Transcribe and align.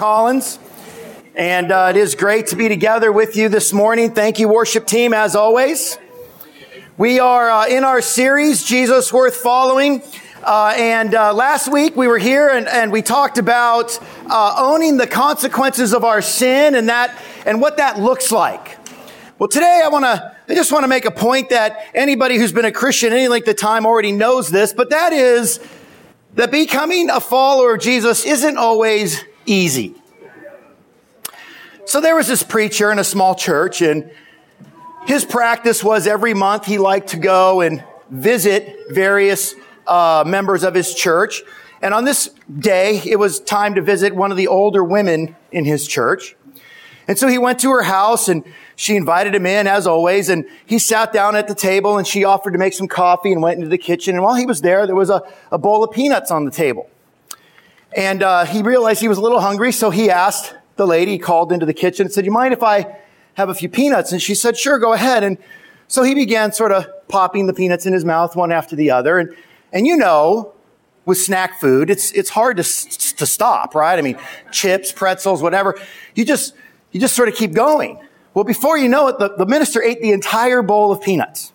Collins. 0.00 0.58
And 1.34 1.70
uh, 1.70 1.88
it 1.90 1.96
is 1.98 2.14
great 2.14 2.46
to 2.46 2.56
be 2.56 2.70
together 2.70 3.12
with 3.12 3.36
you 3.36 3.50
this 3.50 3.70
morning. 3.70 4.14
Thank 4.14 4.38
you, 4.38 4.48
worship 4.48 4.86
team, 4.86 5.12
as 5.12 5.36
always. 5.36 5.98
We 6.96 7.20
are 7.20 7.50
uh, 7.50 7.66
in 7.66 7.84
our 7.84 8.00
series, 8.00 8.64
Jesus 8.64 9.12
Worth 9.12 9.36
Following. 9.36 10.02
Uh, 10.42 10.72
and 10.74 11.14
uh, 11.14 11.34
last 11.34 11.70
week 11.70 11.96
we 11.96 12.06
were 12.08 12.16
here 12.16 12.48
and, 12.48 12.66
and 12.66 12.90
we 12.90 13.02
talked 13.02 13.36
about 13.36 13.98
uh, 14.24 14.54
owning 14.56 14.96
the 14.96 15.06
consequences 15.06 15.92
of 15.92 16.02
our 16.02 16.22
sin 16.22 16.74
and 16.76 16.88
that 16.88 17.14
and 17.44 17.60
what 17.60 17.76
that 17.76 17.98
looks 17.98 18.32
like. 18.32 18.78
Well, 19.38 19.50
today 19.50 19.82
I 19.84 19.88
want 19.88 20.06
to 20.06 20.34
I 20.48 20.54
just 20.54 20.72
want 20.72 20.84
to 20.84 20.88
make 20.88 21.04
a 21.04 21.10
point 21.10 21.50
that 21.50 21.90
anybody 21.92 22.38
who's 22.38 22.52
been 22.52 22.64
a 22.64 22.72
Christian 22.72 23.12
any 23.12 23.28
length 23.28 23.48
of 23.48 23.56
time 23.56 23.84
already 23.84 24.12
knows 24.12 24.48
this, 24.48 24.72
but 24.72 24.88
that 24.88 25.12
is 25.12 25.60
that 26.36 26.50
becoming 26.50 27.10
a 27.10 27.20
follower 27.20 27.74
of 27.74 27.82
Jesus 27.82 28.24
isn't 28.24 28.56
always 28.56 29.26
easy. 29.50 29.94
So 31.84 32.00
there 32.00 32.14
was 32.14 32.28
this 32.28 32.42
preacher 32.42 32.92
in 32.92 32.98
a 32.98 33.04
small 33.04 33.34
church 33.34 33.82
and 33.82 34.10
his 35.06 35.24
practice 35.24 35.82
was 35.82 36.06
every 36.06 36.34
month 36.34 36.66
he 36.66 36.78
liked 36.78 37.08
to 37.08 37.16
go 37.16 37.60
and 37.62 37.82
visit 38.10 38.76
various 38.90 39.54
uh, 39.86 40.22
members 40.26 40.62
of 40.62 40.74
his 40.74 40.94
church. 40.94 41.42
And 41.82 41.92
on 41.94 42.04
this 42.04 42.30
day, 42.58 43.00
it 43.04 43.18
was 43.18 43.40
time 43.40 43.74
to 43.74 43.82
visit 43.82 44.14
one 44.14 44.30
of 44.30 44.36
the 44.36 44.46
older 44.46 44.84
women 44.84 45.34
in 45.50 45.64
his 45.64 45.88
church. 45.88 46.36
And 47.08 47.18
so 47.18 47.26
he 47.26 47.38
went 47.38 47.58
to 47.60 47.70
her 47.70 47.82
house 47.82 48.28
and 48.28 48.44
she 48.76 48.94
invited 48.94 49.34
him 49.34 49.46
in 49.46 49.66
as 49.66 49.86
always. 49.86 50.28
And 50.28 50.44
he 50.66 50.78
sat 50.78 51.12
down 51.12 51.34
at 51.34 51.48
the 51.48 51.56
table 51.56 51.98
and 51.98 52.06
she 52.06 52.22
offered 52.22 52.52
to 52.52 52.58
make 52.58 52.74
some 52.74 52.86
coffee 52.86 53.32
and 53.32 53.42
went 53.42 53.56
into 53.56 53.68
the 53.68 53.78
kitchen. 53.78 54.14
And 54.14 54.22
while 54.22 54.36
he 54.36 54.46
was 54.46 54.60
there, 54.60 54.86
there 54.86 54.94
was 54.94 55.10
a, 55.10 55.22
a 55.50 55.58
bowl 55.58 55.82
of 55.82 55.90
peanuts 55.90 56.30
on 56.30 56.44
the 56.44 56.52
table. 56.52 56.88
And 57.96 58.22
uh, 58.22 58.44
he 58.44 58.62
realized 58.62 59.00
he 59.00 59.08
was 59.08 59.18
a 59.18 59.22
little 59.22 59.40
hungry. 59.40 59.72
So 59.72 59.90
he 59.90 60.10
asked 60.10 60.54
the 60.76 60.86
lady, 60.86 61.18
called 61.18 61.52
into 61.52 61.66
the 61.66 61.74
kitchen 61.74 62.06
and 62.06 62.12
said, 62.12 62.24
you 62.24 62.30
mind 62.30 62.52
if 62.52 62.62
I 62.62 62.96
have 63.34 63.48
a 63.48 63.54
few 63.54 63.68
peanuts? 63.68 64.12
And 64.12 64.22
she 64.22 64.34
said, 64.34 64.56
sure, 64.56 64.78
go 64.78 64.92
ahead. 64.92 65.22
And 65.22 65.38
so 65.88 66.02
he 66.02 66.14
began 66.14 66.52
sort 66.52 66.72
of 66.72 66.86
popping 67.08 67.46
the 67.46 67.52
peanuts 67.52 67.86
in 67.86 67.92
his 67.92 68.04
mouth 68.04 68.36
one 68.36 68.52
after 68.52 68.76
the 68.76 68.90
other. 68.90 69.18
And, 69.18 69.36
and 69.72 69.86
you 69.86 69.96
know, 69.96 70.54
with 71.04 71.18
snack 71.18 71.60
food, 71.60 71.90
it's, 71.90 72.12
it's 72.12 72.30
hard 72.30 72.56
to, 72.58 72.62
to 72.62 73.26
stop, 73.26 73.74
right? 73.74 73.98
I 73.98 74.02
mean, 74.02 74.16
chips, 74.52 74.92
pretzels, 74.92 75.42
whatever. 75.42 75.76
You 76.14 76.24
just, 76.24 76.54
you 76.92 77.00
just 77.00 77.16
sort 77.16 77.28
of 77.28 77.34
keep 77.34 77.52
going. 77.52 77.98
Well, 78.34 78.44
before 78.44 78.78
you 78.78 78.88
know 78.88 79.08
it, 79.08 79.18
the, 79.18 79.34
the 79.36 79.46
minister 79.46 79.82
ate 79.82 80.00
the 80.00 80.12
entire 80.12 80.62
bowl 80.62 80.92
of 80.92 81.02
peanuts. 81.02 81.52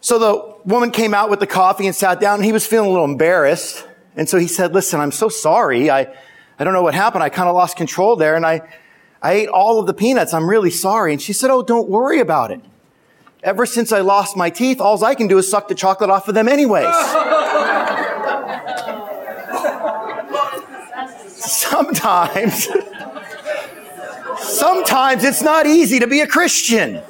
So 0.00 0.18
the 0.18 0.68
woman 0.68 0.90
came 0.90 1.14
out 1.14 1.30
with 1.30 1.40
the 1.40 1.46
coffee 1.46 1.86
and 1.86 1.94
sat 1.94 2.20
down 2.20 2.36
and 2.36 2.44
he 2.44 2.52
was 2.52 2.66
feeling 2.66 2.88
a 2.88 2.92
little 2.92 3.06
embarrassed. 3.06 3.86
And 4.16 4.28
so 4.28 4.38
he 4.38 4.46
said, 4.46 4.72
listen, 4.74 5.00
I'm 5.00 5.12
so 5.12 5.28
sorry. 5.28 5.90
I, 5.90 6.14
I 6.58 6.64
don't 6.64 6.72
know 6.72 6.82
what 6.82 6.94
happened. 6.94 7.22
I 7.22 7.28
kind 7.28 7.48
of 7.48 7.54
lost 7.54 7.76
control 7.76 8.16
there 8.16 8.36
and 8.36 8.46
I, 8.46 8.62
I 9.22 9.32
ate 9.32 9.48
all 9.48 9.80
of 9.80 9.86
the 9.86 9.94
peanuts. 9.94 10.32
I'm 10.34 10.48
really 10.48 10.70
sorry. 10.70 11.12
And 11.12 11.20
she 11.20 11.32
said, 11.32 11.50
Oh, 11.50 11.62
don't 11.62 11.88
worry 11.88 12.20
about 12.20 12.50
it. 12.50 12.60
Ever 13.42 13.66
since 13.66 13.92
I 13.92 14.00
lost 14.00 14.36
my 14.36 14.50
teeth, 14.50 14.80
all 14.80 15.02
I 15.04 15.14
can 15.14 15.28
do 15.28 15.38
is 15.38 15.50
suck 15.50 15.68
the 15.68 15.74
chocolate 15.74 16.10
off 16.10 16.28
of 16.28 16.34
them 16.34 16.48
anyways. 16.48 16.84
sometimes, 21.28 22.68
sometimes 24.38 25.24
it's 25.24 25.42
not 25.42 25.66
easy 25.66 25.98
to 25.98 26.06
be 26.06 26.20
a 26.20 26.26
Christian. 26.26 27.02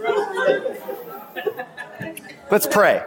Let's 2.50 2.66
pray. 2.66 3.02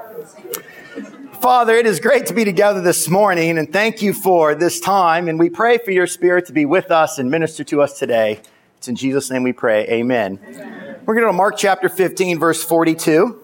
Father, 1.41 1.75
it 1.75 1.85
is 1.85 1.99
great 1.99 2.25
to 2.25 2.33
be 2.33 2.43
together 2.43 2.81
this 2.81 3.07
morning 3.07 3.59
and 3.59 3.71
thank 3.71 4.01
you 4.01 4.11
for 4.11 4.55
this 4.55 4.79
time. 4.79 5.27
And 5.27 5.37
we 5.37 5.51
pray 5.51 5.77
for 5.77 5.91
your 5.91 6.07
spirit 6.07 6.47
to 6.47 6.53
be 6.53 6.65
with 6.65 6.89
us 6.89 7.19
and 7.19 7.29
minister 7.29 7.63
to 7.65 7.81
us 7.81 7.99
today. 7.99 8.41
It's 8.77 8.87
in 8.87 8.95
Jesus' 8.95 9.29
name 9.29 9.43
we 9.43 9.53
pray. 9.53 9.87
Amen. 9.87 10.39
Amen. 10.43 10.99
We're 11.05 11.13
going 11.13 11.27
to 11.27 11.33
Mark 11.33 11.55
chapter 11.55 11.89
15, 11.89 12.39
verse 12.39 12.63
42. 12.63 13.39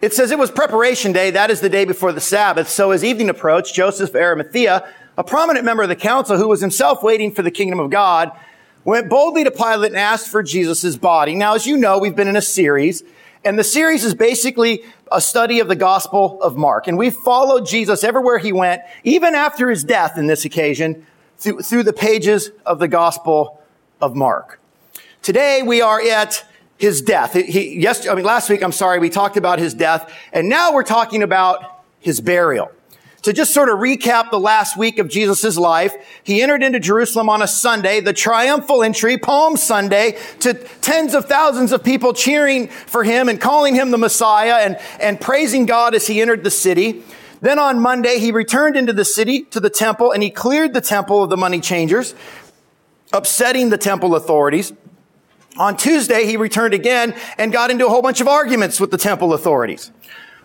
It 0.00 0.12
says 0.12 0.32
it 0.32 0.38
was 0.38 0.50
preparation 0.50 1.12
day. 1.12 1.30
That 1.30 1.50
is 1.50 1.60
the 1.60 1.70
day 1.70 1.84
before 1.84 2.12
the 2.12 2.20
Sabbath. 2.20 2.68
So 2.68 2.90
as 2.90 3.04
evening 3.04 3.30
approached, 3.30 3.74
Joseph 3.74 4.10
of 4.10 4.16
Arimathea, 4.16 4.92
a 5.16 5.24
prominent 5.24 5.64
member 5.64 5.84
of 5.84 5.88
the 5.88 5.96
council 5.96 6.36
who 6.36 6.48
was 6.48 6.60
himself 6.60 7.02
waiting 7.02 7.32
for 7.32 7.42
the 7.42 7.50
kingdom 7.52 7.78
of 7.78 7.90
God, 7.90 8.32
went 8.84 9.08
boldly 9.08 9.44
to 9.44 9.50
Pilate 9.50 9.92
and 9.92 10.00
asked 10.00 10.28
for 10.28 10.42
Jesus' 10.42 10.96
body. 10.96 11.36
Now, 11.36 11.54
as 11.54 11.64
you 11.64 11.76
know, 11.76 11.98
we've 11.98 12.16
been 12.16 12.28
in 12.28 12.36
a 12.36 12.42
series, 12.42 13.04
and 13.44 13.58
the 13.58 13.64
series 13.64 14.04
is 14.04 14.14
basically 14.14 14.84
a 15.12 15.20
study 15.20 15.60
of 15.60 15.68
the 15.68 15.76
Gospel 15.76 16.40
of 16.42 16.56
Mark. 16.56 16.88
And 16.88 16.96
we've 16.96 17.14
followed 17.14 17.66
Jesus 17.66 18.02
everywhere 18.02 18.38
he 18.38 18.52
went, 18.52 18.82
even 19.04 19.34
after 19.34 19.70
his 19.70 19.84
death 19.84 20.16
in 20.16 20.26
this 20.26 20.44
occasion, 20.44 21.06
through, 21.38 21.62
through 21.62 21.82
the 21.82 21.92
pages 21.92 22.50
of 22.64 22.78
the 22.78 22.88
Gospel 22.88 23.62
of 24.00 24.14
Mark. 24.16 24.60
Today 25.22 25.62
we 25.62 25.80
are 25.80 26.00
at 26.00 26.44
his 26.76 27.00
death. 27.02 27.34
He, 27.34 27.86
I 27.86 28.14
mean, 28.14 28.24
last 28.24 28.50
week, 28.50 28.62
I'm 28.62 28.72
sorry, 28.72 28.98
we 28.98 29.10
talked 29.10 29.36
about 29.36 29.58
his 29.58 29.74
death, 29.74 30.12
and 30.32 30.48
now 30.48 30.72
we're 30.72 30.82
talking 30.82 31.22
about 31.22 31.84
his 32.00 32.20
burial. 32.20 32.70
To 33.24 33.32
just 33.32 33.54
sort 33.54 33.70
of 33.70 33.78
recap 33.78 34.30
the 34.30 34.38
last 34.38 34.76
week 34.76 34.98
of 34.98 35.08
Jesus' 35.08 35.56
life, 35.56 35.94
he 36.24 36.42
entered 36.42 36.62
into 36.62 36.78
Jerusalem 36.78 37.30
on 37.30 37.40
a 37.40 37.48
Sunday, 37.48 38.00
the 38.00 38.12
triumphal 38.12 38.82
entry, 38.82 39.16
Palm 39.16 39.56
Sunday, 39.56 40.18
to 40.40 40.52
tens 40.52 41.14
of 41.14 41.24
thousands 41.24 41.72
of 41.72 41.82
people 41.82 42.12
cheering 42.12 42.68
for 42.68 43.02
him 43.02 43.30
and 43.30 43.40
calling 43.40 43.74
him 43.74 43.92
the 43.92 43.96
Messiah 43.96 44.56
and, 44.56 44.78
and 45.00 45.18
praising 45.18 45.64
God 45.64 45.94
as 45.94 46.06
he 46.06 46.20
entered 46.20 46.44
the 46.44 46.50
city. 46.50 47.02
Then 47.40 47.58
on 47.58 47.80
Monday, 47.80 48.18
he 48.18 48.30
returned 48.30 48.76
into 48.76 48.92
the 48.92 49.06
city 49.06 49.44
to 49.44 49.58
the 49.58 49.70
temple 49.70 50.12
and 50.12 50.22
he 50.22 50.28
cleared 50.28 50.74
the 50.74 50.82
temple 50.82 51.22
of 51.22 51.30
the 51.30 51.38
money 51.38 51.60
changers, 51.60 52.14
upsetting 53.10 53.70
the 53.70 53.78
temple 53.78 54.16
authorities. 54.16 54.74
On 55.56 55.78
Tuesday, 55.78 56.26
he 56.26 56.36
returned 56.36 56.74
again 56.74 57.14
and 57.38 57.52
got 57.52 57.70
into 57.70 57.86
a 57.86 57.88
whole 57.88 58.02
bunch 58.02 58.20
of 58.20 58.28
arguments 58.28 58.78
with 58.80 58.90
the 58.90 58.98
temple 58.98 59.32
authorities. 59.32 59.90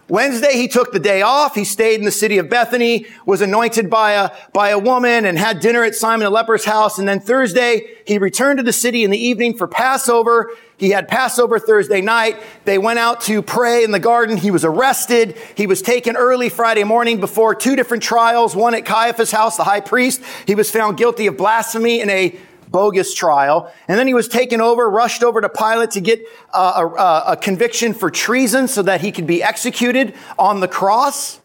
Wednesday, 0.10 0.54
he 0.54 0.68
took 0.68 0.92
the 0.92 1.00
day 1.00 1.22
off. 1.22 1.54
He 1.54 1.64
stayed 1.64 2.00
in 2.00 2.06
the 2.06 2.12
city 2.12 2.40
of 2.40 2.50
Bethany, 2.50 3.06
was 3.26 3.42
anointed 3.42 3.90
by 3.90 4.14
a, 4.14 4.32
by 4.54 4.70
a 4.70 4.80
woman 4.80 5.24
and 5.26 5.38
had 5.38 5.60
dinner 5.60 5.84
at 5.84 5.94
Simon 5.94 6.26
the 6.26 6.32
leper's 6.32 6.66
house. 6.66 6.98
And 6.98 7.08
then 7.08 7.20
Thursday, 7.20 7.98
he 8.06 8.18
returned 8.18 8.58
to 8.58 8.64
the 8.64 8.74
city 8.74 9.04
in 9.04 9.12
the 9.12 9.24
evening 9.24 9.56
for 9.56 9.68
Passover. 9.68 10.52
He 10.78 10.90
had 10.90 11.08
Passover 11.08 11.60
Thursday 11.60 12.02
night. 12.02 12.42
They 12.66 12.80
went 12.80 12.98
out 12.98 13.22
to 13.22 13.44
pray 13.44 13.84
in 13.84 13.92
the 13.92 14.00
garden. 14.00 14.36
He 14.36 14.50
was 14.50 14.66
arrested. 14.66 15.38
He 15.56 15.68
was 15.68 15.82
taken 15.84 16.16
early 16.16 16.50
Friday 16.50 16.84
morning 16.84 17.20
before 17.20 17.54
two 17.54 17.76
different 17.76 18.02
trials, 18.02 18.56
one 18.56 18.74
at 18.74 18.86
Caiaphas' 18.86 19.32
house, 19.32 19.58
the 19.58 19.64
high 19.64 19.82
priest. 19.82 20.24
He 20.48 20.56
was 20.56 20.72
found 20.72 20.98
guilty 20.98 21.28
of 21.28 21.38
blasphemy 21.38 22.02
in 22.02 22.10
a 22.10 22.36
bogus 22.72 23.14
trial. 23.14 23.72
And 23.88 23.98
then 23.98 24.08
he 24.08 24.14
was 24.14 24.28
taken 24.28 24.62
over, 24.62 24.90
rushed 24.90 25.24
over 25.24 25.42
to 25.42 25.50
Pilate 25.50 25.92
to 25.92 26.02
get 26.02 26.22
uh, 26.54 26.88
a, 26.98 27.32
a, 27.34 27.38
conviction 27.38 27.94
for 27.94 28.12
treason 28.12 28.68
so 28.68 28.82
that 28.84 29.02
he 29.02 29.12
could 29.12 29.28
be 29.28 29.42
executed 29.42 30.14
on 30.38 30.60
the 30.60 30.68
cross. 30.68 31.40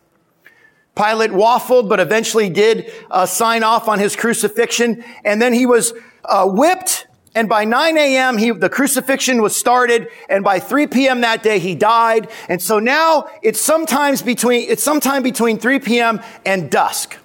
Pilate 0.94 1.32
waffled, 1.32 1.88
but 1.88 1.98
eventually 1.98 2.48
did 2.48 2.92
uh, 3.10 3.26
sign 3.26 3.64
off 3.64 3.88
on 3.88 3.98
his 3.98 4.14
crucifixion. 4.14 5.02
And 5.24 5.42
then 5.42 5.52
he 5.52 5.66
was 5.66 5.92
uh, 6.24 6.46
whipped. 6.46 7.06
And 7.36 7.48
by 7.48 7.64
9 7.64 7.96
a.m., 7.98 8.38
he, 8.38 8.52
the 8.52 8.68
crucifixion 8.68 9.42
was 9.42 9.56
started. 9.56 10.08
And 10.28 10.44
by 10.44 10.60
3 10.60 10.86
p.m. 10.86 11.22
that 11.22 11.42
day, 11.42 11.58
he 11.58 11.74
died. 11.74 12.30
And 12.48 12.62
so 12.62 12.78
now 12.78 13.28
it's 13.42 13.60
sometimes 13.60 14.22
between, 14.22 14.68
it's 14.70 14.84
sometime 14.84 15.24
between 15.24 15.58
3 15.58 15.80
p.m. 15.80 16.20
and 16.46 16.70
dusk. 16.70 17.18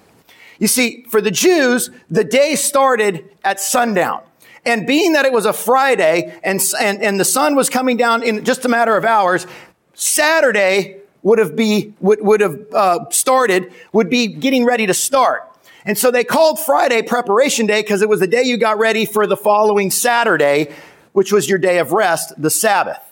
You 0.60 0.68
see, 0.68 1.02
for 1.08 1.20
the 1.20 1.32
Jews, 1.32 1.90
the 2.08 2.22
day 2.22 2.54
started 2.54 3.28
at 3.42 3.58
sundown. 3.58 4.22
And 4.64 4.86
being 4.86 5.14
that 5.14 5.24
it 5.24 5.32
was 5.32 5.46
a 5.46 5.54
Friday 5.54 6.38
and, 6.44 6.60
and, 6.78 7.02
and 7.02 7.18
the 7.18 7.24
sun 7.24 7.56
was 7.56 7.70
coming 7.70 7.96
down 7.96 8.22
in 8.22 8.44
just 8.44 8.64
a 8.66 8.68
matter 8.68 8.94
of 8.96 9.06
hours, 9.06 9.46
Saturday 9.94 10.98
would 11.22 11.38
have 11.38 11.56
be, 11.56 11.94
would, 12.00 12.20
would 12.20 12.40
have 12.42 12.58
uh, 12.74 13.08
started, 13.10 13.72
would 13.92 14.10
be 14.10 14.26
getting 14.26 14.66
ready 14.66 14.86
to 14.86 14.94
start. 14.94 15.46
And 15.86 15.96
so 15.96 16.10
they 16.10 16.24
called 16.24 16.60
Friday 16.60 17.00
preparation 17.00 17.66
day 17.66 17.80
because 17.80 18.02
it 18.02 18.08
was 18.08 18.20
the 18.20 18.26
day 18.26 18.42
you 18.42 18.58
got 18.58 18.78
ready 18.78 19.06
for 19.06 19.26
the 19.26 19.38
following 19.38 19.90
Saturday, 19.90 20.74
which 21.12 21.32
was 21.32 21.48
your 21.48 21.58
day 21.58 21.78
of 21.78 21.92
rest, 21.92 22.34
the 22.36 22.50
Sabbath. 22.50 23.09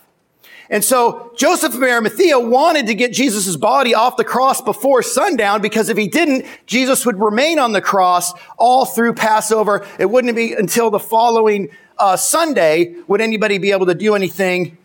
And 0.69 0.83
so 0.83 1.31
Joseph 1.35 1.73
of 1.73 1.81
Arimathea 1.81 2.39
wanted 2.39 2.87
to 2.87 2.93
get 2.93 3.11
Jesus' 3.11 3.55
body 3.55 3.95
off 3.95 4.17
the 4.17 4.23
cross 4.23 4.61
before 4.61 5.01
sundown 5.01 5.61
because 5.61 5.89
if 5.89 5.97
he 5.97 6.07
didn't, 6.07 6.45
Jesus 6.67 7.05
would 7.05 7.19
remain 7.19 7.57
on 7.57 7.71
the 7.71 7.81
cross 7.81 8.33
all 8.57 8.85
through 8.85 9.13
Passover. 9.13 9.85
It 9.97 10.05
wouldn't 10.09 10.35
be 10.35 10.53
until 10.53 10.91
the 10.91 10.99
following 10.99 11.69
uh, 11.97 12.17
Sunday 12.17 12.95
would 13.07 13.19
anybody 13.19 13.57
be 13.57 13.71
able 13.71 13.87
to 13.87 13.95
do 13.95 14.13
anything 14.13 14.77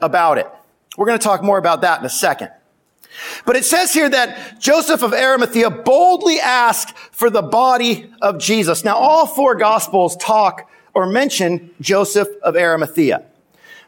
about 0.00 0.36
it. 0.36 0.46
We're 0.96 1.06
going 1.06 1.18
to 1.18 1.24
talk 1.24 1.42
more 1.42 1.58
about 1.58 1.80
that 1.82 2.00
in 2.00 2.06
a 2.06 2.10
second. 2.10 2.50
But 3.44 3.56
it 3.56 3.64
says 3.64 3.92
here 3.92 4.08
that 4.08 4.60
Joseph 4.60 5.02
of 5.02 5.12
Arimathea 5.12 5.70
boldly 5.70 6.38
asked 6.38 6.96
for 6.96 7.30
the 7.30 7.42
body 7.42 8.10
of 8.20 8.38
Jesus. 8.38 8.84
Now, 8.84 8.96
all 8.96 9.26
four 9.26 9.54
gospels 9.54 10.16
talk 10.16 10.70
or 10.94 11.06
mention 11.06 11.70
Joseph 11.80 12.28
of 12.42 12.56
Arimathea. 12.56 13.24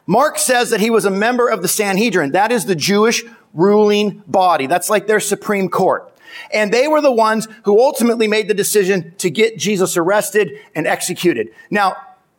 Mark 0.07 0.39
says 0.39 0.71
that 0.71 0.81
he 0.81 0.91
was 0.91 1.05
a 1.05 1.11
member 1.11 1.49
of 1.49 1.63
the 1.63 1.69
Sanhedrin. 1.69 2.33
That 2.33 2.53
is 2.53 2.65
the 2.65 2.75
Jewish 2.75 3.25
ruling 3.55 4.23
body. 4.27 4.67
That's 4.67 4.91
like 4.91 5.07
their 5.07 5.21
Supreme 5.21 5.69
Court. 5.69 6.09
And 6.53 6.73
they 6.73 6.89
were 6.89 7.01
the 7.01 7.13
ones 7.13 7.47
who 7.65 7.81
ultimately 7.81 8.27
made 8.27 8.49
the 8.49 8.55
decision 8.55 9.15
to 9.19 9.31
get 9.31 9.59
Jesus 9.59 9.97
arrested 9.97 10.59
and 10.75 10.87
executed. 10.87 11.51
Now, 11.71 11.97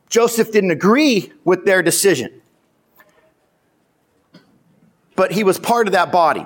Joseph 0.10 0.52
didn't 0.52 0.72
agree 0.72 1.32
with 1.44 1.66
their 1.66 1.82
decision, 1.82 2.42
but 5.16 5.32
he 5.32 5.44
was 5.44 5.60
part 5.60 5.88
of 5.88 5.94
that 5.94 6.12
body. 6.12 6.46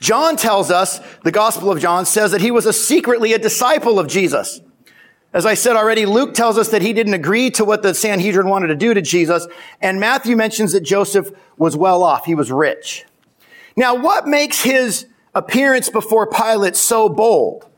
John 0.00 0.36
tells 0.36 0.70
us, 0.70 1.00
the 1.22 1.30
Gospel 1.30 1.70
of 1.70 1.80
John 1.80 2.06
says 2.06 2.32
that 2.32 2.40
he 2.40 2.50
was 2.50 2.66
a 2.66 2.72
secretly 2.72 3.32
a 3.32 3.38
disciple 3.38 3.98
of 3.98 4.06
Jesus. 4.06 4.60
As 5.32 5.46
I 5.46 5.54
said 5.54 5.76
already, 5.76 6.06
Luke 6.06 6.34
tells 6.34 6.58
us 6.58 6.70
that 6.70 6.82
he 6.82 6.92
didn't 6.92 7.14
agree 7.14 7.50
to 7.50 7.64
what 7.64 7.82
the 7.82 7.94
Sanhedrin 7.94 8.48
wanted 8.48 8.66
to 8.68 8.74
do 8.74 8.94
to 8.94 9.00
Jesus, 9.00 9.46
and 9.80 10.00
Matthew 10.00 10.36
mentions 10.36 10.72
that 10.72 10.80
Joseph 10.80 11.30
was 11.56 11.76
well 11.76 12.02
off. 12.02 12.24
He 12.24 12.34
was 12.34 12.50
rich. 12.50 13.04
Now, 13.76 13.94
what 13.94 14.26
makes 14.26 14.62
his 14.62 15.06
appearance 15.34 15.88
before 15.88 16.26
Pilate 16.26 16.74
so 16.74 17.08
bold? 17.08 17.68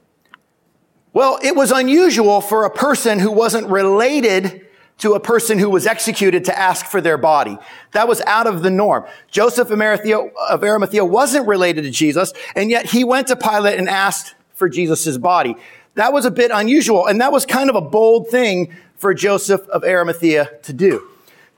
Well, 1.12 1.38
it 1.42 1.54
was 1.54 1.70
unusual 1.70 2.40
for 2.40 2.64
a 2.64 2.70
person 2.70 3.18
who 3.18 3.30
wasn't 3.30 3.68
related 3.68 4.66
to 4.98 5.12
a 5.12 5.20
person 5.20 5.58
who 5.58 5.68
was 5.68 5.86
executed 5.86 6.46
to 6.46 6.58
ask 6.58 6.86
for 6.86 7.02
their 7.02 7.18
body. 7.18 7.58
That 7.90 8.08
was 8.08 8.22
out 8.22 8.46
of 8.46 8.62
the 8.62 8.70
norm. 8.70 9.04
Joseph 9.30 9.70
of 9.70 9.78
Arimathea 9.78 11.04
wasn't 11.04 11.46
related 11.46 11.82
to 11.82 11.90
Jesus, 11.90 12.32
and 12.56 12.70
yet 12.70 12.86
he 12.86 13.04
went 13.04 13.26
to 13.26 13.36
Pilate 13.36 13.78
and 13.78 13.90
asked 13.90 14.34
for 14.54 14.70
Jesus' 14.70 15.18
body. 15.18 15.56
That 15.94 16.12
was 16.12 16.24
a 16.24 16.30
bit 16.30 16.50
unusual, 16.52 17.06
and 17.06 17.20
that 17.20 17.32
was 17.32 17.44
kind 17.44 17.68
of 17.68 17.76
a 17.76 17.80
bold 17.80 18.28
thing 18.28 18.74
for 18.96 19.12
Joseph 19.12 19.68
of 19.68 19.84
Arimathea 19.84 20.50
to 20.62 20.72
do. 20.72 21.08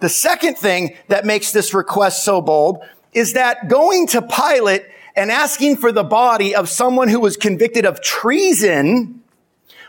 The 0.01 0.09
second 0.09 0.59
thing 0.59 0.97
that 1.09 1.25
makes 1.25 1.53
this 1.53 1.73
request 1.73 2.25
so 2.25 2.41
bold 2.41 2.83
is 3.13 3.35
that 3.35 3.69
going 3.69 4.09
to 4.09 4.23
Pilate 4.23 4.85
and 5.17 5.31
asking 5.31 5.77
for 5.77 5.93
the 5.93 6.03
body 6.03 6.55
of 6.55 6.69
someone 6.69 7.09
who 7.09 7.21
was 7.21 7.37
convicted 7.37 7.87
of 7.87 8.01
treason 8.01 9.23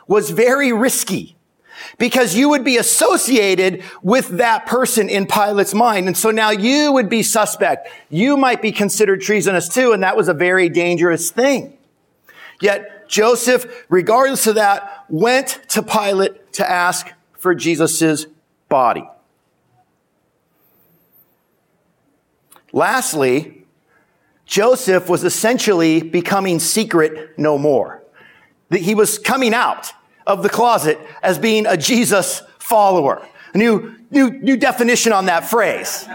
was 0.07 0.29
very 0.29 0.71
risky 0.71 1.35
because 1.97 2.35
you 2.35 2.49
would 2.49 2.63
be 2.63 2.77
associated 2.77 3.83
with 4.03 4.27
that 4.37 4.65
person 4.65 5.09
in 5.09 5.25
Pilate's 5.25 5.73
mind. 5.73 6.07
And 6.07 6.15
so 6.15 6.31
now 6.31 6.51
you 6.51 6.91
would 6.91 7.09
be 7.09 7.23
suspect. 7.23 7.89
You 8.09 8.37
might 8.37 8.61
be 8.61 8.71
considered 8.71 9.21
treasonous 9.21 9.67
too. 9.67 9.93
And 9.93 10.03
that 10.03 10.15
was 10.15 10.27
a 10.27 10.33
very 10.33 10.69
dangerous 10.69 11.31
thing. 11.31 11.77
Yet 12.61 12.94
Joseph, 13.07 13.85
regardless 13.89 14.47
of 14.47 14.55
that, 14.55 15.05
went 15.09 15.59
to 15.69 15.83
Pilate 15.83 16.53
to 16.53 16.69
ask 16.69 17.11
for 17.37 17.55
Jesus' 17.55 18.25
body. 18.69 19.07
Lastly, 22.73 23.65
Joseph 24.45 25.09
was 25.09 25.23
essentially 25.23 26.01
becoming 26.01 26.59
secret 26.59 27.37
no 27.37 27.57
more. 27.57 28.03
He 28.71 28.95
was 28.95 29.17
coming 29.17 29.53
out 29.53 29.91
of 30.27 30.43
the 30.43 30.49
closet 30.49 30.99
as 31.23 31.37
being 31.37 31.65
a 31.65 31.77
Jesus 31.77 32.41
follower. 32.59 33.25
A 33.53 33.57
new, 33.57 33.95
new, 34.11 34.31
new 34.31 34.57
definition 34.57 35.13
on 35.13 35.27
that 35.27 35.45
phrase. 35.45 36.05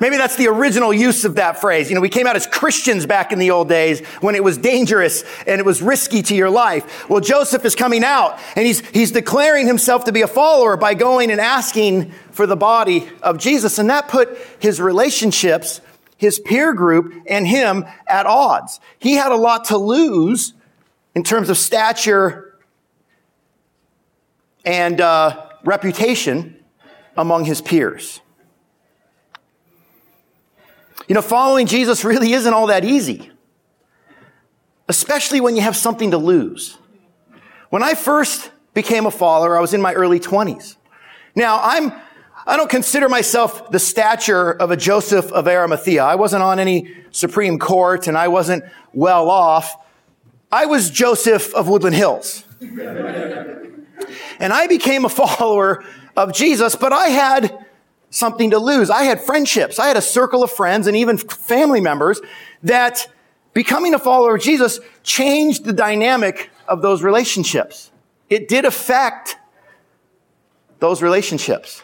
Maybe 0.00 0.16
that's 0.16 0.36
the 0.36 0.48
original 0.48 0.94
use 0.94 1.26
of 1.26 1.34
that 1.34 1.60
phrase. 1.60 1.90
You 1.90 1.94
know, 1.94 2.00
we 2.00 2.08
came 2.08 2.26
out 2.26 2.34
as 2.34 2.46
Christians 2.46 3.04
back 3.04 3.32
in 3.32 3.38
the 3.38 3.50
old 3.50 3.68
days 3.68 4.00
when 4.22 4.34
it 4.34 4.42
was 4.42 4.56
dangerous 4.56 5.24
and 5.46 5.60
it 5.60 5.66
was 5.66 5.82
risky 5.82 6.22
to 6.22 6.34
your 6.34 6.48
life. 6.48 7.08
Well, 7.10 7.20
Joseph 7.20 7.66
is 7.66 7.74
coming 7.74 8.02
out 8.02 8.38
and 8.56 8.66
he's, 8.66 8.80
he's 8.88 9.12
declaring 9.12 9.66
himself 9.66 10.04
to 10.04 10.12
be 10.12 10.22
a 10.22 10.26
follower 10.26 10.78
by 10.78 10.94
going 10.94 11.30
and 11.30 11.38
asking 11.40 12.12
for 12.30 12.46
the 12.46 12.56
body 12.56 13.10
of 13.22 13.36
Jesus. 13.36 13.78
And 13.78 13.90
that 13.90 14.08
put 14.08 14.38
his 14.58 14.80
relationships, 14.80 15.82
his 16.16 16.38
peer 16.38 16.72
group, 16.72 17.12
and 17.26 17.46
him 17.46 17.84
at 18.08 18.24
odds. 18.24 18.80
He 18.98 19.14
had 19.14 19.32
a 19.32 19.36
lot 19.36 19.66
to 19.66 19.76
lose 19.76 20.54
in 21.14 21.24
terms 21.24 21.50
of 21.50 21.58
stature 21.58 22.58
and 24.64 24.98
uh, 24.98 25.46
reputation 25.62 26.56
among 27.18 27.44
his 27.44 27.60
peers. 27.60 28.22
You 31.10 31.14
know, 31.14 31.22
following 31.22 31.66
Jesus 31.66 32.04
really 32.04 32.34
isn't 32.34 32.54
all 32.54 32.68
that 32.68 32.84
easy, 32.84 33.32
especially 34.88 35.40
when 35.40 35.56
you 35.56 35.62
have 35.62 35.74
something 35.74 36.12
to 36.12 36.18
lose. 36.18 36.78
When 37.70 37.82
I 37.82 37.94
first 37.94 38.52
became 38.74 39.06
a 39.06 39.10
follower, 39.10 39.58
I 39.58 39.60
was 39.60 39.74
in 39.74 39.82
my 39.82 39.92
early 39.92 40.20
20s. 40.20 40.76
Now, 41.34 41.58
I'm, 41.64 41.92
I 42.46 42.56
don't 42.56 42.70
consider 42.70 43.08
myself 43.08 43.72
the 43.72 43.80
stature 43.80 44.52
of 44.52 44.70
a 44.70 44.76
Joseph 44.76 45.32
of 45.32 45.48
Arimathea. 45.48 46.04
I 46.04 46.14
wasn't 46.14 46.44
on 46.44 46.60
any 46.60 46.94
Supreme 47.10 47.58
Court 47.58 48.06
and 48.06 48.16
I 48.16 48.28
wasn't 48.28 48.62
well 48.92 49.28
off. 49.28 49.84
I 50.52 50.66
was 50.66 50.90
Joseph 50.90 51.52
of 51.56 51.66
Woodland 51.66 51.96
Hills. 51.96 52.44
and 52.60 54.52
I 54.52 54.68
became 54.68 55.04
a 55.04 55.08
follower 55.18 55.84
of 56.16 56.32
Jesus, 56.32 56.76
but 56.76 56.92
I 56.92 57.08
had 57.08 57.66
something 58.10 58.50
to 58.50 58.58
lose. 58.58 58.90
I 58.90 59.04
had 59.04 59.20
friendships. 59.20 59.78
I 59.78 59.86
had 59.86 59.96
a 59.96 60.02
circle 60.02 60.42
of 60.42 60.50
friends 60.50 60.86
and 60.86 60.96
even 60.96 61.16
family 61.16 61.80
members 61.80 62.20
that 62.62 63.06
becoming 63.54 63.94
a 63.94 63.98
follower 63.98 64.36
of 64.36 64.42
Jesus 64.42 64.80
changed 65.02 65.64
the 65.64 65.72
dynamic 65.72 66.50
of 66.68 66.82
those 66.82 67.02
relationships. 67.02 67.90
It 68.28 68.48
did 68.48 68.64
affect 68.64 69.36
those 70.78 71.02
relationships. 71.02 71.82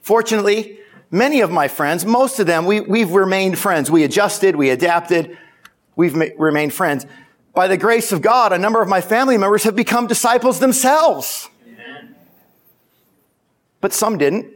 Fortunately, 0.00 0.78
many 1.10 1.40
of 1.40 1.50
my 1.50 1.68
friends, 1.68 2.04
most 2.04 2.38
of 2.38 2.46
them, 2.46 2.66
we, 2.66 2.80
we've 2.80 3.10
remained 3.12 3.58
friends. 3.58 3.90
We 3.90 4.04
adjusted, 4.04 4.56
we 4.56 4.70
adapted, 4.70 5.38
we've 5.96 6.14
ma- 6.14 6.26
remained 6.38 6.74
friends. 6.74 7.06
By 7.54 7.68
the 7.68 7.76
grace 7.76 8.10
of 8.12 8.20
God, 8.20 8.52
a 8.52 8.58
number 8.58 8.82
of 8.82 8.88
my 8.88 9.00
family 9.00 9.38
members 9.38 9.62
have 9.62 9.76
become 9.76 10.06
disciples 10.06 10.58
themselves. 10.58 11.48
Amen. 11.66 12.16
But 13.80 13.92
some 13.92 14.18
didn't. 14.18 14.53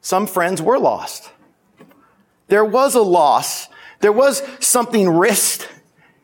Some 0.00 0.26
friends 0.26 0.62
were 0.62 0.78
lost. 0.78 1.30
There 2.48 2.64
was 2.64 2.94
a 2.94 3.02
loss. 3.02 3.68
There 4.00 4.12
was 4.12 4.42
something 4.58 5.08
risked 5.08 5.68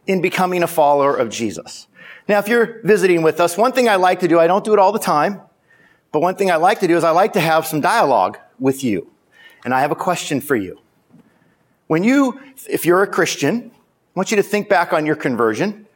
in 0.07 0.21
becoming 0.21 0.63
a 0.63 0.67
follower 0.67 1.17
of 1.17 1.31
Jesus. 1.31 1.87
Now, 2.29 2.39
if 2.39 2.49
you're 2.49 2.81
visiting 2.83 3.23
with 3.23 3.41
us, 3.41 3.57
one 3.57 3.73
thing 3.73 3.89
I 3.89 3.97
like 3.97 4.21
to 4.21 4.29
do, 4.29 4.39
I 4.39 4.47
don't 4.47 4.65
do 4.65 4.73
it 4.73 4.79
all 4.79 4.93
the 4.93 4.99
time, 4.99 5.41
but 6.11 6.21
one 6.21 6.35
thing 6.35 6.51
I 6.51 6.57
like 6.57 6.81
to 6.81 6.89
do 6.89 6.97
is 6.97 7.05
I 7.05 7.11
like 7.11 7.35
to 7.35 7.41
have 7.41 7.67
some 7.67 7.81
dialogue 7.81 8.39
with 8.59 8.83
you. 8.83 9.11
And 9.65 9.75
I 9.75 9.81
have 9.81 9.91
a 9.91 9.97
question 9.97 10.41
for 10.41 10.57
you. 10.57 10.81
When 11.87 12.03
you, 12.03 12.41
if 12.69 12.85
you're 12.85 13.03
a 13.03 13.07
Christian, 13.07 13.71
I 13.75 13.79
want 14.15 14.31
you 14.31 14.37
to 14.37 14.43
think 14.43 14.69
back 14.69 14.93
on 14.93 15.07
your 15.07 15.17
conversion. 15.17 15.87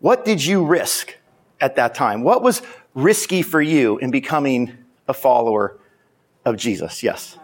What 0.00 0.24
did 0.24 0.44
you 0.44 0.64
risk 0.64 1.16
at 1.60 1.76
that 1.76 1.94
time? 1.94 2.22
What 2.22 2.42
was 2.42 2.62
risky 2.94 3.42
for 3.42 3.62
you 3.62 3.98
in 3.98 4.10
becoming 4.10 4.72
a 5.06 5.14
follower 5.14 5.78
of 6.44 6.56
Jesus, 6.56 7.02
yes. 7.02 7.38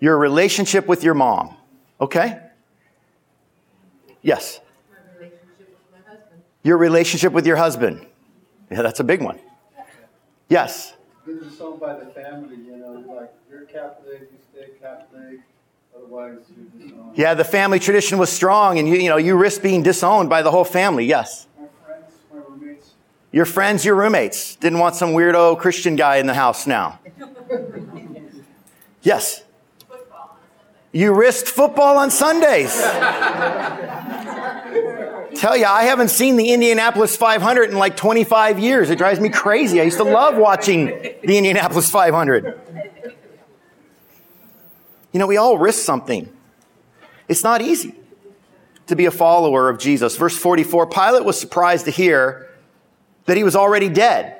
Your 0.00 0.18
relationship 0.18 0.86
with 0.86 1.04
your 1.04 1.14
mom. 1.14 1.56
Okay? 2.00 2.40
Yes. 4.22 4.60
Your 6.62 6.76
relationship 6.76 7.32
with 7.32 7.46
your 7.46 7.56
husband. 7.56 8.06
Yeah, 8.70 8.82
that's 8.82 9.00
a 9.00 9.04
big 9.04 9.20
one. 9.22 9.38
Yes. 10.48 10.94
Getting 11.26 11.40
disowned 11.48 11.80
by 11.80 11.98
the 11.98 12.06
family, 12.06 12.56
you 12.56 12.76
know, 12.76 13.04
like 13.14 13.32
you're 13.50 13.62
Catholic, 13.62 14.20
you 14.20 14.38
stay 14.52 14.70
Catholic, 14.80 15.40
otherwise 15.96 16.38
you're 16.56 16.88
disowned. 16.88 17.16
Yeah, 17.16 17.34
the 17.34 17.44
family 17.44 17.78
tradition 17.78 18.18
was 18.18 18.30
strong, 18.30 18.78
and 18.78 18.88
you, 18.88 18.96
you 18.96 19.08
know, 19.08 19.16
you 19.16 19.36
risk 19.36 19.62
being 19.62 19.82
disowned 19.82 20.28
by 20.28 20.42
the 20.42 20.50
whole 20.50 20.64
family. 20.64 21.04
Yes. 21.04 21.46
My 21.58 21.66
friends, 21.84 22.12
my 22.32 22.40
roommates. 22.40 22.90
Your 23.32 23.46
friends, 23.46 23.84
your 23.84 23.94
roommates 23.94 24.56
didn't 24.56 24.78
want 24.78 24.94
some 24.94 25.12
weirdo 25.12 25.58
Christian 25.58 25.96
guy 25.96 26.16
in 26.16 26.26
the 26.26 26.34
house 26.34 26.66
now. 26.66 27.00
Yes. 29.04 29.42
You 30.92 31.12
risked 31.12 31.48
football 31.48 31.98
on 31.98 32.12
Sundays. 32.12 32.72
Tell 35.34 35.56
you, 35.56 35.64
I 35.64 35.82
haven't 35.84 36.10
seen 36.10 36.36
the 36.36 36.52
Indianapolis 36.52 37.16
500 37.16 37.70
in 37.70 37.78
like 37.78 37.96
25 37.96 38.60
years. 38.60 38.90
It 38.90 38.98
drives 38.98 39.18
me 39.18 39.28
crazy. 39.28 39.80
I 39.80 39.84
used 39.84 39.96
to 39.96 40.04
love 40.04 40.36
watching 40.36 40.86
the 40.86 41.36
Indianapolis 41.36 41.90
500. 41.90 42.60
You 45.12 45.18
know, 45.18 45.26
we 45.26 45.36
all 45.36 45.58
risk 45.58 45.82
something. 45.82 46.32
It's 47.26 47.42
not 47.42 47.60
easy 47.60 47.96
to 48.86 48.94
be 48.94 49.06
a 49.06 49.10
follower 49.10 49.68
of 49.68 49.78
Jesus. 49.78 50.16
Verse 50.16 50.38
44 50.38 50.86
Pilate 50.86 51.24
was 51.24 51.40
surprised 51.40 51.86
to 51.86 51.90
hear 51.90 52.51
that 53.26 53.36
he 53.36 53.44
was 53.44 53.56
already 53.56 53.88
dead. 53.88 54.38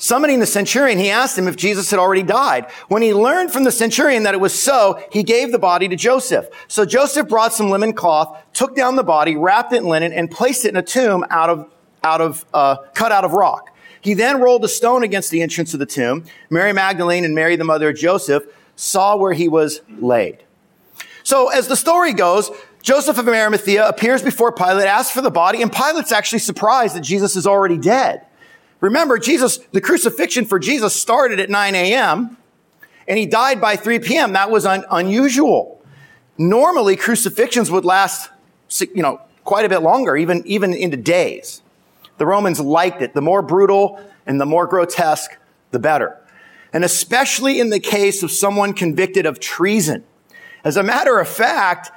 Summoning 0.00 0.38
the 0.38 0.46
centurion, 0.46 0.96
he 0.96 1.10
asked 1.10 1.36
him 1.36 1.48
if 1.48 1.56
Jesus 1.56 1.90
had 1.90 1.98
already 1.98 2.22
died. 2.22 2.70
When 2.86 3.02
he 3.02 3.12
learned 3.12 3.50
from 3.52 3.64
the 3.64 3.72
centurion 3.72 4.22
that 4.22 4.34
it 4.34 4.40
was 4.40 4.60
so, 4.60 5.02
he 5.10 5.24
gave 5.24 5.50
the 5.50 5.58
body 5.58 5.88
to 5.88 5.96
Joseph. 5.96 6.48
So 6.68 6.84
Joseph 6.84 7.28
brought 7.28 7.52
some 7.52 7.68
linen 7.68 7.92
cloth, 7.92 8.40
took 8.52 8.76
down 8.76 8.94
the 8.94 9.02
body, 9.02 9.34
wrapped 9.34 9.72
it 9.72 9.78
in 9.78 9.88
linen, 9.88 10.12
and 10.12 10.30
placed 10.30 10.64
it 10.64 10.68
in 10.68 10.76
a 10.76 10.82
tomb 10.82 11.24
out 11.30 11.50
of, 11.50 11.68
out 12.04 12.20
of, 12.20 12.44
uh, 12.54 12.76
cut 12.94 13.10
out 13.10 13.24
of 13.24 13.32
rock. 13.32 13.74
He 14.00 14.14
then 14.14 14.40
rolled 14.40 14.64
a 14.64 14.68
stone 14.68 15.02
against 15.02 15.32
the 15.32 15.42
entrance 15.42 15.74
of 15.74 15.80
the 15.80 15.86
tomb. 15.86 16.24
Mary 16.48 16.72
Magdalene 16.72 17.24
and 17.24 17.34
Mary, 17.34 17.56
the 17.56 17.64
mother 17.64 17.88
of 17.88 17.96
Joseph, 17.96 18.44
saw 18.76 19.16
where 19.16 19.32
he 19.32 19.48
was 19.48 19.80
laid. 20.00 20.44
So 21.24 21.48
as 21.48 21.66
the 21.66 21.76
story 21.76 22.12
goes, 22.12 22.52
Joseph 22.88 23.18
of 23.18 23.28
Arimathea 23.28 23.86
appears 23.86 24.22
before 24.22 24.50
Pilate, 24.50 24.86
asks 24.86 25.12
for 25.12 25.20
the 25.20 25.30
body, 25.30 25.60
and 25.60 25.70
Pilate's 25.70 26.10
actually 26.10 26.38
surprised 26.38 26.96
that 26.96 27.02
Jesus 27.02 27.36
is 27.36 27.46
already 27.46 27.76
dead. 27.76 28.24
Remember, 28.80 29.18
Jesus, 29.18 29.58
the 29.72 29.82
crucifixion 29.82 30.46
for 30.46 30.58
Jesus 30.58 30.98
started 30.98 31.38
at 31.38 31.50
9 31.50 31.74
a.m. 31.74 32.38
and 33.06 33.18
he 33.18 33.26
died 33.26 33.60
by 33.60 33.76
3 33.76 33.98
p.m. 33.98 34.32
That 34.32 34.50
was 34.50 34.64
un- 34.64 34.86
unusual. 34.90 35.84
Normally, 36.38 36.96
crucifixions 36.96 37.70
would 37.70 37.84
last, 37.84 38.30
you 38.80 39.02
know, 39.02 39.20
quite 39.44 39.66
a 39.66 39.68
bit 39.68 39.80
longer, 39.80 40.16
even, 40.16 40.42
even 40.46 40.72
into 40.72 40.96
days. 40.96 41.60
The 42.16 42.24
Romans 42.24 42.58
liked 42.58 43.02
it. 43.02 43.12
The 43.12 43.20
more 43.20 43.42
brutal 43.42 44.02
and 44.26 44.40
the 44.40 44.46
more 44.46 44.66
grotesque, 44.66 45.36
the 45.72 45.78
better. 45.78 46.18
And 46.72 46.84
especially 46.84 47.60
in 47.60 47.68
the 47.68 47.80
case 47.80 48.22
of 48.22 48.30
someone 48.30 48.72
convicted 48.72 49.26
of 49.26 49.40
treason. 49.40 50.04
As 50.64 50.78
a 50.78 50.82
matter 50.82 51.18
of 51.18 51.28
fact, 51.28 51.90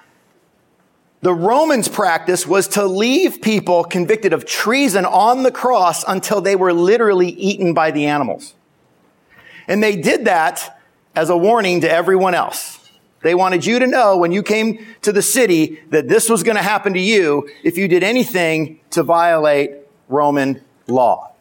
the 1.21 1.33
Romans' 1.33 1.87
practice 1.87 2.47
was 2.47 2.67
to 2.69 2.85
leave 2.85 3.41
people 3.41 3.83
convicted 3.83 4.33
of 4.33 4.45
treason 4.45 5.05
on 5.05 5.43
the 5.43 5.51
cross 5.51 6.03
until 6.07 6.41
they 6.41 6.55
were 6.55 6.73
literally 6.73 7.29
eaten 7.29 7.73
by 7.73 7.91
the 7.91 8.07
animals. 8.07 8.55
And 9.67 9.83
they 9.83 9.95
did 9.95 10.25
that 10.25 10.81
as 11.15 11.29
a 11.29 11.37
warning 11.37 11.81
to 11.81 11.91
everyone 11.91 12.33
else. 12.33 12.79
They 13.21 13.35
wanted 13.35 13.65
you 13.67 13.77
to 13.77 13.85
know 13.85 14.17
when 14.17 14.31
you 14.31 14.41
came 14.41 14.83
to 15.03 15.11
the 15.11 15.21
city 15.21 15.79
that 15.89 16.07
this 16.07 16.27
was 16.27 16.41
going 16.41 16.57
to 16.57 16.63
happen 16.63 16.93
to 16.93 16.99
you 16.99 17.47
if 17.63 17.77
you 17.77 17.87
did 17.87 18.01
anything 18.01 18.79
to 18.89 19.03
violate 19.03 19.71
Roman 20.09 20.61
law. 20.87 21.33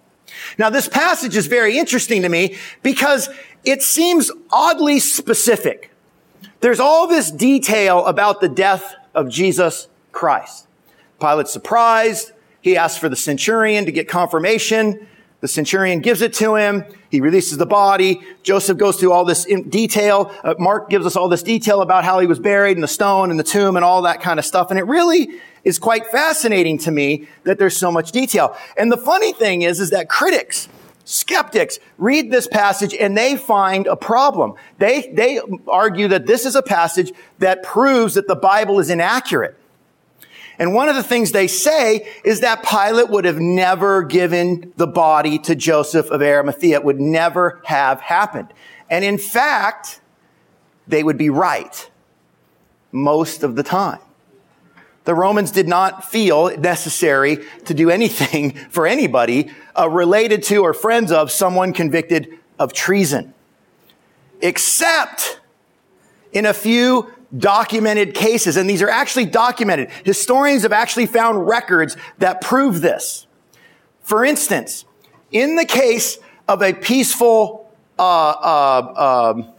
Now, 0.58 0.68
this 0.68 0.88
passage 0.88 1.36
is 1.36 1.46
very 1.46 1.78
interesting 1.78 2.20
to 2.22 2.28
me 2.28 2.56
because 2.82 3.30
it 3.64 3.82
seems 3.82 4.30
oddly 4.50 4.98
specific. 4.98 5.90
There's 6.60 6.80
all 6.80 7.06
this 7.06 7.30
detail 7.30 8.04
about 8.04 8.42
the 8.42 8.48
death 8.48 8.94
of 9.14 9.28
Jesus 9.28 9.88
Christ. 10.12 10.66
Pilate's 11.20 11.52
surprised. 11.52 12.32
He 12.60 12.76
asks 12.76 12.98
for 12.98 13.08
the 13.08 13.16
centurion 13.16 13.86
to 13.86 13.92
get 13.92 14.08
confirmation. 14.08 15.06
The 15.40 15.48
centurion 15.48 16.00
gives 16.00 16.20
it 16.20 16.34
to 16.34 16.54
him. 16.54 16.84
He 17.10 17.20
releases 17.20 17.56
the 17.56 17.66
body. 17.66 18.20
Joseph 18.42 18.76
goes 18.76 18.96
through 19.00 19.12
all 19.12 19.24
this 19.24 19.46
in 19.46 19.70
detail. 19.70 20.34
Uh, 20.44 20.54
Mark 20.58 20.90
gives 20.90 21.06
us 21.06 21.16
all 21.16 21.28
this 21.28 21.42
detail 21.42 21.80
about 21.80 22.04
how 22.04 22.18
he 22.20 22.26
was 22.26 22.38
buried 22.38 22.76
and 22.76 22.84
the 22.84 22.88
stone 22.88 23.30
and 23.30 23.40
the 23.40 23.44
tomb 23.44 23.76
and 23.76 23.84
all 23.84 24.02
that 24.02 24.20
kind 24.20 24.38
of 24.38 24.44
stuff. 24.44 24.70
And 24.70 24.78
it 24.78 24.84
really 24.84 25.30
is 25.64 25.78
quite 25.78 26.06
fascinating 26.06 26.78
to 26.78 26.90
me 26.90 27.26
that 27.44 27.58
there's 27.58 27.76
so 27.76 27.90
much 27.90 28.12
detail. 28.12 28.56
And 28.76 28.92
the 28.92 28.98
funny 28.98 29.32
thing 29.32 29.62
is, 29.62 29.80
is 29.80 29.90
that 29.90 30.08
critics, 30.08 30.68
skeptics 31.10 31.78
read 31.98 32.30
this 32.30 32.46
passage 32.46 32.94
and 32.94 33.16
they 33.18 33.36
find 33.36 33.86
a 33.86 33.96
problem. 33.96 34.54
They, 34.78 35.10
they 35.12 35.40
argue 35.66 36.08
that 36.08 36.26
this 36.26 36.46
is 36.46 36.54
a 36.54 36.62
passage 36.62 37.12
that 37.38 37.62
proves 37.62 38.14
that 38.14 38.28
the 38.28 38.36
Bible 38.36 38.78
is 38.78 38.90
inaccurate. 38.90 39.56
And 40.58 40.74
one 40.74 40.88
of 40.88 40.94
the 40.94 41.02
things 41.02 41.32
they 41.32 41.46
say 41.46 42.06
is 42.24 42.40
that 42.40 42.62
Pilate 42.62 43.08
would 43.08 43.24
have 43.24 43.40
never 43.40 44.02
given 44.02 44.72
the 44.76 44.86
body 44.86 45.38
to 45.40 45.54
Joseph 45.54 46.10
of 46.10 46.22
Arimathea. 46.22 46.76
It 46.76 46.84
would 46.84 47.00
never 47.00 47.60
have 47.64 48.00
happened. 48.00 48.52
And 48.90 49.04
in 49.04 49.18
fact, 49.18 50.00
they 50.86 51.02
would 51.02 51.16
be 51.16 51.30
right 51.30 51.90
most 52.92 53.42
of 53.42 53.56
the 53.56 53.62
time. 53.62 54.00
The 55.10 55.16
Romans 55.16 55.50
did 55.50 55.66
not 55.66 56.08
feel 56.08 56.56
necessary 56.56 57.44
to 57.64 57.74
do 57.74 57.90
anything 57.90 58.52
for 58.70 58.86
anybody 58.86 59.50
uh, 59.76 59.90
related 59.90 60.44
to 60.44 60.58
or 60.58 60.72
friends 60.72 61.10
of 61.10 61.32
someone 61.32 61.72
convicted 61.72 62.38
of 62.60 62.72
treason, 62.72 63.34
except 64.40 65.40
in 66.30 66.46
a 66.46 66.54
few 66.54 67.10
documented 67.36 68.14
cases. 68.14 68.56
And 68.56 68.70
these 68.70 68.82
are 68.82 68.88
actually 68.88 69.26
documented. 69.26 69.90
Historians 70.04 70.62
have 70.62 70.72
actually 70.72 71.06
found 71.06 71.44
records 71.44 71.96
that 72.18 72.40
prove 72.40 72.80
this. 72.80 73.26
For 74.02 74.24
instance, 74.24 74.84
in 75.32 75.56
the 75.56 75.66
case 75.66 76.20
of 76.46 76.62
a 76.62 76.72
peaceful 76.72 77.68
uh, 77.98 78.02
uh, 78.02 79.32
um, 79.34 79.52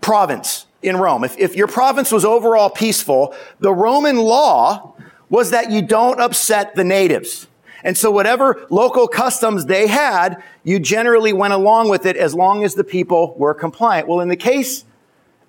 province 0.00 0.65
in 0.82 0.96
Rome, 0.96 1.24
if, 1.24 1.36
if 1.38 1.56
your 1.56 1.66
province 1.66 2.12
was 2.12 2.24
overall 2.24 2.70
peaceful, 2.70 3.34
the 3.60 3.72
Roman 3.72 4.16
law 4.16 4.94
was 5.28 5.50
that 5.50 5.70
you 5.70 5.82
don't 5.82 6.20
upset 6.20 6.74
the 6.74 6.84
natives. 6.84 7.46
And 7.82 7.96
so 7.96 8.10
whatever 8.10 8.66
local 8.70 9.06
customs 9.08 9.66
they 9.66 9.86
had, 9.86 10.42
you 10.64 10.78
generally 10.78 11.32
went 11.32 11.52
along 11.52 11.88
with 11.88 12.06
it 12.06 12.16
as 12.16 12.34
long 12.34 12.64
as 12.64 12.74
the 12.74 12.84
people 12.84 13.34
were 13.38 13.54
compliant. 13.54 14.08
Well, 14.08 14.20
in 14.20 14.28
the 14.28 14.36
case 14.36 14.84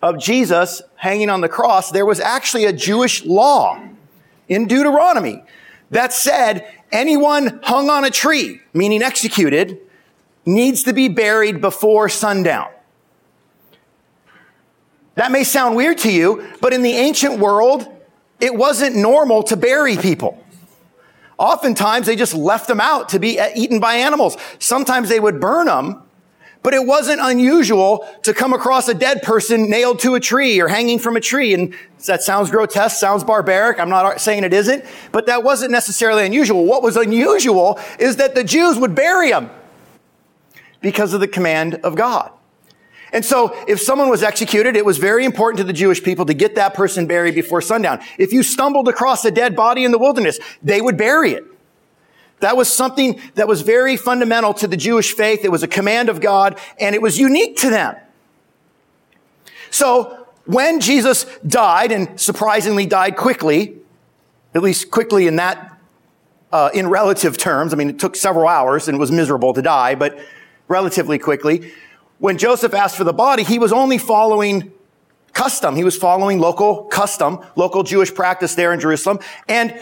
of 0.01 0.19
Jesus 0.19 0.81
hanging 0.95 1.29
on 1.29 1.41
the 1.41 1.49
cross, 1.49 1.91
there 1.91 2.05
was 2.05 2.19
actually 2.19 2.65
a 2.65 2.73
Jewish 2.73 3.25
law 3.25 3.81
in 4.47 4.67
Deuteronomy 4.67 5.43
that 5.89 6.13
said 6.13 6.67
anyone 6.91 7.59
hung 7.63 7.89
on 7.89 8.05
a 8.05 8.09
tree, 8.09 8.61
meaning 8.73 9.01
executed, 9.01 9.79
needs 10.45 10.83
to 10.83 10.93
be 10.93 11.07
buried 11.07 11.59
before 11.59 12.07
sundown. 12.09 12.69
That 15.17 15.31
may 15.31 15.43
sound 15.43 15.75
weird 15.75 15.97
to 15.99 16.11
you, 16.11 16.47
but 16.61 16.73
in 16.73 16.81
the 16.81 16.93
ancient 16.93 17.39
world, 17.39 17.85
it 18.39 18.55
wasn't 18.55 18.95
normal 18.95 19.43
to 19.43 19.57
bury 19.57 19.97
people. 19.97 20.43
Oftentimes 21.37 22.07
they 22.07 22.15
just 22.15 22.33
left 22.33 22.67
them 22.67 22.79
out 22.79 23.09
to 23.09 23.19
be 23.19 23.39
eaten 23.55 23.79
by 23.79 23.95
animals. 23.95 24.37
Sometimes 24.59 25.09
they 25.09 25.19
would 25.19 25.39
burn 25.39 25.67
them 25.67 26.03
but 26.67 26.73
it 26.73 26.85
wasn't 26.85 27.21
unusual 27.21 28.05
to 28.23 28.33
come 28.33 28.51
across 28.51 28.89
a 28.89 28.93
dead 28.93 29.21
person 29.21 29.69
nailed 29.69 29.99
to 29.99 30.15
a 30.15 30.19
tree 30.19 30.59
or 30.59 30.67
hanging 30.67 30.99
from 30.99 31.15
a 31.15 31.21
tree. 31.21 31.53
And 31.53 31.73
that 32.07 32.21
sounds 32.21 32.51
grotesque, 32.51 32.97
sounds 32.97 33.23
barbaric. 33.23 33.79
I'm 33.79 33.87
not 33.87 34.19
saying 34.19 34.43
it 34.43 34.51
isn't, 34.51 34.83
but 35.13 35.27
that 35.27 35.43
wasn't 35.43 35.71
necessarily 35.71 36.25
unusual. 36.25 36.65
What 36.65 36.83
was 36.83 36.97
unusual 36.97 37.79
is 37.99 38.17
that 38.17 38.35
the 38.35 38.43
Jews 38.43 38.77
would 38.77 38.95
bury 38.95 39.29
them 39.29 39.49
because 40.81 41.13
of 41.13 41.21
the 41.21 41.27
command 41.29 41.75
of 41.75 41.95
God. 41.95 42.31
And 43.13 43.23
so 43.23 43.55
if 43.67 43.81
someone 43.81 44.09
was 44.09 44.23
executed, 44.23 44.75
it 44.75 44.85
was 44.85 44.97
very 44.97 45.23
important 45.25 45.57
to 45.59 45.63
the 45.63 45.73
Jewish 45.73 46.03
people 46.03 46.25
to 46.25 46.33
get 46.33 46.55
that 46.55 46.73
person 46.73 47.07
buried 47.07 47.35
before 47.35 47.61
sundown. 47.61 48.01
If 48.17 48.33
you 48.33 48.43
stumbled 48.43 48.87
across 48.87 49.23
a 49.25 49.31
dead 49.31 49.55
body 49.55 49.85
in 49.85 49.91
the 49.91 49.99
wilderness, 49.99 50.39
they 50.61 50.81
would 50.81 50.97
bury 50.97 51.31
it. 51.31 51.45
That 52.39 52.55
was 52.55 52.69
something 52.69 53.19
that 53.35 53.47
was 53.47 53.61
very 53.61 53.97
fundamental 53.97 54.53
to 54.55 54.67
the 54.67 54.77
Jewish 54.77 55.13
faith. 55.13 55.43
It 55.43 55.51
was 55.51 55.63
a 55.63 55.67
command 55.67 56.09
of 56.09 56.21
God 56.21 56.59
and 56.79 56.93
it 56.93 57.01
was 57.01 57.17
unique 57.17 57.57
to 57.57 57.69
them. 57.69 57.95
So 59.71 60.27
when 60.45 60.79
Jesus 60.79 61.25
died 61.45 61.91
and 61.91 62.19
surprisingly 62.19 62.85
died 62.85 63.15
quickly, 63.15 63.75
at 64.53 64.61
least 64.61 64.91
quickly 64.91 65.27
in 65.27 65.37
that, 65.37 65.77
uh, 66.51 66.69
in 66.73 66.87
relative 66.87 67.37
terms, 67.37 67.73
I 67.73 67.77
mean, 67.77 67.89
it 67.89 67.99
took 67.99 68.15
several 68.15 68.47
hours 68.47 68.87
and 68.87 68.95
it 68.95 68.99
was 68.99 69.11
miserable 69.11 69.53
to 69.53 69.61
die, 69.61 69.95
but 69.95 70.19
relatively 70.67 71.17
quickly. 71.17 71.73
When 72.19 72.37
Joseph 72.37 72.73
asked 72.73 72.95
for 72.95 73.03
the 73.03 73.13
body, 73.13 73.43
he 73.43 73.59
was 73.59 73.71
only 73.71 73.97
following 73.97 74.71
custom. 75.33 75.75
He 75.75 75.83
was 75.83 75.95
following 75.95 76.39
local 76.39 76.85
custom, 76.85 77.39
local 77.55 77.83
Jewish 77.83 78.13
practice 78.13 78.55
there 78.55 78.73
in 78.73 78.79
Jerusalem. 78.79 79.19
And 79.47 79.79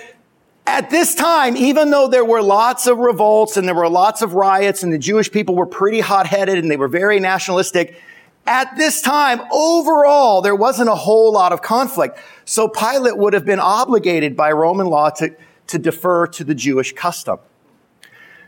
at 0.68 0.90
this 0.90 1.16
time, 1.16 1.56
even 1.56 1.92
though 1.92 2.08
there 2.08 2.26
were 2.26 2.42
lots 2.42 2.88
of 2.88 2.98
revolts 2.98 3.56
and 3.56 3.68
there 3.68 3.76
were 3.76 3.90
lots 3.90 4.22
of 4.22 4.34
riots 4.34 4.84
and 4.84 4.92
the 4.92 4.98
Jewish 4.98 5.32
people 5.32 5.56
were 5.56 5.66
pretty 5.66 6.02
hot-headed 6.02 6.58
and 6.58 6.70
they 6.70 6.76
were 6.76 6.90
very 6.90 7.20
nationalistic, 7.20 8.02
at 8.48 8.76
this 8.76 9.02
time, 9.02 9.42
overall, 9.52 10.42
there 10.42 10.56
wasn't 10.56 10.90
a 10.90 10.96
whole 10.96 11.32
lot 11.32 11.54
of 11.54 11.62
conflict. 11.62 12.20
So 12.44 12.68
Pilate 12.68 13.18
would 13.18 13.34
have 13.34 13.46
been 13.46 13.60
obligated 13.60 14.36
by 14.36 14.52
Roman 14.52 14.88
law 14.88 15.10
to, 15.12 15.36
to 15.68 15.80
defer 15.80 16.28
to 16.28 16.44
the 16.44 16.54
Jewish 16.54 16.94
custom. 16.94 17.40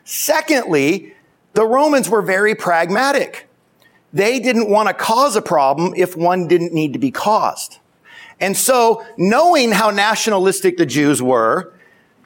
Secondly, 0.03 1.15
the 1.53 1.65
Romans 1.65 2.09
were 2.09 2.21
very 2.21 2.53
pragmatic. 2.53 3.47
They 4.13 4.39
didn't 4.39 4.69
want 4.69 4.87
to 4.87 4.93
cause 4.93 5.35
a 5.35 5.41
problem 5.41 5.93
if 5.95 6.15
one 6.15 6.47
didn't 6.47 6.73
need 6.73 6.93
to 6.93 6.99
be 6.99 7.11
caused. 7.11 7.79
And 8.39 8.55
so, 8.55 9.03
knowing 9.17 9.71
how 9.71 9.89
nationalistic 9.89 10.77
the 10.77 10.85
Jews 10.85 11.21
were, 11.21 11.73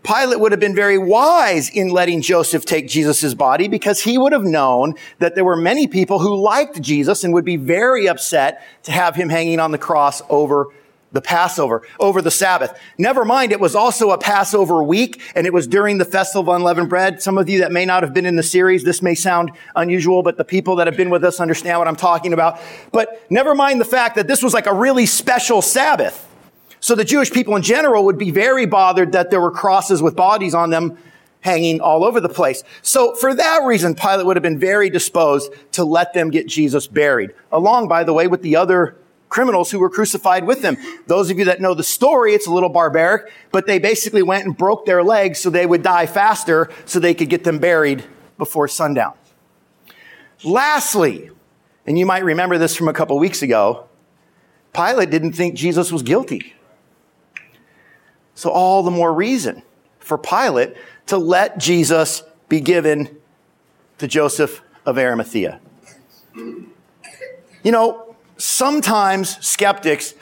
Pilate 0.04 0.40
would 0.40 0.52
have 0.52 0.60
been 0.60 0.76
very 0.76 0.98
wise 0.98 1.70
in 1.70 1.90
letting 1.90 2.22
Joseph 2.22 2.66
take 2.66 2.88
Jesus' 2.88 3.34
body 3.36 3.68
because 3.68 4.02
he 4.02 4.18
would 4.18 4.34
have 4.34 4.44
known 4.44 4.96
that 5.20 5.36
there 5.36 5.46
were 5.46 5.56
many 5.56 5.88
people 5.88 6.18
who 6.20 6.36
liked 6.36 6.82
Jesus 6.82 7.24
and 7.24 7.34
would 7.34 7.46
be 7.46 7.56
very 7.56 8.08
upset 8.10 8.66
to 8.84 8.92
have 8.92 9.16
him 9.16 9.30
hanging 9.30 9.60
on 9.60 9.72
the 9.72 9.78
cross 9.78 10.22
over 10.30 10.68
the 11.12 11.22
Passover, 11.22 11.82
over 12.00 12.22
the 12.22 12.32
Sabbath. 12.32 12.80
Never 12.98 13.26
mind, 13.26 13.52
it 13.52 13.60
was 13.60 13.76
also 13.76 14.12
a 14.12 14.18
Passover 14.18 14.82
week 14.84 15.22
and 15.36 15.46
it 15.46 15.54
was 15.54 15.68
during 15.68 15.98
the 15.98 16.06
Festival 16.06 16.42
of 16.52 16.56
Unleavened 16.56 16.90
Bread. 16.90 17.22
Some 17.22 17.38
of 17.38 17.50
you 17.50 17.60
that 17.60 17.72
may 17.72 17.86
not 17.86 18.04
have 18.04 18.14
been 18.14 18.26
in 18.26 18.36
the 18.36 18.44
series, 18.44 18.84
this 18.84 19.02
may 19.02 19.16
sound 19.16 19.52
unusual, 19.76 20.24
but 20.24 20.38
the 20.38 20.46
people 20.46 20.78
that 20.78 20.88
have 20.88 20.98
been 20.98 21.10
with 21.10 21.24
us 21.24 21.40
understand 21.40 21.80
what 21.80 21.88
I'm 21.88 21.96
talking 21.96 22.34
about. 22.34 22.60
But 22.92 23.26
never 23.30 23.54
mind 23.54 23.82
the 23.82 23.86
fact 23.86 24.16
that 24.16 24.28
this 24.28 24.42
was 24.42 24.54
like 24.54 24.68
a 24.68 24.74
really 24.74 25.06
special 25.06 25.62
Sabbath. 25.62 26.28
So 26.80 26.96
the 26.96 27.06
Jewish 27.06 27.32
people 27.32 27.56
in 27.56 27.62
general 27.62 28.06
would 28.06 28.18
be 28.18 28.32
very 28.32 28.66
bothered 28.66 29.12
that 29.12 29.30
there 29.30 29.42
were 29.42 29.52
crosses 29.52 30.02
with 30.02 30.16
bodies 30.16 30.56
on 30.56 30.72
them 30.72 30.98
hanging 31.42 31.82
all 31.82 32.04
over 32.04 32.20
the 32.20 32.30
place. 32.30 32.64
So 32.82 33.16
for 33.16 33.34
that 33.34 33.64
reason, 33.64 33.96
Pilate 33.96 34.26
would 34.26 34.36
have 34.36 34.44
been 34.44 34.60
very 34.60 34.90
disposed 34.90 35.52
to 35.74 35.84
let 35.84 36.14
them 36.14 36.30
get 36.30 36.48
Jesus 36.48 36.88
buried, 36.88 37.32
along, 37.52 37.88
by 37.88 38.04
the 38.04 38.14
way, 38.14 38.28
with 38.28 38.42
the 38.42 38.56
other 38.56 38.96
criminals 39.32 39.72
who 39.72 39.80
were 39.80 39.90
crucified 39.90 40.46
with 40.46 40.62
him. 40.62 40.78
Those 41.08 41.32
of 41.32 41.40
you 41.40 41.46
that 41.46 41.62
know 41.62 41.74
the 41.74 41.84
story, 41.84 42.34
it's 42.34 42.46
a 42.46 42.54
little 42.54 42.70
barbaric, 42.70 43.32
but 43.52 43.66
they 43.66 43.80
basically 43.80 44.22
went 44.22 44.46
and 44.46 44.56
broke 44.56 44.86
their 44.86 45.02
legs 45.04 45.40
so 45.40 45.50
they 45.50 45.66
would 45.66 45.82
die 45.82 46.06
faster 46.06 46.70
so 46.86 47.00
they 47.00 47.14
could 47.14 47.30
get 47.30 47.46
them 47.46 47.58
buried 47.58 48.04
before 48.38 48.68
sundown. 48.68 49.14
Lastly, 50.44 51.32
and 51.88 51.98
you 51.98 52.06
might 52.06 52.26
remember 52.26 52.58
this 52.58 52.76
from 52.76 52.90
a 52.90 52.94
couple 52.94 53.18
weeks 53.18 53.42
ago, 53.42 53.88
Pilate 54.74 55.10
didn't 55.10 55.34
think 55.34 55.56
Jesus 55.56 55.92
was 55.92 56.04
guilty. 56.04 56.54
So 58.36 58.50
all 58.50 58.84
the 58.84 58.92
more 58.92 59.14
reason 59.14 59.64
for 60.00 60.18
Pilate 60.18 60.76
to 61.08 61.18
let 61.18 61.58
Jesus 61.58 62.24
be 62.50 62.60
given 62.60 63.18
to 63.98 64.08
Joseph 64.08 64.62
of 64.86 64.98
Arimathea. 64.98 65.62
You 66.36 67.72
know, 67.72 68.11
sometimes 68.42 69.38
skeptics, 69.46 70.14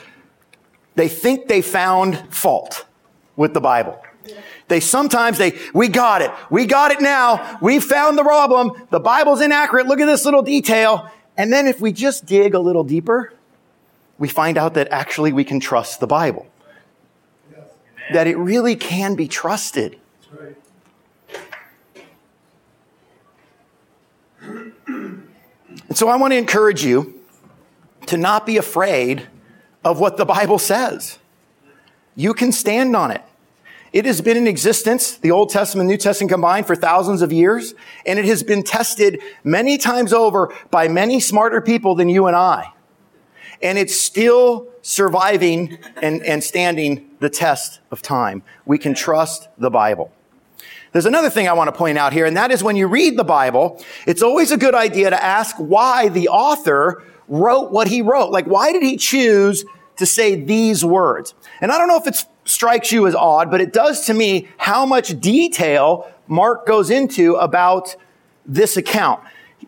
they 0.94 1.08
think 1.08 1.48
they 1.48 1.62
found 1.62 2.16
fault 2.34 2.84
with 3.36 3.54
the 3.54 3.60
Bible. 3.60 4.00
They 4.68 4.80
sometimes 4.80 5.38
they, 5.38 5.58
we 5.74 5.88
got 5.88 6.22
it. 6.22 6.30
We 6.50 6.66
got 6.66 6.92
it 6.92 7.00
now. 7.00 7.58
We 7.60 7.80
found 7.80 8.16
the 8.16 8.22
problem. 8.22 8.72
The 8.90 9.00
Bible's 9.00 9.40
inaccurate. 9.40 9.86
Look 9.86 10.00
at 10.00 10.06
this 10.06 10.24
little 10.24 10.42
detail. 10.42 11.10
And 11.36 11.52
then 11.52 11.66
if 11.66 11.80
we 11.80 11.92
just 11.92 12.26
dig 12.26 12.54
a 12.54 12.58
little 12.58 12.84
deeper, 12.84 13.32
we 14.18 14.28
find 14.28 14.58
out 14.58 14.74
that 14.74 14.88
actually 14.90 15.32
we 15.32 15.42
can 15.42 15.58
trust 15.58 15.98
the 15.98 16.06
Bible. 16.06 16.46
Yes. 17.50 17.64
That 18.12 18.26
it 18.26 18.36
really 18.36 18.76
can 18.76 19.16
be 19.16 19.26
trusted. 19.26 19.98
Right. 20.30 20.56
And 25.88 25.96
so 25.96 26.08
I 26.08 26.16
want 26.16 26.32
to 26.32 26.36
encourage 26.36 26.84
you 26.84 27.19
to 28.10 28.16
not 28.16 28.44
be 28.44 28.56
afraid 28.56 29.28
of 29.84 30.00
what 30.00 30.16
the 30.16 30.24
Bible 30.24 30.58
says. 30.58 31.18
You 32.16 32.34
can 32.34 32.50
stand 32.50 32.94
on 32.96 33.12
it. 33.12 33.22
It 33.92 34.04
has 34.04 34.20
been 34.20 34.36
in 34.36 34.46
existence, 34.46 35.16
the 35.16 35.30
Old 35.30 35.50
Testament, 35.50 35.82
and 35.82 35.90
New 35.90 35.96
Testament 35.96 36.30
combined, 36.30 36.66
for 36.66 36.76
thousands 36.76 37.22
of 37.22 37.32
years, 37.32 37.74
and 38.04 38.18
it 38.18 38.24
has 38.24 38.42
been 38.42 38.62
tested 38.62 39.20
many 39.42 39.78
times 39.78 40.12
over 40.12 40.52
by 40.70 40.88
many 40.88 41.20
smarter 41.20 41.60
people 41.60 41.94
than 41.94 42.08
you 42.08 42.26
and 42.26 42.36
I. 42.36 42.72
And 43.62 43.78
it's 43.78 43.98
still 43.98 44.68
surviving 44.82 45.78
and, 46.02 46.22
and 46.24 46.42
standing 46.42 47.10
the 47.20 47.30
test 47.30 47.80
of 47.90 48.02
time. 48.02 48.42
We 48.64 48.78
can 48.78 48.94
trust 48.94 49.48
the 49.58 49.70
Bible. 49.70 50.12
There's 50.92 51.06
another 51.06 51.30
thing 51.30 51.48
I 51.48 51.52
want 51.52 51.68
to 51.68 51.72
point 51.72 51.98
out 51.98 52.12
here, 52.12 52.26
and 52.26 52.36
that 52.36 52.50
is 52.50 52.64
when 52.64 52.74
you 52.74 52.88
read 52.88 53.16
the 53.16 53.24
Bible, 53.24 53.82
it's 54.06 54.22
always 54.22 54.50
a 54.50 54.56
good 54.56 54.74
idea 54.74 55.10
to 55.10 55.22
ask 55.22 55.56
why 55.56 56.08
the 56.08 56.28
author 56.28 57.04
wrote 57.30 57.70
what 57.70 57.88
he 57.88 58.02
wrote. 58.02 58.30
Like, 58.30 58.44
why 58.44 58.72
did 58.72 58.82
he 58.82 58.98
choose 58.98 59.64
to 59.96 60.04
say 60.04 60.34
these 60.34 60.84
words? 60.84 61.34
And 61.62 61.72
I 61.72 61.78
don't 61.78 61.88
know 61.88 61.96
if 61.96 62.06
it 62.06 62.26
strikes 62.44 62.92
you 62.92 63.06
as 63.06 63.14
odd, 63.14 63.50
but 63.50 63.62
it 63.62 63.72
does 63.72 64.04
to 64.06 64.14
me 64.14 64.48
how 64.58 64.84
much 64.84 65.18
detail 65.18 66.12
Mark 66.26 66.66
goes 66.66 66.90
into 66.90 67.36
about 67.36 67.96
this 68.44 68.76
account 68.76 69.20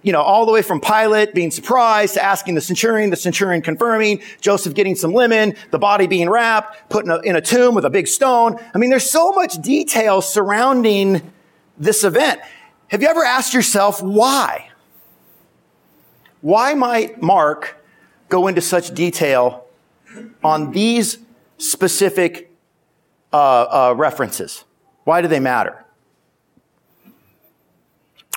you 0.02 0.12
know, 0.12 0.20
all 0.20 0.46
the 0.46 0.52
way 0.52 0.62
from 0.62 0.80
Pilate 0.80 1.32
being 1.34 1.50
surprised 1.50 2.14
to 2.14 2.24
asking 2.24 2.54
the 2.54 2.60
centurion, 2.60 3.10
the 3.10 3.16
centurion 3.16 3.62
confirming, 3.62 4.20
Joseph 4.40 4.74
getting 4.74 4.96
some 4.96 5.12
linen, 5.12 5.54
the 5.70 5.78
body 5.78 6.06
being 6.06 6.28
wrapped, 6.28 6.90
put 6.90 7.04
in 7.04 7.10
a, 7.10 7.18
in 7.20 7.36
a 7.36 7.40
tomb 7.40 7.74
with 7.74 7.84
a 7.84 7.90
big 7.90 8.08
stone. 8.08 8.58
I 8.74 8.78
mean, 8.78 8.90
there's 8.90 9.08
so 9.08 9.32
much 9.32 9.60
detail 9.62 10.20
surrounding 10.20 11.32
this 11.78 12.04
event. 12.04 12.40
Have 12.88 13.00
you 13.00 13.08
ever 13.08 13.24
asked 13.24 13.54
yourself 13.54 14.02
why? 14.02 14.70
Why 16.42 16.74
might 16.74 17.22
Mark 17.22 17.82
go 18.28 18.48
into 18.48 18.60
such 18.60 18.92
detail 18.94 19.64
on 20.44 20.72
these 20.72 21.18
specific 21.56 22.52
uh, 23.32 23.36
uh, 23.62 23.94
references? 23.96 24.64
Why 25.04 25.22
do 25.22 25.28
they 25.28 25.40
matter? 25.40 25.84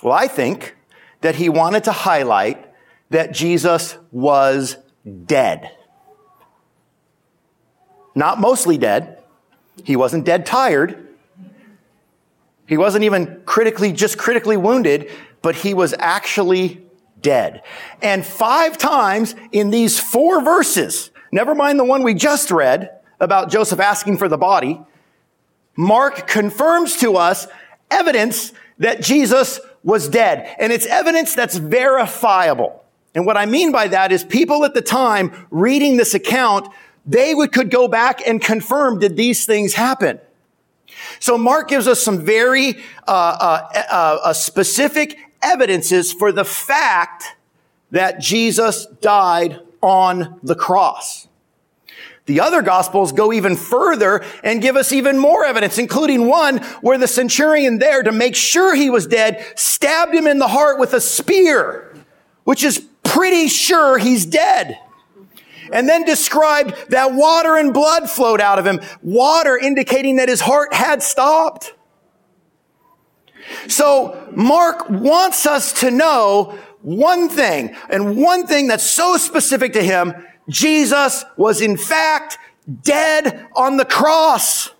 Well, 0.03 0.13
I 0.13 0.27
think 0.27 0.75
that 1.21 1.35
he 1.35 1.49
wanted 1.49 1.83
to 1.85 1.91
highlight 1.91 2.71
that 3.09 3.33
Jesus 3.33 3.97
was 4.11 4.77
dead. 5.25 5.71
Not 8.13 8.39
mostly 8.39 8.77
dead. 8.77 9.23
He 9.83 9.95
wasn't 9.95 10.25
dead 10.25 10.45
tired. 10.45 11.07
He 12.67 12.77
wasn't 12.77 13.03
even 13.03 13.41
critically, 13.45 13.91
just 13.91 14.17
critically 14.17 14.57
wounded, 14.57 15.11
but 15.41 15.55
he 15.55 15.73
was 15.73 15.95
actually 15.97 16.84
dead. 17.25 17.63
And 18.03 18.23
five 18.23 18.77
times 18.77 19.35
in 19.51 19.71
these 19.71 19.99
four 19.99 20.43
verses, 20.43 21.09
never 21.31 21.55
mind 21.55 21.79
the 21.79 21.83
one 21.83 22.03
we 22.03 22.13
just 22.13 22.51
read 22.51 23.01
about 23.19 23.49
Joseph 23.49 23.79
asking 23.79 24.17
for 24.17 24.29
the 24.29 24.37
body, 24.37 24.79
Mark 25.75 26.27
confirms 26.27 26.97
to 26.97 27.17
us 27.17 27.47
evidence 27.89 28.53
that 28.77 29.01
Jesus 29.01 29.59
was 29.83 30.07
dead. 30.07 30.55
And 30.59 30.71
it's 30.71 30.85
evidence 30.85 31.33
that's 31.33 31.57
verifiable. 31.57 32.83
And 33.15 33.25
what 33.25 33.37
I 33.37 33.45
mean 33.45 33.71
by 33.71 33.87
that 33.87 34.11
is 34.11 34.23
people 34.23 34.63
at 34.63 34.75
the 34.75 34.81
time 34.81 35.47
reading 35.49 35.97
this 35.97 36.13
account, 36.13 36.67
they 37.07 37.33
would, 37.33 37.51
could 37.51 37.71
go 37.71 37.87
back 37.87 38.25
and 38.27 38.39
confirm, 38.39 38.99
did 38.99 39.15
these 39.15 39.45
things 39.45 39.73
happen? 39.73 40.19
So 41.19 41.37
Mark 41.37 41.69
gives 41.69 41.87
us 41.87 42.01
some 42.01 42.23
very 42.23 42.77
uh, 43.07 43.11
uh, 43.11 44.19
uh, 44.23 44.33
specific 44.33 45.17
evidences 45.45 46.11
for 46.11 46.31
the 46.31 46.43
fact 46.43 47.35
that 47.91 48.19
Jesus 48.19 48.87
died 48.99 49.61
on 49.81 50.39
the 50.43 50.55
cross. 50.55 51.27
The 52.25 52.39
other 52.39 52.63
gospels 52.63 53.11
go 53.11 53.31
even 53.31 53.55
further 53.55 54.23
and 54.43 54.61
give 54.61 54.75
us 54.75 54.91
even 54.91 55.19
more 55.19 55.45
evidence, 55.45 55.77
including 55.77 56.25
one 56.25 56.57
where 56.81 56.97
the 56.97 57.07
centurion 57.07 57.77
there, 57.77 58.01
to 58.01 58.11
make 58.11 58.35
sure 58.35 58.73
he 58.73 58.89
was 58.89 59.05
dead, 59.05 59.45
stabbed 59.55 60.13
him 60.13 60.25
in 60.25 60.39
the 60.39 60.47
heart 60.47 60.79
with 60.79 60.93
a 60.93 61.01
spear, 61.01 61.95
which 62.43 62.63
is 62.63 62.83
pretty 63.03 63.47
sure 63.47 63.99
he's 63.99 64.25
dead. 64.25 64.79
And 65.71 65.87
then 65.87 66.03
described 66.03 66.89
that 66.89 67.13
water 67.13 67.57
and 67.57 67.73
blood 67.73 68.09
flowed 68.09 68.41
out 68.41 68.57
of 68.57 68.65
him, 68.65 68.81
water 69.03 69.57
indicating 69.57 70.15
that 70.15 70.29
his 70.29 70.41
heart 70.41 70.73
had 70.73 71.03
stopped. 71.03 71.73
So 73.67 74.31
Mark 74.35 74.89
wants 74.89 75.45
us 75.45 75.73
to 75.81 75.91
know 75.91 76.57
one 76.81 77.29
thing, 77.29 77.75
and 77.89 78.15
one 78.15 78.45
thing 78.45 78.67
that's 78.67 78.83
so 78.83 79.17
specific 79.17 79.73
to 79.73 79.83
him 79.83 80.13
Jesus 80.47 81.25
was 81.37 81.61
in 81.61 81.77
fact 81.77 82.37
dead 82.83 83.47
on 83.55 83.77
the 83.77 83.85
cross. 83.85 84.71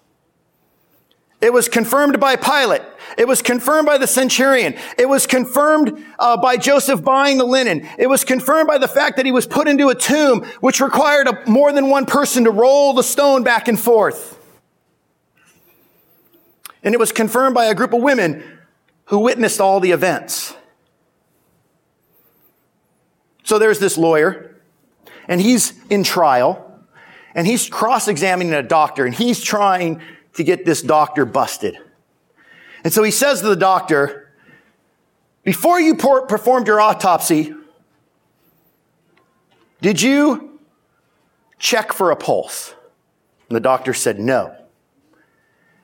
It 1.42 1.54
was 1.54 1.68
confirmed 1.68 2.20
by 2.20 2.36
Pilate. 2.36 2.82
It 3.18 3.28
was 3.28 3.42
confirmed 3.42 3.86
by 3.86 3.98
the 3.98 4.08
centurion. 4.08 4.76
It 4.98 5.08
was 5.08 5.28
confirmed 5.28 6.04
uh, 6.18 6.38
by 6.38 6.58
Joseph 6.58 7.04
buying 7.04 7.38
the 7.38 7.46
linen. 7.46 7.88
It 7.98 8.08
was 8.08 8.24
confirmed 8.24 8.68
by 8.68 8.78
the 8.78 8.88
fact 8.88 9.18
that 9.18 9.26
he 9.26 9.32
was 9.32 9.46
put 9.46 9.68
into 9.68 9.90
a 9.90 9.96
tomb, 9.96 10.44
which 10.60 10.82
required 10.82 11.28
a, 11.28 11.50
more 11.50 11.72
than 11.72 11.90
one 11.90 12.06
person 12.06 12.46
to 12.46 12.52
roll 12.52 12.94
the 12.94 13.04
stone 13.04 13.44
back 13.44 13.68
and 13.68 13.80
forth. 13.80 14.40
And 16.84 16.94
it 16.94 17.00
was 17.00 17.12
confirmed 17.12 17.56
by 17.56 17.66
a 17.66 17.76
group 17.76 17.94
of 17.94 18.02
women 18.02 18.44
who 19.06 19.20
witnessed 19.20 19.62
all 19.62 19.80
the 19.80 19.92
events. 19.92 20.54
So 23.44 23.60
there's 23.60 23.80
this 23.80 23.98
lawyer 23.98 24.56
and 25.28 25.40
he's 25.40 25.74
in 25.90 26.04
trial 26.04 26.62
and 27.36 27.46
he's 27.46 27.70
cross-examining 27.70 28.54
a 28.54 28.64
doctor 28.64 29.06
and 29.06 29.14
he's 29.14 29.42
trying 29.42 30.02
to 30.34 30.44
get 30.44 30.66
this 30.66 30.82
doctor 30.82 31.26
busted. 31.26 31.78
And 32.84 32.92
so 32.92 33.04
he 33.04 33.12
says 33.12 33.42
to 33.42 33.48
the 33.48 33.56
doctor, 33.56 34.32
before 35.44 35.80
you 35.80 35.96
performed 35.96 36.68
your 36.68 36.82
autopsy, 36.82 37.54
did 39.82 40.02
you 40.02 40.60
check 41.60 41.94
for 41.94 42.10
a 42.10 42.16
pulse? 42.16 42.74
And 43.50 43.56
the 43.56 43.60
doctor 43.60 43.94
said 43.94 44.20
no. 44.20 44.56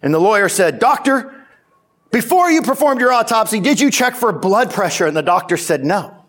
And 0.02 0.12
the 0.12 0.20
lawyer 0.20 0.50
said, 0.50 0.80
doctor, 0.80 1.41
before 2.12 2.52
you 2.52 2.62
performed 2.62 3.02
your 3.02 3.12
autopsy, 3.12 3.60
did 3.60 3.80
you 3.80 3.90
check 3.90 4.16
for 4.16 4.32
blood 4.32 4.72
pressure? 4.72 5.08
And 5.08 5.16
the 5.16 5.22
doctor 5.22 5.58
said 5.58 5.84
no. 5.86 6.26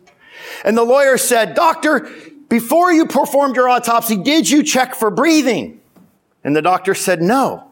And 0.64 0.76
the 0.76 0.84
lawyer 0.84 1.18
said, 1.18 1.54
doctor, 1.54 2.08
before 2.48 2.92
you 2.92 3.06
performed 3.06 3.56
your 3.56 3.68
autopsy, 3.68 4.16
did 4.16 4.48
you 4.48 4.62
check 4.62 4.94
for 4.94 5.10
breathing? 5.10 5.80
And 6.44 6.54
the 6.54 6.62
doctor 6.62 6.94
said 6.94 7.22
no. 7.22 7.70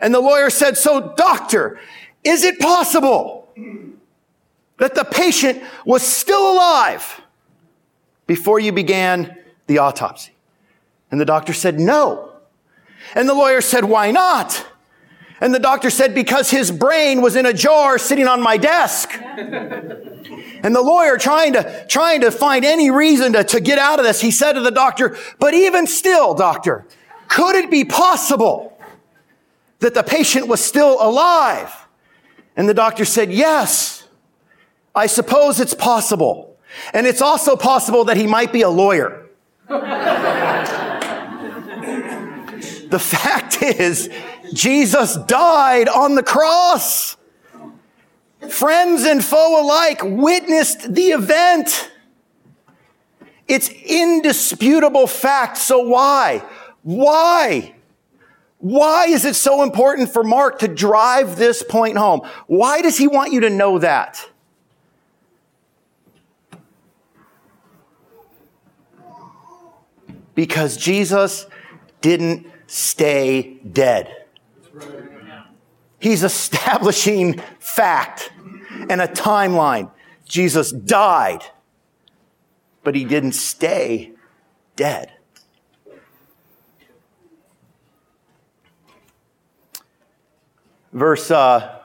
And 0.00 0.14
the 0.14 0.20
lawyer 0.20 0.50
said, 0.50 0.76
so 0.76 1.14
doctor, 1.16 1.80
is 2.22 2.44
it 2.44 2.58
possible 2.60 3.48
that 4.78 4.94
the 4.94 5.04
patient 5.04 5.62
was 5.84 6.02
still 6.02 6.52
alive 6.52 7.20
before 8.26 8.60
you 8.60 8.72
began 8.72 9.36
the 9.66 9.78
autopsy? 9.78 10.32
And 11.10 11.20
the 11.20 11.24
doctor 11.24 11.52
said 11.52 11.80
no. 11.80 12.32
And 13.14 13.28
the 13.28 13.34
lawyer 13.34 13.60
said, 13.60 13.84
why 13.84 14.10
not? 14.10 14.66
And 15.40 15.54
the 15.54 15.58
doctor 15.58 15.90
said, 15.90 16.14
because 16.14 16.50
his 16.50 16.70
brain 16.70 17.20
was 17.20 17.36
in 17.36 17.44
a 17.44 17.52
jar 17.52 17.98
sitting 17.98 18.26
on 18.28 18.40
my 18.40 18.56
desk. 18.56 19.10
And 20.64 20.74
the 20.74 20.80
lawyer 20.80 21.18
trying 21.18 21.52
to, 21.54 21.86
trying 21.88 22.22
to 22.22 22.30
find 22.30 22.64
any 22.64 22.90
reason 22.90 23.34
to, 23.34 23.44
to 23.44 23.60
get 23.60 23.78
out 23.78 23.98
of 23.98 24.06
this, 24.06 24.20
he 24.20 24.30
said 24.30 24.54
to 24.54 24.60
the 24.60 24.70
doctor, 24.70 25.16
but 25.38 25.52
even 25.52 25.86
still, 25.86 26.34
doctor, 26.34 26.86
could 27.28 27.56
it 27.56 27.70
be 27.70 27.84
possible 27.84 28.78
that 29.80 29.92
the 29.92 30.02
patient 30.02 30.48
was 30.48 30.64
still 30.64 30.96
alive? 31.00 31.70
And 32.56 32.68
the 32.68 32.74
doctor 32.74 33.04
said, 33.04 33.30
yes, 33.30 34.06
I 34.94 35.06
suppose 35.06 35.60
it's 35.60 35.74
possible. 35.74 36.56
And 36.92 37.06
it's 37.06 37.20
also 37.20 37.56
possible 37.56 38.04
that 38.04 38.16
he 38.16 38.26
might 38.26 38.52
be 38.52 38.62
a 38.62 38.70
lawyer. 38.70 39.26
the 42.88 43.00
fact 43.00 43.62
is, 43.62 44.08
Jesus 44.52 45.16
died 45.16 45.88
on 45.88 46.14
the 46.14 46.22
cross. 46.22 47.16
Friends 48.48 49.04
and 49.04 49.24
foe 49.24 49.62
alike 49.62 50.00
witnessed 50.02 50.94
the 50.94 51.06
event. 51.06 51.90
It's 53.48 53.68
indisputable 53.68 55.06
fact. 55.06 55.58
So 55.58 55.80
why? 55.80 56.42
Why? 56.82 57.74
Why 58.58 59.06
is 59.06 59.24
it 59.24 59.36
so 59.36 59.62
important 59.62 60.10
for 60.10 60.24
Mark 60.24 60.60
to 60.60 60.68
drive 60.68 61.36
this 61.36 61.62
point 61.62 61.98
home? 61.98 62.22
Why 62.46 62.80
does 62.80 62.96
he 62.96 63.06
want 63.06 63.32
you 63.32 63.40
to 63.40 63.50
know 63.50 63.78
that? 63.78 64.26
Because 70.34 70.76
Jesus 70.76 71.46
didn't 72.00 72.46
stay 72.66 73.58
dead. 73.70 74.23
He's 75.98 76.22
establishing 76.22 77.40
fact 77.58 78.30
and 78.90 79.00
a 79.00 79.08
timeline. 79.08 79.90
Jesus 80.26 80.70
died, 80.70 81.44
but 82.82 82.94
he 82.94 83.04
didn't 83.04 83.32
stay 83.32 84.12
dead. 84.76 85.12
Verse 90.92 91.30
uh, 91.30 91.80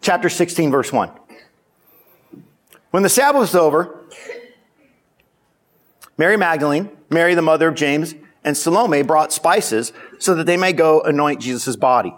chapter 0.00 0.28
16, 0.30 0.70
verse 0.70 0.92
1. 0.92 1.10
When 2.90 3.02
the 3.02 3.08
Sabbath 3.08 3.40
was 3.40 3.54
over, 3.54 4.00
Mary 6.16 6.36
Magdalene, 6.36 6.88
Mary 7.14 7.34
the 7.34 7.42
mother 7.42 7.68
of 7.68 7.74
James, 7.74 8.14
and 8.44 8.56
Salome 8.56 9.02
brought 9.02 9.32
spices 9.32 9.92
so 10.18 10.34
that 10.34 10.44
they 10.44 10.58
may 10.58 10.72
go 10.72 11.00
anoint 11.00 11.40
Jesus' 11.40 11.76
body. 11.76 12.14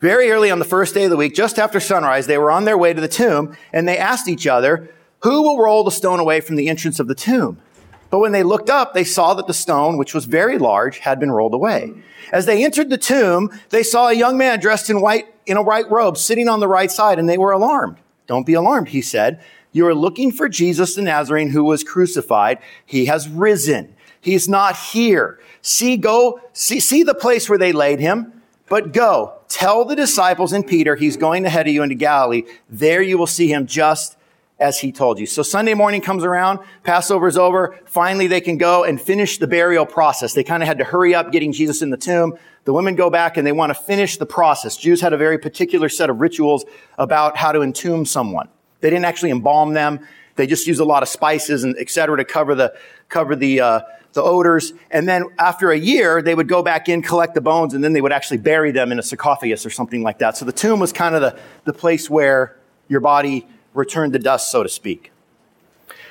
Very 0.00 0.30
early 0.30 0.50
on 0.50 0.58
the 0.58 0.64
first 0.64 0.94
day 0.94 1.04
of 1.04 1.10
the 1.10 1.16
week, 1.16 1.34
just 1.34 1.58
after 1.58 1.80
sunrise, 1.80 2.26
they 2.26 2.38
were 2.38 2.50
on 2.50 2.64
their 2.64 2.78
way 2.78 2.92
to 2.92 3.00
the 3.00 3.08
tomb 3.08 3.56
and 3.72 3.88
they 3.88 3.98
asked 3.98 4.28
each 4.28 4.46
other, 4.46 4.90
who 5.22 5.42
will 5.42 5.58
roll 5.58 5.82
the 5.82 5.90
stone 5.90 6.20
away 6.20 6.40
from 6.40 6.56
the 6.56 6.68
entrance 6.68 7.00
of 7.00 7.08
the 7.08 7.14
tomb? 7.14 7.58
But 8.10 8.20
when 8.20 8.32
they 8.32 8.42
looked 8.42 8.70
up, 8.70 8.94
they 8.94 9.04
saw 9.04 9.34
that 9.34 9.46
the 9.46 9.54
stone, 9.54 9.96
which 9.96 10.14
was 10.14 10.26
very 10.26 10.58
large, 10.58 10.98
had 10.98 11.18
been 11.18 11.32
rolled 11.32 11.54
away. 11.54 11.92
As 12.30 12.46
they 12.46 12.64
entered 12.64 12.90
the 12.90 12.98
tomb, 12.98 13.50
they 13.70 13.82
saw 13.82 14.08
a 14.08 14.14
young 14.14 14.38
man 14.38 14.60
dressed 14.60 14.90
in 14.90 15.00
white, 15.00 15.26
in 15.46 15.56
a 15.56 15.62
white 15.62 15.90
robe 15.90 16.16
sitting 16.16 16.48
on 16.48 16.60
the 16.60 16.68
right 16.68 16.90
side 16.90 17.18
and 17.18 17.28
they 17.28 17.38
were 17.38 17.52
alarmed. 17.52 17.96
Don't 18.26 18.46
be 18.46 18.54
alarmed, 18.54 18.88
he 18.88 19.02
said. 19.02 19.42
You 19.72 19.86
are 19.86 19.94
looking 19.94 20.30
for 20.30 20.48
Jesus 20.48 20.94
the 20.94 21.02
Nazarene 21.02 21.50
who 21.50 21.64
was 21.64 21.82
crucified. 21.82 22.58
He 22.84 23.06
has 23.06 23.28
risen. 23.28 23.95
He's 24.26 24.48
not 24.48 24.76
here. 24.76 25.38
See, 25.62 25.96
go, 25.96 26.40
see, 26.52 26.80
see 26.80 27.04
the 27.04 27.14
place 27.14 27.48
where 27.48 27.58
they 27.58 27.70
laid 27.70 28.00
him, 28.00 28.42
but 28.68 28.92
go, 28.92 29.34
tell 29.46 29.84
the 29.84 29.94
disciples 29.94 30.52
and 30.52 30.66
Peter 30.66 30.96
he's 30.96 31.16
going 31.16 31.46
ahead 31.46 31.68
of 31.68 31.72
you 31.72 31.84
into 31.84 31.94
Galilee. 31.94 32.42
There 32.68 33.00
you 33.00 33.18
will 33.18 33.28
see 33.28 33.52
him 33.52 33.68
just 33.68 34.16
as 34.58 34.80
he 34.80 34.90
told 34.90 35.20
you. 35.20 35.26
So 35.26 35.44
Sunday 35.44 35.74
morning 35.74 36.00
comes 36.00 36.24
around, 36.24 36.58
Passover's 36.82 37.36
over. 37.36 37.78
Finally, 37.84 38.26
they 38.26 38.40
can 38.40 38.58
go 38.58 38.82
and 38.82 39.00
finish 39.00 39.38
the 39.38 39.46
burial 39.46 39.86
process. 39.86 40.34
They 40.34 40.42
kind 40.42 40.60
of 40.60 40.66
had 40.66 40.78
to 40.78 40.84
hurry 40.84 41.14
up 41.14 41.30
getting 41.30 41.52
Jesus 41.52 41.80
in 41.80 41.90
the 41.90 41.96
tomb. 41.96 42.36
The 42.64 42.72
women 42.72 42.96
go 42.96 43.10
back 43.10 43.36
and 43.36 43.46
they 43.46 43.52
want 43.52 43.70
to 43.70 43.80
finish 43.80 44.16
the 44.16 44.26
process. 44.26 44.76
Jews 44.76 45.00
had 45.00 45.12
a 45.12 45.16
very 45.16 45.38
particular 45.38 45.88
set 45.88 46.10
of 46.10 46.20
rituals 46.20 46.64
about 46.98 47.36
how 47.36 47.52
to 47.52 47.62
entomb 47.62 48.04
someone. 48.04 48.48
They 48.80 48.90
didn't 48.90 49.04
actually 49.04 49.30
embalm 49.30 49.74
them. 49.74 50.00
They 50.34 50.48
just 50.48 50.66
used 50.66 50.80
a 50.80 50.84
lot 50.84 51.04
of 51.04 51.08
spices 51.08 51.62
and 51.62 51.76
et 51.78 51.90
cetera 51.90 52.16
to 52.16 52.24
cover 52.24 52.56
the, 52.56 52.74
cover 53.08 53.36
the, 53.36 53.60
uh, 53.60 53.80
the 54.16 54.22
odors. 54.22 54.72
And 54.90 55.08
then 55.08 55.26
after 55.38 55.70
a 55.70 55.78
year, 55.78 56.20
they 56.20 56.34
would 56.34 56.48
go 56.48 56.62
back 56.62 56.88
in, 56.88 57.00
collect 57.00 57.34
the 57.34 57.40
bones, 57.40 57.72
and 57.72 57.84
then 57.84 57.92
they 57.92 58.00
would 58.00 58.12
actually 58.12 58.38
bury 58.38 58.72
them 58.72 58.90
in 58.90 58.98
a 58.98 59.02
sarcophagus 59.02 59.64
or 59.64 59.70
something 59.70 60.02
like 60.02 60.18
that. 60.18 60.36
So 60.36 60.44
the 60.44 60.52
tomb 60.52 60.80
was 60.80 60.92
kind 60.92 61.14
of 61.14 61.20
the, 61.20 61.38
the 61.64 61.72
place 61.72 62.10
where 62.10 62.56
your 62.88 63.00
body 63.00 63.46
returned 63.72 64.14
to 64.14 64.18
dust, 64.18 64.50
so 64.50 64.64
to 64.64 64.68
speak. 64.68 65.12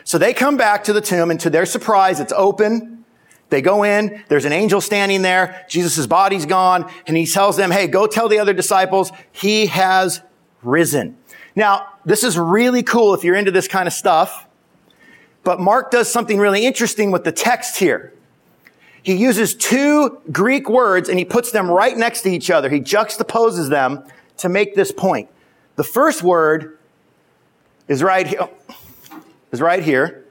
So 0.05 0.17
they 0.17 0.33
come 0.33 0.55
back 0.55 0.85
to 0.85 0.93
the 0.93 1.01
tomb, 1.01 1.31
and 1.31 1.39
to 1.41 1.49
their 1.49 1.65
surprise, 1.65 2.19
it's 2.21 2.33
open. 2.33 3.03
They 3.49 3.61
go 3.61 3.83
in, 3.83 4.23
there's 4.27 4.45
an 4.45 4.53
angel 4.53 4.81
standing 4.81 5.21
there, 5.21 5.65
Jesus' 5.69 6.07
body's 6.07 6.45
gone, 6.45 6.91
and 7.05 7.15
he 7.15 7.25
tells 7.25 7.57
them, 7.57 7.69
hey, 7.69 7.87
go 7.87 8.07
tell 8.07 8.27
the 8.27 8.39
other 8.39 8.53
disciples, 8.53 9.11
he 9.31 9.67
has 9.67 10.21
risen. 10.63 11.17
Now, 11.55 11.87
this 12.05 12.23
is 12.23 12.37
really 12.37 12.83
cool 12.83 13.13
if 13.13 13.23
you're 13.23 13.35
into 13.35 13.51
this 13.51 13.67
kind 13.67 13.87
of 13.87 13.93
stuff. 13.93 14.44
But 15.45 15.59
Mark 15.59 15.91
does 15.91 16.11
something 16.11 16.39
really 16.39 16.65
interesting 16.65 17.11
with 17.11 17.23
the 17.23 17.31
text 17.31 17.77
here. 17.77 18.11
He 19.03 19.13
uses 19.13 19.53
two 19.53 20.19
Greek 20.31 20.67
words 20.67 21.07
and 21.07 21.19
he 21.19 21.23
puts 21.23 21.51
them 21.51 21.69
right 21.69 21.95
next 21.95 22.23
to 22.23 22.29
each 22.29 22.49
other. 22.49 22.67
He 22.67 22.81
juxtaposes 22.81 23.69
them 23.69 24.03
to 24.37 24.49
make 24.49 24.73
this 24.73 24.91
point. 24.91 25.29
The 25.75 25.83
first 25.83 26.23
word 26.23 26.79
is 27.87 28.01
right 28.01 28.25
here, 28.25 28.39
oh, 28.41 28.49
is 29.51 29.61
right 29.61 29.83
here, 29.83 30.25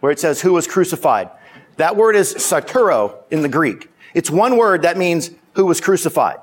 where 0.00 0.12
it 0.12 0.20
says, 0.20 0.42
who 0.42 0.52
was 0.52 0.66
crucified. 0.66 1.30
That 1.78 1.96
word 1.96 2.14
is 2.14 2.34
sarturo 2.34 3.14
in 3.30 3.40
the 3.40 3.48
Greek. 3.48 3.90
It's 4.12 4.30
one 4.30 4.58
word 4.58 4.82
that 4.82 4.98
means 4.98 5.30
who 5.54 5.64
was 5.64 5.80
crucified 5.80 6.36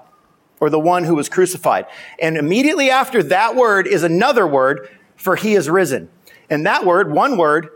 or 0.60 0.72
the 0.72 0.80
one 0.80 1.04
who 1.04 1.14
was 1.14 1.30
crucified. 1.30 1.86
And 2.20 2.38
immediately 2.38 2.90
after 2.90 3.22
that 3.22 3.56
word 3.56 3.86
is 3.86 4.02
another 4.02 4.48
word 4.48 4.90
for 5.16 5.36
he 5.36 5.56
is 5.56 5.70
risen. 5.70 6.10
And 6.50 6.66
that 6.66 6.86
word, 6.86 7.12
one 7.12 7.38
word, 7.38 7.70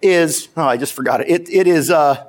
is, 0.00 0.48
oh, 0.56 0.62
I 0.62 0.76
just 0.76 0.92
forgot 0.92 1.20
it. 1.20 1.28
It, 1.28 1.48
it 1.48 1.66
is, 1.66 1.90
uh, 1.90 2.26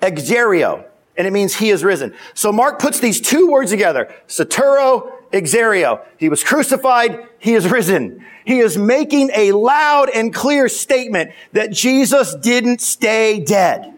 exerio. 0.00 0.84
And 1.16 1.26
it 1.26 1.32
means 1.32 1.56
he 1.56 1.70
is 1.70 1.84
risen. 1.84 2.14
So 2.34 2.52
Mark 2.52 2.78
puts 2.78 3.00
these 3.00 3.20
two 3.20 3.50
words 3.50 3.70
together. 3.70 4.14
Saturo, 4.26 5.12
exerio. 5.32 6.04
He 6.16 6.28
was 6.28 6.42
crucified. 6.42 7.26
He 7.38 7.54
is 7.54 7.68
risen. 7.68 8.24
He 8.44 8.60
is 8.60 8.78
making 8.78 9.30
a 9.34 9.52
loud 9.52 10.08
and 10.08 10.32
clear 10.32 10.68
statement 10.68 11.32
that 11.52 11.72
Jesus 11.72 12.34
didn't 12.36 12.80
stay 12.80 13.40
dead. 13.40 13.94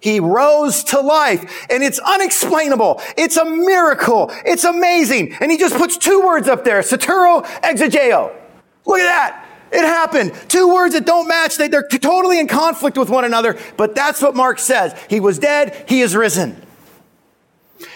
He 0.00 0.20
rose 0.20 0.84
to 0.84 1.00
life 1.00 1.66
and 1.70 1.82
it's 1.82 1.98
unexplainable. 1.98 3.02
It's 3.16 3.36
a 3.36 3.44
miracle. 3.44 4.30
It's 4.46 4.64
amazing. 4.64 5.34
And 5.40 5.50
he 5.50 5.58
just 5.58 5.74
puts 5.76 5.96
two 5.96 6.20
words 6.20 6.48
up 6.48 6.64
there. 6.64 6.80
Saturo, 6.80 7.44
exegeo. 7.62 8.34
Look 8.88 9.00
at 9.00 9.04
that. 9.04 9.44
It 9.70 9.84
happened. 9.84 10.32
Two 10.48 10.72
words 10.72 10.94
that 10.94 11.04
don't 11.04 11.28
match. 11.28 11.58
They, 11.58 11.68
they're 11.68 11.86
totally 11.86 12.40
in 12.40 12.48
conflict 12.48 12.96
with 12.96 13.10
one 13.10 13.24
another. 13.24 13.58
But 13.76 13.94
that's 13.94 14.22
what 14.22 14.34
Mark 14.34 14.58
says. 14.58 14.98
He 15.10 15.20
was 15.20 15.38
dead. 15.38 15.84
He 15.86 16.00
is 16.00 16.16
risen. 16.16 16.60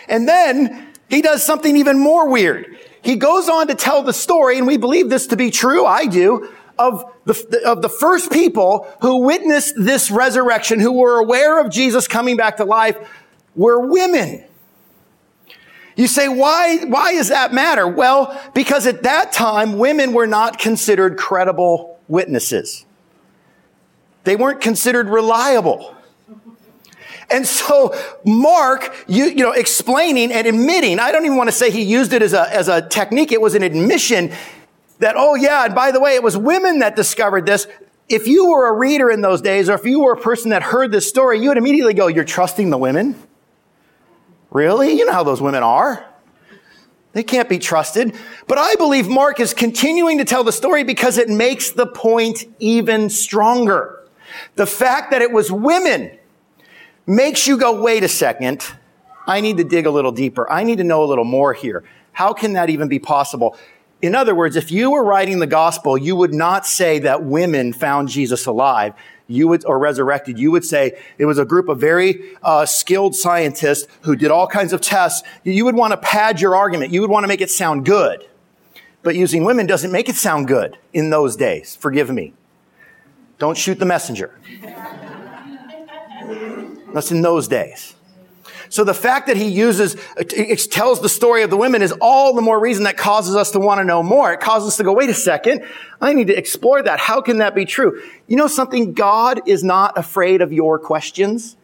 And 0.07 0.28
then 0.28 0.92
he 1.09 1.22
does 1.22 1.42
something 1.42 1.76
even 1.78 1.98
more 1.98 2.28
weird. 2.28 2.78
He 3.02 3.16
goes 3.16 3.48
on 3.48 3.68
to 3.68 3.74
tell 3.74 4.02
the 4.02 4.12
story, 4.12 4.59
and 4.59 4.66
we 4.66 4.76
believe 4.76 5.09
this 5.09 5.26
to 5.28 5.37
be 5.37 5.50
true. 5.50 5.87
I 5.87 6.07
do 6.07 6.48
of 6.78 7.05
the, 7.24 7.62
of 7.66 7.81
the 7.83 7.88
first 7.88 8.31
people 8.31 8.87
who 9.00 9.18
witnessed 9.18 9.74
this 9.78 10.11
resurrection, 10.11 10.78
who 10.78 10.92
were 10.92 11.18
aware 11.18 11.59
of 11.61 11.70
Jesus 11.70 12.07
coming 12.07 12.37
back 12.37 12.59
to 12.59 12.64
life, 12.64 12.96
were 13.57 13.87
women. 13.87 14.44
You 15.96 16.07
say, 16.07 16.28
why, 16.28 16.78
why 16.85 17.12
does 17.12 17.28
that 17.28 17.52
matter? 17.52 17.87
Well, 17.87 18.40
because 18.55 18.87
at 18.87 19.02
that 19.02 19.33
time, 19.33 19.78
women 19.78 20.12
were 20.12 20.26
not 20.26 20.59
considered 20.59 21.18
credible 21.18 22.00
witnesses. 22.09 22.85
They 24.24 24.37
weren't 24.37 24.61
considered 24.61 25.09
reliable. 25.09 25.94
And 27.31 27.46
so 27.46 27.94
Mark, 28.24 29.05
you, 29.09 29.24
you 29.24 29.44
know, 29.44 29.52
explaining 29.52 30.33
and 30.33 30.46
admitting, 30.46 30.98
I 30.98 31.12
don't 31.12 31.24
even 31.24 31.37
want 31.37 31.48
to 31.48 31.57
say 31.57 31.70
he 31.70 31.83
used 31.83 32.12
it 32.12 32.22
as 32.22 32.33
a, 32.33 32.55
as 32.55 32.68
a 32.68 32.87
technique. 32.87 33.33
It 33.33 33.40
was 33.40 33.55
an 33.55 33.62
admission 33.62 34.33
that, 34.98 35.14
oh 35.16 35.35
yeah, 35.35 35.64
and 35.64 35.74
by 35.74 35.92
the 35.92 36.00
way, 36.00 36.14
it 36.14 36.22
was 36.22 36.37
women 36.37 36.81
that 36.81 36.94
discovered 36.94 37.46
this. 37.46 37.66
If 38.09 38.26
you 38.26 38.50
were 38.50 38.68
a 38.68 38.72
reader 38.72 39.11
in 39.11 39.22
those 39.22 39.40
days, 39.40 39.70
or 39.70 39.74
if 39.74 39.85
you 39.85 40.00
were 40.00 40.12
a 40.12 40.20
person 40.20 40.50
that 40.50 40.62
heard 40.62 40.92
this 40.92 41.09
story, 41.09 41.40
you 41.40 41.48
would 41.48 41.59
immediately 41.59 41.94
go, 41.94 42.07
you're 42.07 42.24
trusting 42.24 42.70
the 42.70 42.78
women? 42.78 43.16
Really? 44.53 44.93
You 44.93 45.07
know 45.07 45.12
how 45.12 45.25
those 45.25 45.41
women 45.41 45.62
are. 45.62 46.07
They 47.12 47.23
can't 47.23 47.49
be 47.49 47.59
trusted. 47.59 48.15
But 48.47 48.59
I 48.59 48.75
believe 48.77 49.09
Mark 49.09 49.41
is 49.41 49.55
continuing 49.55 50.19
to 50.19 50.25
tell 50.25 50.45
the 50.45 50.53
story 50.53 50.85
because 50.85 51.19
it 51.19 51.29
makes 51.29 51.71
the 51.71 51.87
point 51.87 52.45
even 52.59 53.11
stronger. 53.11 54.01
The 54.57 54.67
fact 54.67 55.11
that 55.11 55.23
it 55.23 55.31
was 55.31 55.53
women 55.53 56.19
makes 57.07 57.47
you 57.47 57.59
go, 57.59 57.83
wait 57.83 58.03
a 58.03 58.09
second. 58.09 58.65
I 59.27 59.41
need 59.41 59.59
to 59.59 59.65
dig 59.65 59.87
a 59.87 59.91
little 59.91 60.12
deeper. 60.12 60.51
I 60.51 60.65
need 60.65 60.79
to 60.79 60.85
know 60.85 61.03
a 61.05 61.07
little 61.07 61.25
more 61.25 61.53
here. 61.53 61.85
How 62.12 62.33
can 62.33 62.55
that 62.55 62.71
even 62.71 62.88
be 62.88 62.99
possible? 62.99 63.57
In 64.01 64.15
other 64.15 64.35
words, 64.35 64.57
if 64.57 64.73
you 64.73 64.91
were 64.91 65.05
writing 65.05 65.38
the 65.38 65.47
gospel, 65.47 65.97
you 65.97 66.17
would 66.17 66.35
not 66.35 66.67
say 66.67 66.99
that 67.01 67.23
women 67.23 67.73
found 67.73 68.09
Jesus 68.09 68.47
alive. 68.47 68.95
You 69.33 69.49
would, 69.49 69.64
or 69.64 69.79
resurrected. 69.79 70.38
You 70.38 70.51
would 70.51 70.64
say 70.64 70.99
it 71.18 71.25
was 71.25 71.38
a 71.38 71.45
group 71.45 71.68
of 71.68 71.81
very 71.81 72.37
uh, 72.42 72.66
skilled 72.66 73.14
scientists 73.16 73.87
who 74.03 74.14
did 74.14 74.31
all 74.31 74.47
kinds 74.47 74.73
of 74.73 74.81
tests. 74.81 75.27
You 75.42 75.64
would 75.64 75.75
want 75.75 75.92
to 75.92 75.97
pad 75.97 76.40
your 76.40 76.55
argument. 76.55 76.92
You 76.92 77.01
would 77.01 77.11
want 77.11 77.25
to 77.25 77.29
make 77.29 77.40
it 77.40 77.51
sound 77.51 77.85
good. 77.85 78.29
But 79.03 79.16
using 79.16 79.45
women 79.45 79.66
doesn't 79.66 79.90
make 79.90 80.09
it 80.09 80.14
sound 80.14 80.47
good 80.47 80.79
in 80.92 81.11
those 81.11 81.35
days. 81.35 81.75
Forgive 81.75 82.11
me. 82.11 82.35
Don't 83.38 83.57
shoot 83.57 83.79
the 83.79 83.87
messenger. 83.87 84.38
That's 86.95 87.11
in 87.11 87.23
those 87.23 87.49
days. 87.49 87.95
So 88.72 88.85
the 88.85 88.94
fact 88.94 89.26
that 89.26 89.37
he 89.37 89.48
uses, 89.48 89.96
uh, 90.16 90.24
tells 90.70 91.02
the 91.02 91.08
story 91.11 91.42
of 91.42 91.50
the 91.50 91.58
women 91.58 91.82
is 91.82 91.92
all 92.00 92.32
the 92.32 92.40
more 92.40 92.58
reason 92.58 92.85
that 92.85 92.96
causes 92.96 93.37
us 93.37 93.50
to 93.50 93.58
want 93.58 93.80
to 93.80 93.85
know 93.85 94.02
more. 94.02 94.32
It 94.32 94.40
causes 94.40 94.68
us 94.68 94.76
to 94.78 94.82
go, 94.82 94.94
wait 94.94 95.11
a 95.11 95.14
second. 95.14 95.66
I 96.00 96.14
need 96.14 96.28
to 96.28 96.35
explore 96.35 96.82
that. 96.82 96.98
How 96.98 97.20
can 97.20 97.37
that 97.38 97.54
be 97.54 97.66
true? 97.66 98.02
You 98.28 98.37
know 98.38 98.46
something? 98.46 98.94
God 98.94 99.46
is 99.46 99.62
not 99.62 99.98
afraid 99.98 100.40
of 100.40 100.54
your 100.54 100.78
questions. 100.78 101.58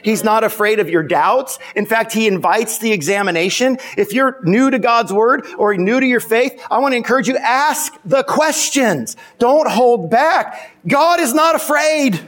He's 0.00 0.24
not 0.24 0.44
afraid 0.44 0.80
of 0.80 0.88
your 0.88 1.02
doubts. 1.02 1.58
In 1.74 1.84
fact, 1.84 2.14
he 2.14 2.26
invites 2.26 2.78
the 2.78 2.90
examination. 2.90 3.76
If 3.98 4.14
you're 4.14 4.40
new 4.42 4.70
to 4.70 4.78
God's 4.78 5.12
word 5.12 5.44
or 5.58 5.76
new 5.76 6.00
to 6.00 6.06
your 6.06 6.20
faith, 6.20 6.58
I 6.70 6.78
want 6.78 6.92
to 6.92 6.96
encourage 6.96 7.28
you, 7.28 7.36
ask 7.36 7.92
the 8.06 8.22
questions. 8.22 9.14
Don't 9.38 9.68
hold 9.68 10.10
back. 10.10 10.74
God 10.88 11.20
is 11.20 11.34
not 11.34 11.54
afraid. 11.54 12.18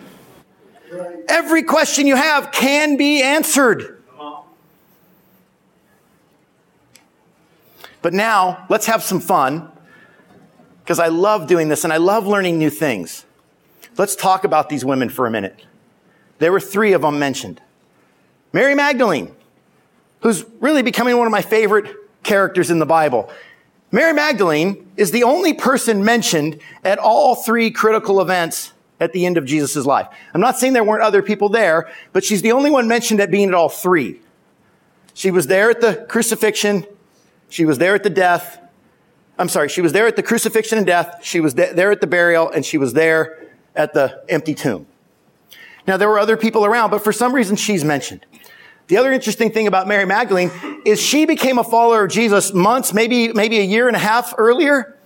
Every 1.31 1.63
question 1.63 2.07
you 2.07 2.17
have 2.17 2.53
can 2.53 2.99
be 2.99 3.23
answered. 3.23 3.98
But 8.03 8.15
now, 8.15 8.67
let's 8.69 8.87
have 8.87 9.03
some 9.03 9.21
fun 9.21 9.71
because 10.83 10.99
I 10.99 11.09
love 11.09 11.47
doing 11.47 11.69
this 11.69 11.85
and 11.85 11.93
I 11.93 11.97
love 11.97 12.27
learning 12.27 12.59
new 12.59 12.71
things. 12.71 13.25
Let's 13.97 14.15
talk 14.15 14.45
about 14.45 14.69
these 14.69 14.85
women 14.85 15.09
for 15.09 15.27
a 15.27 15.31
minute. 15.31 15.67
There 16.39 16.53
were 16.53 16.61
three 16.61 16.93
of 16.93 17.03
them 17.03 17.19
mentioned. 17.19 17.61
Mary 18.53 18.75
Magdalene, 18.75 19.35
who's 20.21 20.45
really 20.61 20.83
becoming 20.83 21.17
one 21.17 21.27
of 21.27 21.33
my 21.33 21.43
favorite 21.43 21.95
characters 22.23 22.71
in 22.71 22.79
the 22.79 22.87
Bible. 22.87 23.31
Mary 23.91 24.13
Magdalene 24.13 24.91
is 24.97 25.11
the 25.11 25.25
only 25.25 25.53
person 25.55 26.05
mentioned 26.05 26.61
at 26.85 26.99
all 26.99 27.35
three 27.35 27.71
critical 27.71 28.21
events 28.21 28.73
at 29.01 29.13
the 29.13 29.27
end 29.27 29.37
of 29.37 29.45
Jesus' 29.45 29.87
life. 29.87 30.09
I'm 30.35 30.41
not 30.41 30.59
saying 30.59 30.73
there 30.73 30.85
weren't 30.85 31.03
other 31.03 31.23
people 31.23 31.49
there, 31.49 31.91
but 32.13 32.25
she's 32.25 32.43
the 32.43 32.53
only 32.53 32.71
one 32.71 32.89
mentioned 32.89 33.21
at 33.21 33.31
being 33.31 33.49
at 33.49 33.55
all 33.55 33.69
three. 33.69 34.21
She 35.15 35.31
was 35.31 35.47
there 35.47 35.71
at 35.71 35.81
the 35.81 36.07
crucifixion, 36.09 36.87
she 37.49 37.65
was 37.65 37.79
there 37.79 37.95
at 37.95 38.03
the 38.03 38.11
death. 38.11 38.61
I'm 39.39 39.49
sorry, 39.49 39.69
she 39.69 39.81
was 39.81 39.93
there 39.93 40.07
at 40.07 40.17
the 40.17 40.23
crucifixion 40.23 40.79
and 40.79 40.87
death. 40.87 41.21
She 41.23 41.41
was 41.41 41.55
there 41.55 41.91
at 41.91 42.01
the 42.01 42.07
burial 42.07 42.51
and 42.51 42.65
she 42.65 42.79
was 42.79 42.93
there 42.93 43.47
at 43.75 43.95
the 43.95 44.23
empty 44.29 44.55
tomb. 44.55 44.87
Now, 45.87 45.97
there 45.97 46.09
were 46.09 46.19
other 46.19 46.37
people 46.37 46.65
around, 46.65 46.91
but 46.91 47.03
for 47.03 47.13
some 47.13 47.35
reason 47.35 47.57
she's 47.57 47.85
mentioned. 47.85 48.27
The 48.89 48.97
other 48.97 49.13
interesting 49.13 49.53
thing 49.53 49.67
about 49.67 49.87
Mary 49.87 50.05
Magdalene 50.05 50.51
is 50.85 51.01
she 51.01 51.25
became 51.25 51.59
a 51.59 51.65
follower 51.65 52.05
of 52.05 52.11
Jesus 52.11 52.53
months, 52.53 52.93
maybe, 52.93 53.33
maybe 53.33 53.59
a 53.59 53.63
year 53.63 53.87
and 53.87 53.97
a 53.97 54.01
half 54.01 54.35
earlier 54.37 54.99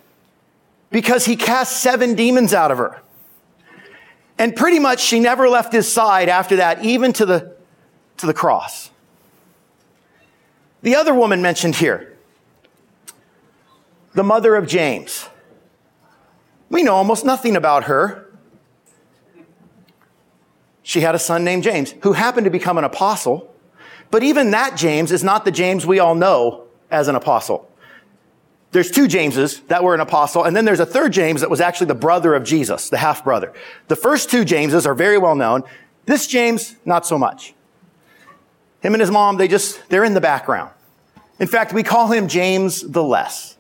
because 0.91 1.25
he 1.25 1.37
cast 1.37 1.83
seven 1.83 2.15
demons 2.15 2.55
out 2.55 2.71
of 2.71 2.79
her. 2.79 3.01
And 4.39 4.55
pretty 4.55 4.79
much 4.79 5.01
she 5.01 5.21
never 5.21 5.49
left 5.49 5.73
his 5.73 5.91
side 5.91 6.29
after 6.29 6.57
that, 6.57 6.85
even 6.85 7.13
to 7.15 7.27
the, 7.27 7.57
to 8.19 8.27
the 8.27 8.35
cross. 8.35 8.91
The 10.83 10.97
other 10.97 11.15
woman 11.15 11.43
mentioned 11.43 11.77
here, 11.77 12.12
the 14.15 14.23
mother 14.23 14.55
of 14.57 14.67
James. 14.67 15.29
We 16.69 16.83
know 16.83 16.95
almost 16.95 17.25
nothing 17.25 17.57
about 17.57 17.85
her. 17.85 18.31
She 20.83 21.01
had 21.01 21.15
a 21.15 21.19
son 21.19 21.45
named 21.45 21.63
James 21.63 21.95
who 22.03 22.13
happened 22.13 22.45
to 22.45 22.51
become 22.51 22.79
an 22.79 22.85
apostle. 22.85 23.55
But 24.11 24.23
even 24.23 24.51
that 24.51 24.77
James 24.77 25.13
is 25.13 25.23
not 25.23 25.45
the 25.45 25.51
James 25.51 25.87
we 25.87 25.99
all 25.99 26.15
know 26.15 26.65
as 26.91 27.09
an 27.09 27.15
apostle. 27.15 27.69
There's 28.73 28.91
two 28.91 29.07
Jameses 29.07 29.61
that 29.69 29.85
were 29.85 29.95
an 29.95 30.01
apostle, 30.01 30.45
and 30.45 30.57
then 30.57 30.65
there's 30.65 30.81
a 30.81 30.87
third 30.87 31.13
James 31.13 31.43
that 31.43 31.51
was 31.51 31.61
actually 31.61 31.89
the 31.89 31.95
brother 31.95 32.35
of 32.35 32.43
Jesus, 32.43 32.89
the 32.89 32.97
half 32.97 33.23
brother. 33.23 33.53
The 33.89 33.97
first 33.97 34.31
two 34.31 34.45
Jameses 34.47 34.87
are 34.87 34.95
very 34.95 35.19
well 35.19 35.35
known. 35.35 35.63
This 36.07 36.27
James, 36.27 36.77
not 36.87 37.07
so 37.07 37.19
much. 37.19 37.55
Him 38.81 38.95
and 38.95 39.01
his 39.01 39.11
mom, 39.11 39.37
they 39.37 39.47
just, 39.47 39.89
they're 39.91 40.05
in 40.05 40.15
the 40.15 40.23
background. 40.23 40.73
In 41.39 41.47
fact, 41.47 41.73
we 41.73 41.83
call 41.83 42.09
him 42.09 42.29
James 42.29 42.81
the 42.81 43.03
Less. 43.03 43.57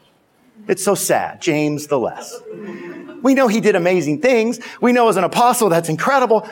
It's 0.68 0.84
so 0.84 0.94
sad. 0.94 1.40
James 1.40 1.86
the 1.88 1.98
Less. 1.98 2.40
We 3.22 3.34
know 3.34 3.48
he 3.48 3.60
did 3.60 3.76
amazing 3.76 4.20
things. 4.20 4.58
We 4.80 4.92
know 4.92 5.08
as 5.08 5.16
an 5.16 5.24
apostle 5.24 5.68
that's 5.68 5.88
incredible, 5.88 6.48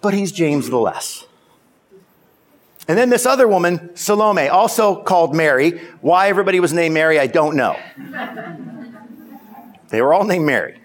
but 0.00 0.14
he's 0.14 0.32
James 0.32 0.70
the 0.70 0.78
Less. 0.78 1.26
And 2.88 2.96
then 2.96 3.10
this 3.10 3.26
other 3.26 3.48
woman, 3.48 3.96
Salome, 3.96 4.48
also 4.48 5.02
called 5.02 5.34
Mary. 5.34 5.78
Why 6.00 6.28
everybody 6.28 6.60
was 6.60 6.72
named 6.72 6.94
Mary, 6.94 7.18
I 7.18 7.26
don't 7.26 7.56
know. 7.56 7.76
They 9.88 10.00
were 10.00 10.14
all 10.14 10.24
named 10.24 10.46
Mary. 10.46 10.80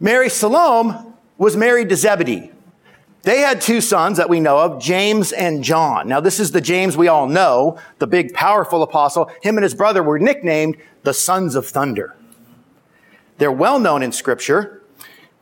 Mary 0.00 0.28
Salome 0.28 0.96
was 1.38 1.56
married 1.56 1.88
to 1.90 1.96
Zebedee. 1.96 2.50
They 3.22 3.40
had 3.40 3.60
two 3.60 3.80
sons 3.82 4.16
that 4.16 4.30
we 4.30 4.40
know 4.40 4.58
of, 4.58 4.80
James 4.80 5.32
and 5.32 5.62
John. 5.62 6.08
Now, 6.08 6.20
this 6.20 6.40
is 6.40 6.52
the 6.52 6.60
James 6.60 6.96
we 6.96 7.08
all 7.08 7.26
know, 7.26 7.78
the 7.98 8.06
big, 8.06 8.32
powerful 8.32 8.82
apostle. 8.82 9.30
Him 9.42 9.56
and 9.58 9.62
his 9.62 9.74
brother 9.74 10.02
were 10.02 10.18
nicknamed 10.18 10.78
the 11.02 11.12
sons 11.12 11.54
of 11.54 11.66
thunder. 11.66 12.16
They're 13.36 13.52
well 13.52 13.78
known 13.78 14.02
in 14.02 14.12
scripture. 14.12 14.82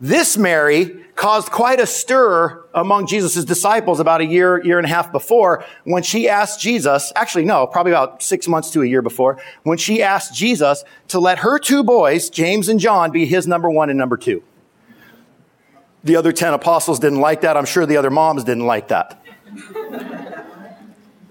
This 0.01 0.37
Mary 0.37 1.05
caused 1.17 1.51
quite 1.51 1.81
a 1.81 1.87
stir 1.87 2.64
among 2.75 3.09
Jesus' 3.09 3.45
disciples 3.45 3.99
about 3.99 4.21
a 4.21 4.25
year, 4.25 4.64
year 4.64 4.79
and 4.79 4.87
a 4.87 4.88
half 4.88 5.11
before 5.11 5.64
when 5.83 6.05
she 6.05 6.29
asked 6.29 6.61
Jesus, 6.61 7.12
actually, 7.17 7.45
no, 7.45 7.67
probably 7.67 7.91
about 7.91 8.23
six 8.23 8.47
months 8.47 8.71
to 8.71 8.83
a 8.83 8.87
year 8.87 9.03
before, 9.03 9.41
when 9.64 9.79
she 9.79 10.01
asked 10.01 10.33
Jesus 10.33 10.85
to 11.09 11.19
let 11.19 11.38
her 11.38 11.59
two 11.59 11.83
boys, 11.83 12.31
James 12.31 12.69
and 12.69 12.79
John, 12.79 13.11
be 13.11 13.27
his 13.27 13.49
number 13.49 13.69
one 13.69 13.91
and 13.91 13.99
number 13.99 14.17
two. 14.17 14.43
The 16.05 16.17
other 16.17 16.33
10 16.33 16.55
apostles 16.55 16.99
didn't 16.99 17.21
like 17.21 17.41
that. 17.43 17.57
I'm 17.57 17.65
sure 17.65 17.87
the 17.87 17.97
other 17.97 18.11
moms 18.11 18.45
didn't 18.45 18.67
like 18.67 18.89
that. 18.89 19.23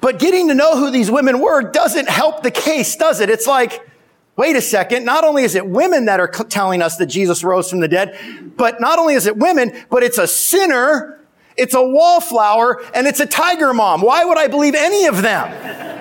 but 0.02 0.20
getting 0.20 0.50
to 0.50 0.54
know 0.54 0.78
who 0.78 0.92
these 0.92 1.10
women 1.10 1.40
were 1.40 1.62
doesn't 1.72 2.10
help 2.10 2.44
the 2.44 2.52
case, 2.52 2.96
does 2.96 3.20
it? 3.20 3.30
It's 3.30 3.48
like, 3.48 3.88
wait 4.36 4.56
a 4.56 4.62
second. 4.62 5.06
Not 5.06 5.24
only 5.24 5.44
is 5.44 5.56
it 5.56 5.66
women 5.68 6.06
that 6.06 6.20
are 6.20 6.28
telling 6.28 6.82
us 6.82 6.98
that 6.98 7.08
Jesus 7.08 7.44
rose 7.44 7.70
from 7.70 7.80
the 7.80 7.88
dead, 7.88 8.54
but 8.58 8.82
not 8.82 9.00
only 9.00 9.16
is 9.16 9.26
it 9.26 9.38
women, 9.38 9.72
but 9.90 10.04
it's 10.04 10.18
a 10.18 10.28
sinner, 10.28 11.20
it's 11.56 11.74
a 11.74 11.82
wallflower, 11.82 12.84
and 12.94 13.08
it's 13.08 13.20
a 13.20 13.26
tiger 13.26 13.74
mom. 13.74 14.02
Why 14.02 14.26
would 14.26 14.38
I 14.38 14.48
believe 14.48 14.76
any 14.76 15.06
of 15.08 15.22
them? 15.22 15.98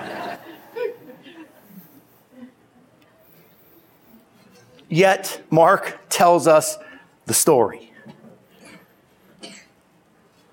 Yet, 4.89 5.41
Mark 5.49 5.99
tells 6.09 6.47
us 6.47 6.77
the 7.25 7.33
story. 7.33 7.86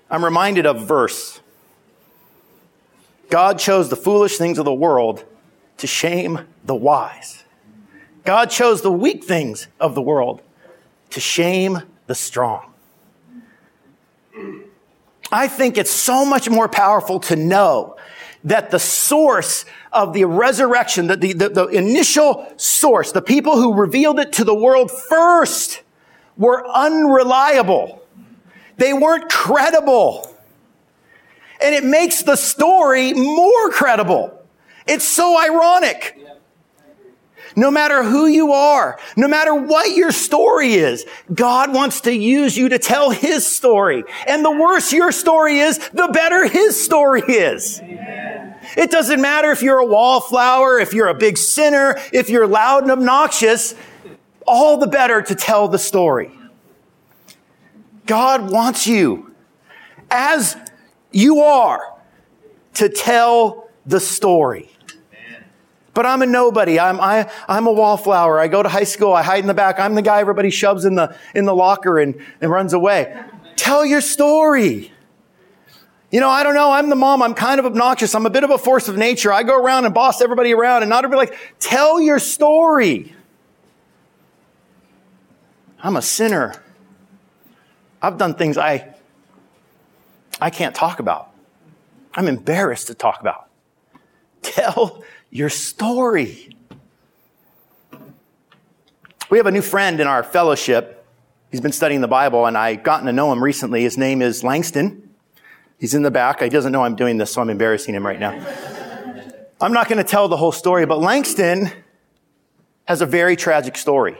I'm 0.09 0.23
reminded 0.23 0.65
of 0.65 0.87
verse. 0.87 1.41
God 3.29 3.57
chose 3.57 3.89
the 3.89 3.95
foolish 3.95 4.37
things 4.37 4.59
of 4.59 4.65
the 4.65 4.73
world 4.73 5.25
to 5.77 5.87
shame 5.87 6.41
the 6.63 6.75
wise. 6.75 7.43
God 8.23 8.49
chose 8.49 8.81
the 8.81 8.91
weak 8.91 9.23
things 9.23 9.67
of 9.79 9.95
the 9.95 10.01
world 10.01 10.41
to 11.11 11.19
shame 11.19 11.81
the 12.07 12.15
strong. 12.15 12.73
I 15.31 15.47
think 15.47 15.77
it's 15.77 15.91
so 15.91 16.23
much 16.23 16.49
more 16.49 16.67
powerful 16.67 17.19
to 17.21 17.35
know 17.35 17.97
that 18.43 18.69
the 18.69 18.79
source 18.79 19.65
of 19.91 20.13
the 20.13 20.25
resurrection, 20.25 21.07
that 21.07 21.19
the, 21.19 21.33
the, 21.33 21.49
the, 21.49 21.67
initial 21.67 22.51
source, 22.57 23.11
the 23.11 23.21
people 23.21 23.55
who 23.55 23.73
revealed 23.73 24.19
it 24.19 24.33
to 24.33 24.43
the 24.43 24.53
world 24.53 24.91
first 24.91 25.81
were 26.37 26.65
unreliable. 26.67 28.04
They 28.77 28.93
weren't 28.93 29.29
credible. 29.29 30.31
And 31.61 31.73
it 31.73 31.83
makes 31.83 32.23
the 32.23 32.35
story 32.35 33.13
more 33.13 33.69
credible. 33.69 34.45
It's 34.87 35.05
so 35.05 35.39
ironic. 35.39 36.19
No 37.57 37.71
matter 37.71 38.03
who 38.03 38.27
you 38.27 38.51
are, 38.51 38.99
no 39.15 39.29
matter 39.29 39.55
what 39.55 39.95
your 39.95 40.11
story 40.11 40.73
is, 40.73 41.05
God 41.33 41.73
wants 41.73 42.01
to 42.01 42.13
use 42.13 42.57
you 42.57 42.69
to 42.69 42.77
tell 42.77 43.11
His 43.11 43.47
story. 43.47 44.03
And 44.27 44.43
the 44.43 44.51
worse 44.51 44.91
your 44.91 45.13
story 45.13 45.59
is, 45.59 45.77
the 45.93 46.09
better 46.09 46.45
His 46.47 46.81
story 46.81 47.21
is. 47.21 47.79
Amen. 47.79 48.55
It 48.75 48.91
doesn't 48.91 49.21
matter 49.21 49.51
if 49.51 49.61
you're 49.61 49.79
a 49.79 49.85
wallflower, 49.85 50.79
if 50.79 50.93
you're 50.93 51.07
a 51.07 51.13
big 51.13 51.37
sinner, 51.37 51.97
if 52.11 52.29
you're 52.29 52.47
loud 52.47 52.83
and 52.83 52.91
obnoxious, 52.91 53.73
all 54.45 54.77
the 54.77 54.87
better 54.87 55.21
to 55.21 55.35
tell 55.35 55.69
the 55.69 55.79
story. 55.79 56.31
God 58.05 58.51
wants 58.51 58.87
you 58.87 59.33
as 60.11 60.57
you 61.11 61.39
are 61.41 61.95
to 62.75 62.89
tell 62.89 63.69
the 63.85 63.99
story. 63.99 64.69
But 65.93 66.05
I'm 66.05 66.21
a 66.21 66.25
nobody. 66.25 66.77
I'm, 66.77 66.99
I, 66.99 67.31
I'm 67.47 67.67
a 67.67 67.71
wallflower. 67.71 68.37
I 68.37 68.49
go 68.49 68.61
to 68.61 68.67
high 68.67 68.83
school. 68.83 69.13
I 69.13 69.23
hide 69.23 69.39
in 69.39 69.47
the 69.47 69.53
back. 69.53 69.79
I'm 69.79 69.95
the 69.95 70.01
guy 70.01 70.19
everybody 70.19 70.49
shoves 70.49 70.83
in 70.83 70.95
the, 70.95 71.15
in 71.33 71.45
the 71.45 71.55
locker 71.55 71.99
and, 71.99 72.21
and 72.41 72.51
runs 72.51 72.73
away. 72.73 73.17
Tell 73.55 73.85
your 73.85 74.01
story. 74.01 74.91
You 76.11 76.19
know, 76.19 76.29
I 76.29 76.43
don't 76.43 76.53
know. 76.53 76.71
I'm 76.71 76.89
the 76.89 76.97
mom. 76.97 77.21
I'm 77.21 77.33
kind 77.33 77.59
of 77.59 77.65
obnoxious. 77.65 78.13
I'm 78.13 78.25
a 78.25 78.29
bit 78.29 78.43
of 78.43 78.49
a 78.49 78.57
force 78.57 78.89
of 78.89 78.97
nature. 78.97 79.31
I 79.31 79.43
go 79.43 79.57
around 79.57 79.85
and 79.85 79.93
boss 79.93 80.21
everybody 80.21 80.53
around 80.53 80.83
and 80.83 80.89
not 80.89 81.05
everybody 81.05 81.31
like, 81.31 81.59
tell 81.59 82.01
your 82.01 82.19
story. 82.19 83.15
I'm 85.81 85.95
a 85.95 86.01
sinner. 86.01 86.61
I've 88.05 88.19
done 88.19 88.35
things 88.35 88.55
I, 88.55 88.93
I 90.39 90.51
can't 90.51 90.75
talk 90.75 90.99
about. 90.99 91.31
I'm 92.13 92.27
embarrassed 92.27 92.87
to 92.87 92.93
talk 92.93 93.19
about. 93.19 93.49
Tell 94.43 95.03
your 95.31 95.49
story. 95.49 96.55
We 99.31 99.39
have 99.39 99.47
a 99.47 99.51
new 99.51 99.63
friend 99.63 99.99
in 99.99 100.05
our 100.05 100.21
fellowship. 100.21 101.03
He's 101.49 101.61
been 101.61 101.71
studying 101.71 102.01
the 102.01 102.07
Bible, 102.07 102.45
and 102.45 102.55
I've 102.55 102.83
gotten 102.83 103.07
to 103.07 103.11
know 103.11 103.31
him 103.31 103.43
recently. 103.43 103.81
His 103.81 103.97
name 103.97 104.21
is 104.21 104.43
Langston. 104.43 105.09
He's 105.79 105.95
in 105.95 106.03
the 106.03 106.11
back. 106.11 106.41
He 106.41 106.49
doesn't 106.49 106.71
know 106.71 106.83
I'm 106.83 106.95
doing 106.95 107.17
this, 107.17 107.31
so 107.31 107.41
I'm 107.41 107.49
embarrassing 107.49 107.95
him 107.95 108.05
right 108.05 108.19
now. 108.19 108.33
I'm 109.59 109.73
not 109.73 109.89
going 109.89 109.97
to 109.97 110.03
tell 110.03 110.27
the 110.27 110.37
whole 110.37 110.51
story, 110.51 110.85
but 110.85 110.99
Langston 110.99 111.71
has 112.87 113.01
a 113.01 113.07
very 113.07 113.35
tragic 113.35 113.75
story. 113.77 114.15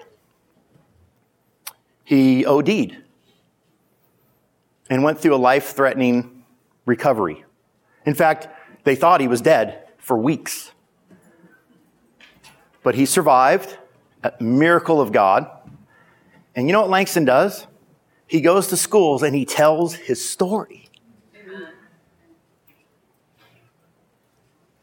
He 2.03 2.47
OD'd 2.47 3.04
and 4.89 5.03
went 5.03 5.19
through 5.19 5.35
a 5.35 5.37
life 5.37 5.75
threatening 5.75 6.43
recovery. 6.85 7.43
In 8.05 8.13
fact, 8.13 8.47
they 8.83 8.95
thought 8.95 9.21
he 9.21 9.27
was 9.27 9.41
dead 9.41 9.87
for 9.97 10.17
weeks. 10.17 10.71
But 12.83 12.95
he 12.95 13.05
survived, 13.05 13.77
a 14.23 14.33
miracle 14.39 15.01
of 15.01 15.11
God. 15.11 15.49
And 16.55 16.67
you 16.67 16.73
know 16.73 16.81
what 16.81 16.89
Langston 16.89 17.25
does? 17.25 17.65
He 18.27 18.41
goes 18.41 18.67
to 18.67 18.77
schools 18.77 19.23
and 19.23 19.35
he 19.35 19.45
tells 19.45 19.95
his 19.95 20.23
story. 20.27 20.89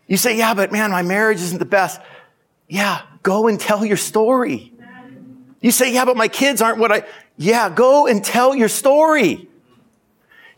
You 0.08 0.16
say, 0.16 0.36
yeah, 0.36 0.52
but 0.52 0.72
man, 0.72 0.90
my 0.90 1.02
marriage 1.02 1.40
isn't 1.40 1.58
the 1.58 1.64
best. 1.64 2.00
Yeah, 2.68 3.02
go 3.22 3.48
and 3.48 3.58
tell 3.58 3.84
your 3.84 3.96
story. 3.96 4.72
You 5.60 5.70
say, 5.70 5.94
yeah, 5.94 6.04
but 6.04 6.16
my 6.16 6.28
kids 6.28 6.60
aren't 6.60 6.78
what 6.78 6.90
I, 6.90 7.04
yeah, 7.36 7.70
go 7.70 8.06
and 8.08 8.22
tell 8.22 8.54
your 8.54 8.68
story. 8.68 9.48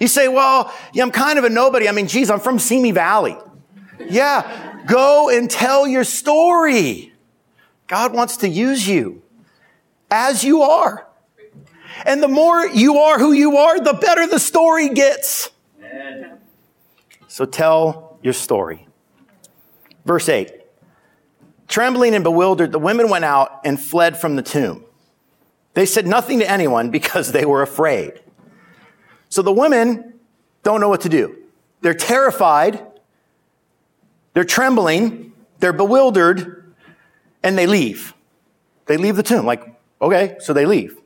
You 0.01 0.09
say, 0.09 0.29
well, 0.29 0.73
yeah, 0.93 1.05
I'm 1.05 1.11
kind 1.11 1.39
of 1.39 1.45
a 1.45 1.51
nobody. 1.51 1.89
I 1.89 1.93
mean, 1.93 2.09
geez, 2.09 2.31
I'm 2.31 2.41
from 2.41 2.59
Simi 2.59 2.91
Valley. 2.91 3.37
Yeah, 4.09 4.83
go 4.87 5.31
and 5.31 5.51
tell 5.51 5.87
your 5.87 6.05
story. 6.05 7.13
God 7.87 8.13
wants 8.13 8.39
to 8.39 8.49
use 8.49 8.89
you 8.89 9.23
as 10.11 10.43
you 10.43 10.63
are. 10.63 11.07
And 12.05 12.23
the 12.23 12.29
more 12.29 12.67
you 12.67 12.99
are 12.99 13.19
who 13.19 13.33
you 13.33 13.57
are, 13.57 13.79
the 13.79 13.95
better 13.95 14.27
the 14.27 14.41
story 14.41 14.89
gets. 14.89 15.51
So 17.29 17.45
tell 17.45 18.19
your 18.23 18.33
story. 18.33 18.87
Verse 20.05 20.29
8. 20.29 20.51
Trembling 21.69 22.15
and 22.15 22.25
bewildered, 22.25 22.73
the 22.73 22.79
women 22.79 23.09
went 23.09 23.25
out 23.25 23.61
and 23.65 23.81
fled 23.81 24.19
from 24.19 24.37
the 24.37 24.43
tomb. 24.43 24.85
They 25.75 25.87
said 25.87 26.07
nothing 26.07 26.39
to 26.41 26.51
anyone 26.51 26.91
because 26.91 27.33
they 27.33 27.45
were 27.45 27.63
afraid. 27.63 28.21
So 29.35 29.43
the 29.43 29.53
women 29.53 30.15
don't 30.63 30.81
know 30.81 30.89
what 30.89 31.01
to 31.01 31.09
do. 31.09 31.37
They're 31.81 31.93
terrified. 31.93 32.87
They're 34.33 34.45
trembling. 34.45 35.33
They're 35.59 35.73
bewildered 35.73 36.73
and 37.43 37.59
they 37.59 37.67
leave. 37.67 38.15
They 38.87 38.97
leave 38.97 39.17
the 39.17 39.25
tomb. 39.25 39.45
Like, 39.45 39.75
okay, 40.01 40.37
so 40.39 40.53
they 40.53 40.67
leave. 40.67 40.97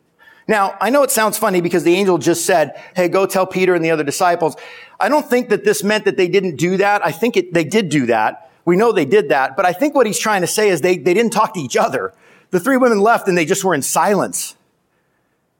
Now, 0.46 0.76
I 0.78 0.90
know 0.90 1.02
it 1.04 1.10
sounds 1.10 1.38
funny 1.38 1.62
because 1.62 1.84
the 1.84 1.94
angel 1.94 2.18
just 2.18 2.44
said, 2.44 2.78
hey, 2.94 3.08
go 3.08 3.24
tell 3.24 3.46
Peter 3.46 3.74
and 3.74 3.82
the 3.82 3.92
other 3.92 4.04
disciples. 4.04 4.56
I 5.00 5.08
don't 5.08 5.24
think 5.24 5.48
that 5.48 5.64
this 5.64 5.82
meant 5.82 6.04
that 6.04 6.18
they 6.18 6.28
didn't 6.28 6.56
do 6.56 6.76
that. 6.76 7.02
I 7.06 7.12
think 7.12 7.34
it, 7.38 7.54
they 7.54 7.64
did 7.64 7.88
do 7.88 8.04
that. 8.06 8.50
We 8.66 8.76
know 8.76 8.92
they 8.92 9.06
did 9.06 9.30
that. 9.30 9.56
But 9.56 9.64
I 9.64 9.72
think 9.72 9.94
what 9.94 10.06
he's 10.06 10.18
trying 10.18 10.42
to 10.42 10.46
say 10.46 10.68
is 10.68 10.82
they, 10.82 10.98
they 10.98 11.14
didn't 11.14 11.32
talk 11.32 11.54
to 11.54 11.60
each 11.60 11.78
other. 11.78 12.12
The 12.50 12.60
three 12.60 12.76
women 12.76 13.00
left 13.00 13.26
and 13.26 13.38
they 13.38 13.46
just 13.46 13.64
were 13.64 13.72
in 13.72 13.80
silence. 13.80 14.54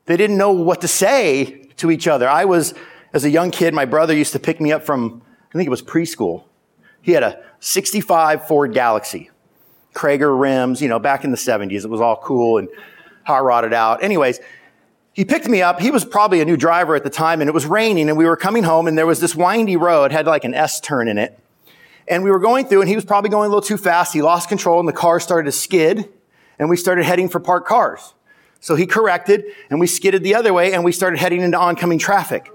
They 0.05 0.19
didn't 0.19 0.37
know 0.37 0.53
what 0.53 0.83
to 0.83 0.89
say 0.89 1.68
to 1.79 1.91
each 1.91 2.07
other. 2.07 2.29
I 2.29 2.45
was, 2.45 2.75
as 3.13 3.25
a 3.25 3.31
young 3.31 3.51
kid, 3.51 3.75
my 3.75 3.85
brother 3.85 4.15
used 4.15 4.33
to 4.33 4.39
pick 4.39 4.61
me 4.61 4.73
up 4.73 4.85
from, 4.85 5.23
I 5.51 5.53
think 5.57 5.67
it 5.67 5.71
was 5.71 5.83
preschool. 5.83 6.45
He 7.01 7.13
had 7.13 7.23
a 7.23 7.43
65 7.61 8.47
Ford 8.47 8.73
Galaxie, 8.73 9.31
Cragar 9.95 10.39
rims, 10.39 10.83
you 10.83 10.89
know, 10.89 10.99
back 10.99 11.25
in 11.25 11.31
the 11.31 11.37
70s. 11.37 11.85
It 11.85 11.91
was 11.91 12.01
all 12.01 12.17
cool 12.17 12.59
and 12.59 12.69
hot 13.25 13.45
rodded 13.45 13.73
out. 13.73 14.03
Anyways, 14.03 14.41
he 15.13 15.25
picked 15.25 15.49
me 15.49 15.63
up. 15.63 15.81
He 15.81 15.91
was 15.91 16.05
probably 16.05 16.41
a 16.41 16.45
new 16.45 16.57
driver 16.57 16.95
at 16.95 17.03
the 17.03 17.11
time 17.11 17.41
and 17.41 17.49
it 17.49 17.53
was 17.53 17.67
raining 17.67 18.09
and 18.09 18.17
we 18.17 18.25
were 18.25 18.37
coming 18.37 18.63
home 18.63 18.87
and 18.87 18.97
there 18.97 19.07
was 19.07 19.21
this 19.21 19.35
windy 19.35 19.77
road, 19.77 20.13
had 20.13 20.27
like 20.27 20.45
an 20.45 20.55
S 20.55 20.81
turn 20.81 21.09
in 21.09 21.19
it. 21.19 21.39
And 22.07 22.23
we 22.23 22.31
were 22.31 22.39
going 22.39 22.67
through 22.67 22.81
and 22.81 22.89
he 22.89 22.95
was 22.95 23.05
probably 23.05 23.29
going 23.29 23.47
a 23.47 23.49
little 23.49 23.61
too 23.61 23.77
fast. 23.77 24.15
He 24.15 24.23
lost 24.23 24.49
control 24.49 24.79
and 24.79 24.89
the 24.89 24.93
car 24.93 25.21
started 25.21 25.47
to 25.47 25.53
skid 25.53 26.09
and 26.59 26.71
we 26.71 26.77
started 26.77 27.05
heading 27.05 27.29
for 27.29 27.41
parked 27.41 27.67
cars. 27.67 28.15
So 28.61 28.75
he 28.75 28.87
corrected 28.87 29.45
and 29.71 29.81
we 29.81 29.87
skidded 29.87 30.23
the 30.23 30.35
other 30.35 30.53
way 30.53 30.73
and 30.73 30.85
we 30.85 30.93
started 30.93 31.19
heading 31.19 31.41
into 31.41 31.59
oncoming 31.59 31.99
traffic. 31.99 32.51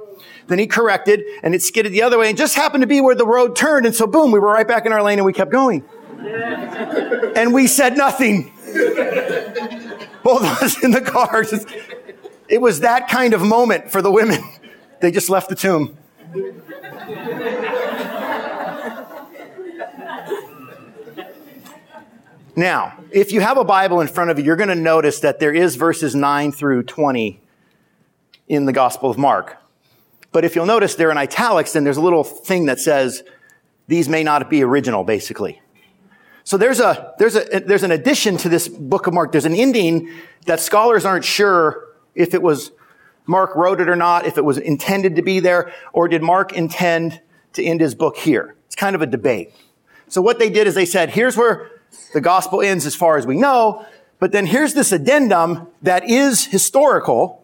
Then 0.47 0.59
he 0.59 0.67
corrected 0.67 1.23
and 1.41 1.55
it 1.55 1.61
skidded 1.61 1.93
the 1.93 2.03
other 2.03 2.19
way 2.19 2.29
and 2.29 2.37
just 2.37 2.55
happened 2.55 2.81
to 2.81 2.87
be 2.87 3.01
where 3.01 3.15
the 3.15 3.25
road 3.25 3.55
turned. 3.55 3.85
And 3.85 3.95
so 3.95 4.05
boom, 4.07 4.31
we 4.31 4.39
were 4.39 4.51
right 4.51 4.67
back 4.67 4.85
in 4.85 4.91
our 4.91 5.01
lane 5.01 5.19
and 5.19 5.25
we 5.25 5.33
kept 5.33 5.51
going. 5.51 5.83
and 7.35 7.53
we 7.53 7.67
said 7.67 7.97
nothing. 7.97 8.51
Both 10.23 10.43
of 10.43 10.61
us 10.61 10.83
in 10.83 10.91
the 10.91 11.01
cars. 11.01 11.65
It 12.47 12.61
was 12.61 12.81
that 12.81 13.07
kind 13.07 13.33
of 13.33 13.41
moment 13.41 13.91
for 13.91 14.01
the 14.01 14.11
women. 14.11 14.39
They 15.01 15.11
just 15.11 15.29
left 15.29 15.49
the 15.49 15.55
tomb. 15.55 15.97
Now, 22.55 22.99
if 23.11 23.31
you 23.31 23.41
have 23.41 23.57
a 23.57 23.63
Bible 23.63 23.99
in 24.01 24.07
front 24.07 24.29
of 24.29 24.37
you, 24.37 24.45
you're 24.45 24.55
going 24.55 24.69
to 24.69 24.75
notice 24.75 25.19
that 25.21 25.39
there 25.39 25.53
is 25.53 25.75
verses 25.75 26.13
9 26.13 26.51
through 26.51 26.83
20 26.83 27.41
in 28.47 28.65
the 28.65 28.73
Gospel 28.73 29.09
of 29.09 29.17
Mark. 29.17 29.57
But 30.31 30.45
if 30.45 30.55
you'll 30.55 30.67
notice, 30.67 30.93
they're 30.93 31.11
in 31.11 31.17
italics, 31.17 31.75
and 31.75 31.85
there's 31.85 31.97
a 31.97 32.01
little 32.01 32.23
thing 32.23 32.67
that 32.67 32.79
says, 32.79 33.23
these 33.87 34.07
may 34.07 34.23
not 34.23 34.49
be 34.49 34.63
original, 34.63 35.03
basically. 35.03 35.61
So 36.43 36.57
there's 36.57 36.79
a, 36.79 37.13
there's 37.17 37.35
a, 37.35 37.61
there's 37.65 37.83
an 37.83 37.91
addition 37.91 38.37
to 38.37 38.49
this 38.49 38.67
book 38.67 39.07
of 39.07 39.13
Mark. 39.13 39.31
There's 39.31 39.45
an 39.45 39.55
ending 39.55 40.11
that 40.45 40.59
scholars 40.59 41.05
aren't 41.05 41.25
sure 41.25 41.87
if 42.13 42.33
it 42.33 42.41
was 42.41 42.71
Mark 43.25 43.55
wrote 43.55 43.79
it 43.79 43.89
or 43.89 43.95
not, 43.95 44.25
if 44.25 44.37
it 44.37 44.43
was 44.43 44.57
intended 44.57 45.15
to 45.15 45.21
be 45.21 45.39
there, 45.39 45.71
or 45.93 46.07
did 46.07 46.21
Mark 46.21 46.53
intend 46.53 47.21
to 47.53 47.63
end 47.63 47.79
his 47.79 47.95
book 47.95 48.17
here? 48.17 48.55
It's 48.67 48.75
kind 48.75 48.95
of 48.95 49.01
a 49.01 49.05
debate. 49.05 49.53
So 50.07 50.21
what 50.21 50.39
they 50.39 50.49
did 50.49 50.67
is 50.67 50.75
they 50.75 50.85
said, 50.85 51.11
here's 51.11 51.37
where 51.37 51.71
the 52.13 52.21
gospel 52.21 52.61
ends 52.61 52.85
as 52.85 52.95
far 52.95 53.17
as 53.17 53.25
we 53.25 53.37
know, 53.37 53.85
but 54.19 54.31
then 54.31 54.45
here's 54.45 54.73
this 54.73 54.91
addendum 54.91 55.67
that 55.81 56.09
is 56.09 56.45
historical, 56.45 57.43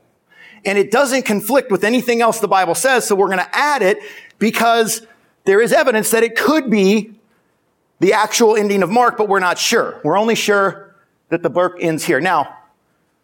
and 0.65 0.77
it 0.77 0.91
doesn't 0.91 1.23
conflict 1.23 1.71
with 1.71 1.83
anything 1.83 2.21
else 2.21 2.39
the 2.39 2.47
Bible 2.47 2.75
says, 2.75 3.07
so 3.07 3.15
we're 3.15 3.27
going 3.27 3.39
to 3.39 3.55
add 3.55 3.81
it 3.81 3.97
because 4.37 5.05
there 5.45 5.61
is 5.61 5.73
evidence 5.73 6.11
that 6.11 6.23
it 6.23 6.35
could 6.35 6.69
be 6.69 7.13
the 7.99 8.13
actual 8.13 8.55
ending 8.55 8.81
of 8.83 8.89
Mark, 8.89 9.17
but 9.17 9.27
we're 9.27 9.39
not 9.39 9.57
sure. 9.57 9.99
We're 10.03 10.17
only 10.17 10.35
sure 10.35 10.95
that 11.29 11.43
the 11.43 11.49
book 11.49 11.75
ends 11.79 12.05
here. 12.05 12.21
Now, 12.21 12.55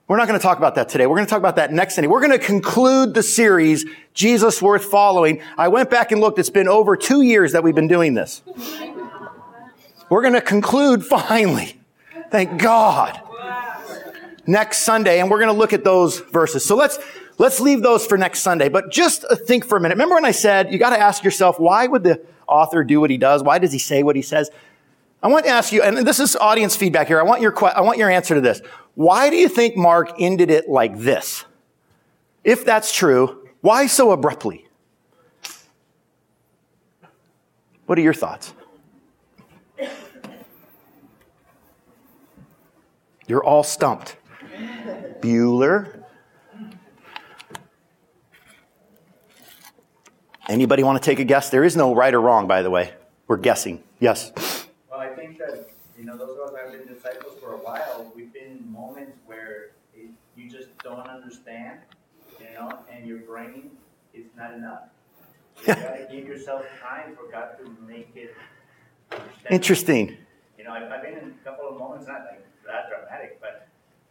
we're 0.07 0.17
not 0.17 0.27
going 0.27 0.39
to 0.39 0.43
talk 0.43 0.57
about 0.57 0.75
that 0.75 0.89
today. 0.89 1.07
We're 1.07 1.15
going 1.15 1.25
to 1.25 1.29
talk 1.29 1.39
about 1.39 1.55
that 1.55 1.71
next 1.71 1.95
Sunday. 1.95 2.07
We're 2.07 2.19
going 2.19 2.37
to 2.37 2.45
conclude 2.45 3.13
the 3.13 3.23
series, 3.23 3.85
Jesus 4.13 4.61
Worth 4.61 4.85
Following. 4.85 5.41
I 5.57 5.67
went 5.69 5.89
back 5.89 6.11
and 6.11 6.21
looked. 6.21 6.37
It's 6.37 6.49
been 6.49 6.67
over 6.67 6.95
two 6.95 7.21
years 7.21 7.53
that 7.53 7.63
we've 7.63 7.73
been 7.73 7.87
doing 7.87 8.13
this. 8.13 8.43
We're 10.09 10.21
going 10.21 10.33
to 10.33 10.41
conclude 10.41 11.05
finally. 11.05 11.79
Thank 12.29 12.61
God. 12.61 13.19
Next 14.47 14.79
Sunday, 14.79 15.19
and 15.19 15.31
we're 15.31 15.39
going 15.39 15.51
to 15.51 15.57
look 15.57 15.73
at 15.73 15.83
those 15.83 16.19
verses. 16.19 16.63
So 16.63 16.75
let's, 16.75 16.99
let's 17.39 17.59
leave 17.59 17.81
those 17.81 18.05
for 18.05 18.17
next 18.17 18.41
Sunday. 18.41 18.69
But 18.69 18.91
just 18.91 19.25
uh, 19.25 19.35
think 19.35 19.65
for 19.65 19.77
a 19.77 19.81
minute. 19.81 19.95
Remember 19.95 20.15
when 20.15 20.25
I 20.25 20.31
said 20.31 20.71
you 20.71 20.77
got 20.77 20.91
to 20.91 20.99
ask 20.99 21.23
yourself, 21.23 21.59
why 21.59 21.87
would 21.87 22.03
the 22.03 22.21
author 22.47 22.83
do 22.83 23.01
what 23.01 23.09
he 23.09 23.17
does? 23.17 23.41
Why 23.41 23.57
does 23.57 23.71
he 23.71 23.79
say 23.79 24.03
what 24.03 24.15
he 24.15 24.21
says? 24.21 24.51
I 25.23 25.29
want 25.29 25.45
to 25.45 25.51
ask 25.51 25.73
you, 25.73 25.81
and 25.81 25.97
this 26.05 26.19
is 26.19 26.35
audience 26.35 26.75
feedback 26.75 27.07
here. 27.07 27.19
I 27.19 27.23
want 27.23 27.41
your, 27.41 27.55
I 27.75 27.81
want 27.81 27.97
your 27.97 28.11
answer 28.11 28.35
to 28.35 28.41
this. 28.41 28.61
Why 28.93 29.31
do 29.31 29.35
you 29.35 29.49
think 29.49 29.75
Mark 29.75 30.11
ended 30.19 30.51
it 30.51 30.69
like 30.69 30.99
this? 30.99 31.45
If 32.43 32.63
that's 32.63 32.93
true, 32.93 33.49
why 33.61 33.87
so 33.87 34.11
abruptly? 34.11 34.67
What 37.87 37.97
are 37.97 38.01
your 38.01 38.13
thoughts? 38.13 38.53
You're 43.27 43.43
all 43.43 43.63
stumped. 43.63 44.17
Bueller. 45.21 46.03
Anybody 50.47 50.83
want 50.83 51.01
to 51.01 51.05
take 51.09 51.19
a 51.19 51.23
guess? 51.23 51.49
There 51.49 51.63
is 51.63 51.75
no 51.75 51.95
right 51.95 52.13
or 52.13 52.21
wrong, 52.21 52.47
by 52.47 52.61
the 52.61 52.69
way. 52.69 52.93
We're 53.27 53.37
guessing. 53.37 53.83
Yes. 53.99 54.31
Well, 54.91 54.99
I 54.99 55.07
think 55.07 55.39
that, 55.39 55.69
you 55.97 56.05
know, 56.05 56.15
those 56.17 56.37
of 56.37 56.45
us 56.45 56.51
that 56.51 56.69
have 56.69 56.85
been 56.85 56.93
disciples 56.93 57.39
for 57.39 57.53
a 57.53 57.57
while, 57.57 58.11
we've 58.15 58.31
been 58.31 58.57
in 58.59 58.71
moments 58.71 59.17
where 59.25 59.71
it, 59.95 60.09
you 60.35 60.49
just 60.49 60.77
don't 60.83 61.07
understand, 61.07 61.79
you 62.39 62.53
know, 62.53 62.79
and 62.91 63.07
your 63.07 63.19
brain 63.19 63.71
is 64.13 64.25
not 64.37 64.53
enough. 64.53 64.83
You 65.65 65.65
gotta 65.73 66.07
give 66.11 66.27
yourself 66.27 66.63
time 66.79 67.15
for 67.15 67.31
God 67.31 67.57
to 67.57 67.75
make 67.87 68.11
it 68.15 68.35
understand. 69.11 69.47
Interesting. 69.49 70.17
You 70.65 70.71
know, 70.71 70.77
I've, 70.77 70.91
I've 70.91 71.03
been 71.03 71.13
in 71.13 71.25
a 71.29 71.43
couple 71.43 71.69
of 71.69 71.77
moments, 71.77 72.07
not 72.07 72.21
like 72.21 72.43
that 72.65 72.89
dramatic, 72.89 73.39
but 73.39 73.67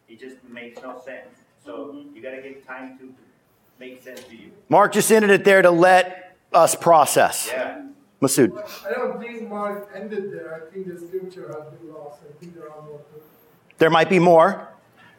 it 0.08 0.20
just 0.20 0.36
makes 0.48 0.80
no 0.80 1.02
sense. 1.04 1.26
So 1.64 2.04
you 2.14 2.22
gotta 2.22 2.40
give 2.42 2.64
time 2.64 2.96
to 2.98 3.12
make 3.80 4.00
sense 4.04 4.22
to 4.22 4.36
you. 4.36 4.52
Mark 4.68 4.92
just 4.92 5.10
ended 5.10 5.30
it 5.30 5.42
there 5.42 5.62
to 5.62 5.72
let 5.72 6.36
us 6.52 6.76
process. 6.76 7.48
Yeah. 7.50 7.82
Masood. 8.22 8.52
I 8.86 8.92
don't 8.92 9.20
think 9.20 9.48
Mark 9.48 9.90
ended 9.96 10.32
there. 10.32 10.54
I 10.54 10.72
think 10.72 10.86
the 10.86 10.96
scripture 10.96 11.48
has 11.48 11.76
been 11.76 11.92
lost. 11.92 12.20
I 12.22 12.32
think 12.38 12.54
there 12.54 12.70
are 12.70 12.82
more. 12.82 13.00
There 13.78 13.90
might 13.90 14.08
be 14.08 14.20
more. 14.20 14.68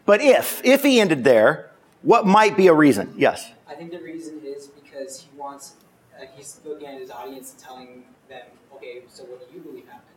But 0.05 0.21
if, 0.21 0.61
if 0.63 0.83
he 0.83 1.01
ended 1.01 1.25
there, 1.25 1.69
what 2.01 2.25
might 2.25 2.55
be 2.55 2.67
a 2.67 2.73
reason? 2.73 3.13
Yes. 3.17 3.51
I 3.67 3.75
think 3.75 3.91
the 3.91 3.99
reason 3.99 4.39
is 4.41 4.67
because 4.67 5.19
he 5.19 5.37
wants, 5.37 5.73
uh, 6.17 6.27
he's 6.33 6.61
looking 6.63 6.87
at 6.87 7.01
his 7.01 7.11
audience 7.11 7.51
and 7.51 7.59
telling 7.61 8.03
them, 8.29 8.43
okay, 8.73 9.01
so 9.09 9.23
what 9.23 9.51
do 9.51 9.53
you 9.53 9.61
believe 9.61 9.85
happened? 9.87 10.14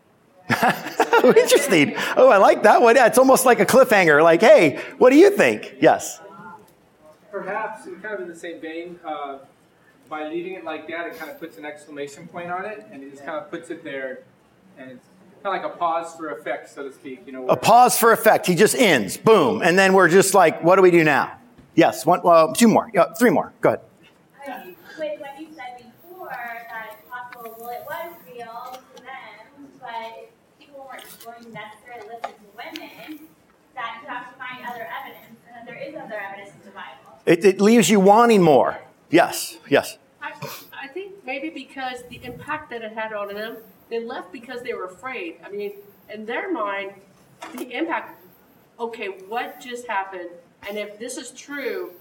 Interesting. 1.25 1.95
Oh, 2.17 2.29
I 2.31 2.39
like 2.39 2.63
that 2.63 2.81
one. 2.81 2.97
Yeah, 2.97 3.07
it's 3.07 3.19
almost 3.19 3.45
like 3.45 3.61
a 3.61 3.67
cliffhanger. 3.67 4.23
Like, 4.23 4.41
hey, 4.41 4.81
what 4.99 5.11
do 5.11 5.17
you 5.17 5.31
think? 5.31 5.75
Yes. 5.81 6.21
Perhaps, 7.31 7.87
in 7.87 8.01
kind 8.01 8.15
of 8.15 8.21
in 8.21 8.29
the 8.29 8.37
same 8.37 8.61
vein, 8.61 8.99
uh, 9.05 9.39
by 10.09 10.27
leaving 10.29 10.55
it 10.55 10.65
like 10.65 10.89
that, 10.89 11.07
it 11.07 11.19
kind 11.19 11.31
of 11.31 11.39
puts 11.39 11.59
an 11.59 11.65
exclamation 11.67 12.27
point 12.29 12.51
on 12.51 12.65
it, 12.65 12.87
and 12.91 13.03
it 13.03 13.11
just 13.11 13.25
kind 13.25 13.37
of 13.39 13.51
puts 13.51 13.69
it 13.71 13.85
there, 13.85 14.21
and 14.79 14.91
it's 14.93 15.07
kind 15.43 15.55
of 15.57 15.63
like 15.63 15.75
a 15.75 15.77
pause 15.77 16.15
for 16.17 16.31
effect, 16.31 16.71
so 16.71 16.83
to 16.89 16.93
speak. 16.93 17.23
You 17.27 17.33
know, 17.33 17.47
A 17.49 17.57
pause 17.57 17.99
for 17.99 18.13
effect. 18.13 18.47
He 18.47 18.55
just 18.55 18.75
ends. 18.75 19.17
Boom. 19.19 19.61
And 19.63 19.79
then 19.79 19.93
we're 19.93 20.09
just 20.09 20.35
like, 20.35 20.65
what 20.65 20.77
do 20.77 20.83
we 20.83 20.91
do 20.91 21.05
now? 21.05 21.33
Yes. 21.75 22.07
One, 22.07 22.21
well, 22.25 22.53
two 22.55 22.69
more. 22.69 22.91
Yeah, 22.95 23.13
three 23.19 23.31
more. 23.31 23.53
Go 23.61 23.69
ahead. 23.69 23.81
Um, 24.49 24.75
With 24.99 25.21
what 25.21 25.39
you 25.39 25.49
said 25.55 25.77
before, 25.77 26.29
that 26.31 26.97
it's 26.99 27.09
possible, 27.09 27.55
well, 27.61 27.69
it 27.69 27.85
was 27.87 28.15
real 28.27 28.81
to 28.97 29.03
them, 29.03 29.69
but 29.81 30.31
people 31.29 31.53
weren't 31.53 31.55
going 31.55 31.65
necessarily 31.65 32.09
listen 32.15 32.37
to 32.39 32.49
women, 32.57 33.21
that 33.75 34.01
you 34.03 34.09
have 34.09 34.33
to 34.33 34.39
find 34.39 34.67
other 34.67 34.87
evidence, 35.01 35.39
and 35.47 35.57
that 35.57 35.67
there 35.67 35.77
is 35.77 35.95
other 35.95 36.21
evidence 36.21 36.51
in 36.51 36.65
the 36.65 36.75
Bible. 36.75 37.19
It, 37.27 37.45
it 37.45 37.61
leaves 37.61 37.91
you 37.91 38.01
wanting 38.01 38.43
more. 38.43 38.79
Yes. 39.11 39.59
Yes. 39.69 39.99
I, 40.21 40.33
I 40.83 40.89
think 40.89 41.25
maybe 41.25 41.51
because 41.51 42.03
the 42.11 42.21
impact 42.25 42.71
that 42.71 42.83
it 42.83 42.93
had 42.93 43.13
on 43.13 43.29
them, 43.35 43.57
they 43.89 44.05
left 44.05 44.33
because 44.33 44.63
they 44.63 44.75
were 44.75 44.85
afraid. 44.85 45.37
I 45.45 45.51
mean, 45.51 45.73
in 46.13 46.27
their 46.27 46.53
mind, 46.53 46.93
the 47.57 47.73
impact, 47.73 48.21
okay, 48.79 49.07
what 49.29 49.61
just 49.61 49.87
happened? 49.87 50.31
And 50.69 50.77
if 50.77 50.99
this 50.99 51.17
is 51.17 51.31
true, 51.31 51.93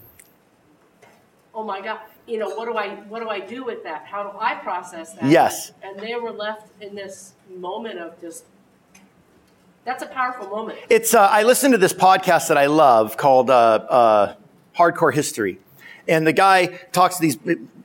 oh 1.54 1.64
my 1.64 1.80
God, 1.82 2.00
you 2.26 2.38
know, 2.38 2.50
what 2.50 2.66
do 2.66 2.76
I 2.76 2.96
what 3.08 3.22
do 3.22 3.30
I 3.30 3.40
do 3.40 3.64
with 3.64 3.84
that? 3.84 4.06
How 4.06 4.24
do 4.24 4.38
I 4.38 4.56
process 4.56 5.14
that? 5.14 5.26
Yes. 5.26 5.72
And 5.84 6.00
they 6.00 6.16
were 6.16 6.32
left 6.32 6.70
in 6.82 6.96
this 6.96 7.34
moment 7.56 8.00
of 8.00 8.20
just 8.20 8.44
that's 9.88 10.04
a 10.04 10.08
powerful 10.08 10.50
moment. 10.50 10.78
It's, 10.90 11.14
uh, 11.14 11.22
I 11.22 11.44
listen 11.44 11.72
to 11.72 11.78
this 11.78 11.94
podcast 11.94 12.50
that 12.50 12.58
I 12.58 12.66
love 12.66 13.16
called 13.16 13.50
uh, 13.50 13.54
uh, 13.54 14.36
Hardcore 14.78 15.14
History. 15.14 15.60
And 16.10 16.28
the 16.28 16.34
guy 16.34 16.68
talks 16.92 17.20
these 17.20 17.38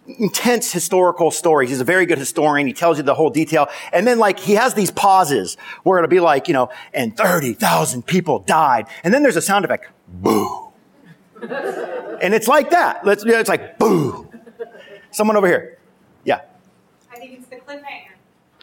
intense 0.07 0.73
historical 0.73 1.31
stories. 1.31 1.71
He's 1.71 1.81
a 1.81 1.85
very 1.85 2.05
good 2.05 2.19
historian. 2.19 2.67
He 2.67 2.73
tells 2.73 2.97
you 2.97 3.05
the 3.05 3.15
whole 3.15 3.31
detail. 3.31 3.69
And 3.93 4.05
then 4.05 4.19
like 4.19 4.41
he 4.41 4.55
has 4.55 4.75
these 4.75 4.91
pauses 4.91 5.57
where 5.85 5.99
it'll 5.99 6.11
be 6.11 6.19
like, 6.19 6.49
you 6.49 6.55
know, 6.55 6.71
and 6.93 7.17
30,000 7.17 8.05
people 8.05 8.41
died. 8.41 8.89
And 9.05 9.15
then 9.15 9.23
there's 9.23 9.37
a 9.37 9.43
sound 9.43 9.65
effect. 9.65 9.87
Boo. 10.09 10.73
and 11.41 12.35
it's 12.35 12.49
like 12.49 12.71
that. 12.71 13.07
Let's, 13.07 13.25
it's 13.25 13.49
like 13.49 13.79
boo. 13.79 14.29
Someone 15.13 15.37
over 15.37 15.47
here. 15.47 15.79
Yeah. 16.25 16.41
I 17.13 17.19
think 17.19 17.39
it's 17.39 17.47
the 17.47 17.57
cliffhanger. 17.57 18.11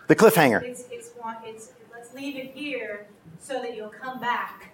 The 0.08 0.16
cliffhanger. 0.18 0.62
It's, 0.62 0.84
it's, 0.92 1.12
one- 1.18 1.38
it's, 1.46 1.72
let's 1.94 2.14
leave 2.14 2.36
it 2.36 2.52
here 2.54 3.08
so 3.50 3.60
that 3.62 3.76
you'll 3.76 3.90
come 3.90 4.20
back 4.20 4.72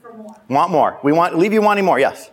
for 0.00 0.14
more. 0.14 0.34
Want 0.48 0.70
more. 0.72 0.98
We 1.02 1.12
want, 1.12 1.36
leave 1.36 1.52
you 1.52 1.60
wanting 1.60 1.84
more. 1.84 1.98
Yes. 1.98 2.30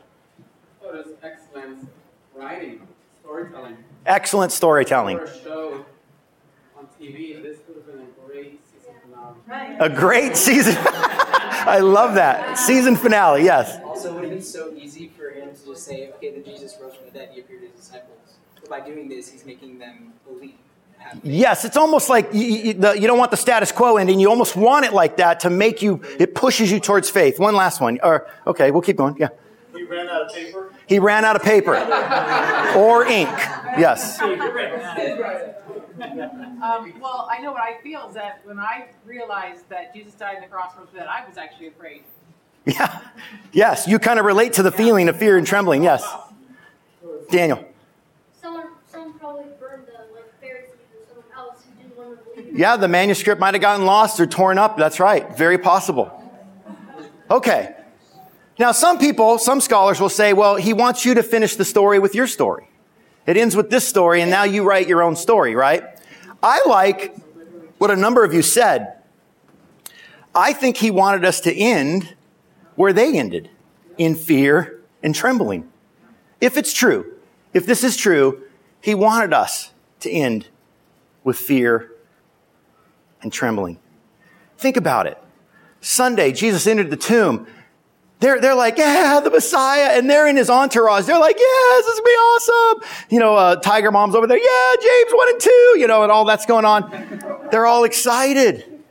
So 0.81 0.93
does 0.93 1.07
excellent 1.21 1.89
writing, 2.33 2.87
storytelling, 3.21 3.77
Excellent 4.05 4.51
storytelling. 4.53 5.17
or 5.19 5.23
a 5.23 5.43
show 5.43 5.85
on 6.77 6.87
TV. 6.99 7.41
This 7.43 7.59
would 7.67 7.75
have 7.77 7.85
been 7.85 7.99
a 7.99 8.27
great 8.27 8.61
season 8.65 8.93
finale. 9.03 9.35
Right. 9.45 9.77
A 9.81 9.89
great 9.89 10.37
season. 10.37 10.75
I 10.85 11.79
love 11.79 12.15
that. 12.15 12.57
Season 12.57 12.95
finale, 12.95 13.43
yes. 13.43 13.77
Also, 13.83 14.09
it 14.09 14.13
would 14.13 14.23
have 14.23 14.33
been 14.33 14.41
so 14.41 14.73
easy 14.73 15.09
for 15.09 15.31
him 15.31 15.53
to 15.53 15.65
just 15.65 15.85
say, 15.85 16.11
okay, 16.11 16.31
then 16.31 16.45
Jesus 16.45 16.77
rose 16.81 16.95
from 16.95 17.05
the 17.07 17.11
dead, 17.11 17.29
he 17.33 17.41
appeared 17.41 17.61
to 17.61 17.67
his 17.67 17.75
disciples. 17.75 18.37
But 18.55 18.69
by 18.69 18.79
doing 18.81 19.09
this, 19.09 19.29
he's 19.29 19.45
making 19.45 19.79
them 19.79 20.13
believe. 20.25 20.55
Have 21.03 21.21
faith. 21.21 21.21
Yes, 21.23 21.65
it's 21.65 21.77
almost 21.77 22.09
like 22.09 22.33
you, 22.33 22.41
you, 22.43 22.73
the, 22.73 22.93
you 22.93 23.07
don't 23.07 23.17
want 23.17 23.31
the 23.31 23.37
status 23.37 23.71
quo 23.71 23.97
ending. 23.97 24.19
You 24.19 24.29
almost 24.29 24.55
want 24.55 24.85
it 24.85 24.93
like 24.93 25.17
that 25.17 25.41
to 25.41 25.49
make 25.49 25.81
you, 25.81 26.01
it 26.19 26.35
pushes 26.35 26.71
you 26.71 26.79
towards 26.79 27.09
faith. 27.09 27.39
One 27.39 27.55
last 27.55 27.81
one. 27.81 27.99
Or, 28.03 28.27
okay, 28.47 28.71
we'll 28.71 28.81
keep 28.81 28.97
going. 28.97 29.15
Yeah. 29.17 29.29
He 29.75 29.83
ran 29.83 30.07
out 30.07 30.21
of 30.23 30.33
paper. 30.33 30.73
He 30.87 30.99
ran 30.99 31.25
out 31.25 31.35
of 31.35 31.43
paper 31.43 31.75
or 32.77 33.05
ink. 33.05 33.29
Yes. 33.77 34.19
Um, 36.63 36.93
well, 37.01 37.27
I 37.29 37.39
know 37.41 37.51
what 37.51 37.61
I 37.61 37.81
feel 37.81 38.07
is 38.07 38.13
that 38.15 38.41
when 38.45 38.57
I 38.57 38.87
realized 39.05 39.67
that 39.69 39.93
Jesus 39.93 40.13
died 40.13 40.37
on 40.37 40.41
the 40.41 40.47
cross 40.47 40.73
for 40.73 40.87
that, 40.97 41.09
I 41.09 41.27
was 41.27 41.37
actually 41.37 41.67
afraid. 41.67 42.03
Yeah. 42.65 43.01
Yes. 43.51 43.87
You 43.87 43.99
kind 43.99 44.17
of 44.17 44.25
relate 44.25 44.53
to 44.53 44.63
the 44.63 44.71
feeling 44.71 45.09
of 45.09 45.17
fear 45.17 45.37
and 45.37 45.45
trembling. 45.45 45.83
Yes. 45.83 46.03
Daniel. 47.29 47.65
Someone, 48.41 48.67
someone 48.89 49.13
probably 49.19 49.45
burned 49.59 49.87
the, 49.87 50.13
like, 50.13 50.39
Pharisees 50.41 50.71
or 50.71 51.05
someone 51.07 51.25
else 51.35 51.63
who 51.65 51.83
didn't 51.83 51.97
want 51.97 52.17
to 52.17 52.23
believe. 52.31 52.42
Yeah, 52.55 52.77
the 52.77 52.87
manuscript 52.87 53.41
might 53.41 53.55
have 53.55 53.61
gotten 53.61 53.85
lost 53.87 54.19
or 54.19 54.27
torn 54.27 54.59
up. 54.59 54.77
That's 54.77 54.99
right. 54.99 55.35
Very 55.35 55.57
possible. 55.57 56.11
Okay. 57.29 57.75
Now, 58.59 58.71
some 58.71 58.99
people, 58.99 59.39
some 59.39 59.59
scholars 59.59 59.99
will 59.99 60.09
say, 60.09 60.33
well, 60.33 60.55
he 60.55 60.71
wants 60.71 61.03
you 61.03 61.15
to 61.15 61.23
finish 61.23 61.55
the 61.55 61.65
story 61.65 61.97
with 61.97 62.13
your 62.13 62.27
story. 62.27 62.69
It 63.25 63.37
ends 63.37 63.55
with 63.55 63.71
this 63.71 63.87
story, 63.87 64.21
and 64.21 64.29
now 64.29 64.43
you 64.43 64.63
write 64.63 64.87
your 64.87 65.01
own 65.01 65.15
story, 65.15 65.55
right? 65.55 65.83
I 66.43 66.61
like 66.67 67.15
what 67.79 67.89
a 67.89 67.95
number 67.95 68.23
of 68.23 68.33
you 68.33 68.43
said. 68.43 68.99
I 70.35 70.53
think 70.53 70.77
he 70.77 70.91
wanted 70.91 71.25
us 71.25 71.39
to 71.41 71.55
end 71.55 72.15
where 72.75 72.93
they 72.93 73.17
ended 73.17 73.49
in 73.97 74.13
fear 74.13 74.79
and 75.01 75.15
trembling. 75.15 75.69
If 76.39 76.55
it's 76.57 76.73
true, 76.73 77.13
if 77.53 77.65
this 77.65 77.83
is 77.83 77.97
true, 77.97 78.43
he 78.79 78.93
wanted 78.93 79.33
us 79.33 79.71
to 80.01 80.11
end 80.11 80.49
with 81.23 81.37
fear 81.37 81.92
and 83.23 83.33
trembling. 83.33 83.79
Think 84.57 84.77
about 84.77 85.07
it. 85.07 85.17
Sunday, 85.81 86.31
Jesus 86.31 86.67
entered 86.67 86.91
the 86.91 86.97
tomb. 86.97 87.47
They're, 88.19 88.39
they're 88.39 88.55
like, 88.55 88.77
yeah, 88.77 89.19
the 89.21 89.29
Messiah. 89.29 89.97
And 89.97 90.09
they're 90.09 90.27
in 90.27 90.37
his 90.37 90.49
entourage. 90.49 91.05
They're 91.05 91.19
like, 91.19 91.37
yes, 91.37 91.85
this 91.85 91.93
is 91.95 91.99
gonna 91.99 92.05
be 92.05 92.11
awesome. 92.11 93.05
You 93.09 93.19
know, 93.19 93.35
uh, 93.35 93.55
Tiger 93.57 93.91
Mom's 93.91 94.15
over 94.15 94.27
there. 94.27 94.37
Yeah, 94.37 94.75
James 94.81 95.11
one 95.11 95.29
and 95.29 95.41
two, 95.41 95.75
you 95.77 95.87
know, 95.87 96.03
and 96.03 96.11
all 96.11 96.23
that's 96.23 96.45
going 96.45 96.63
on. 96.63 97.49
They're 97.51 97.65
all 97.65 97.83
excited. 97.83 98.81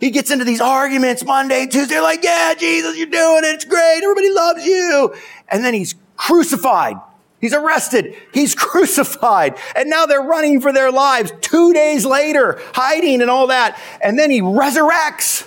He 0.00 0.10
gets 0.10 0.30
into 0.30 0.44
these 0.44 0.60
arguments 0.60 1.24
Monday, 1.24 1.66
Tuesday. 1.66 1.94
They're 1.94 2.02
like, 2.02 2.24
yeah, 2.24 2.54
Jesus, 2.58 2.96
you're 2.96 3.06
doing 3.06 3.44
it. 3.44 3.54
It's 3.54 3.64
great. 3.64 4.00
Everybody 4.02 4.30
loves 4.30 4.66
you. 4.66 5.14
And 5.48 5.64
then 5.64 5.72
he's 5.72 5.94
crucified. 6.16 6.96
He's 7.44 7.52
arrested. 7.52 8.16
He's 8.32 8.54
crucified. 8.54 9.58
And 9.76 9.90
now 9.90 10.06
they're 10.06 10.22
running 10.22 10.62
for 10.62 10.72
their 10.72 10.90
lives 10.90 11.30
two 11.42 11.74
days 11.74 12.06
later, 12.06 12.58
hiding 12.72 13.20
and 13.20 13.30
all 13.30 13.48
that. 13.48 13.78
And 14.00 14.18
then 14.18 14.30
he 14.30 14.40
resurrects. 14.40 15.46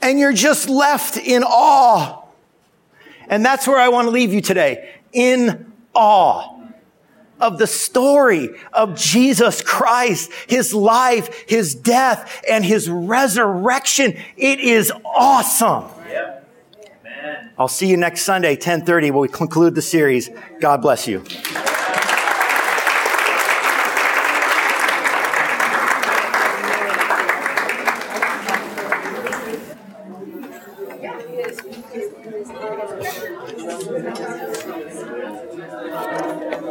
And 0.00 0.16
you're 0.16 0.32
just 0.32 0.68
left 0.68 1.16
in 1.16 1.42
awe. 1.42 2.22
And 3.26 3.44
that's 3.44 3.66
where 3.66 3.78
I 3.78 3.88
want 3.88 4.06
to 4.06 4.10
leave 4.12 4.32
you 4.32 4.40
today. 4.40 4.94
In 5.12 5.72
awe 5.92 6.56
of 7.40 7.58
the 7.58 7.66
story 7.66 8.50
of 8.72 8.96
Jesus 8.96 9.60
Christ, 9.60 10.30
his 10.46 10.72
life, 10.72 11.46
his 11.48 11.74
death, 11.74 12.44
and 12.48 12.64
his 12.64 12.88
resurrection. 12.88 14.16
It 14.36 14.60
is 14.60 14.92
awesome. 15.04 15.86
Yep. 16.08 16.43
I'll 17.58 17.68
see 17.68 17.86
you 17.86 17.96
next 17.96 18.22
Sunday, 18.22 18.54
1030, 18.54 19.10
when 19.12 19.20
we 19.22 19.28
conclude 19.28 19.74
the 19.74 19.82
series. 19.82 20.30
God 20.60 20.82
bless 20.82 21.06
you. 21.06 21.24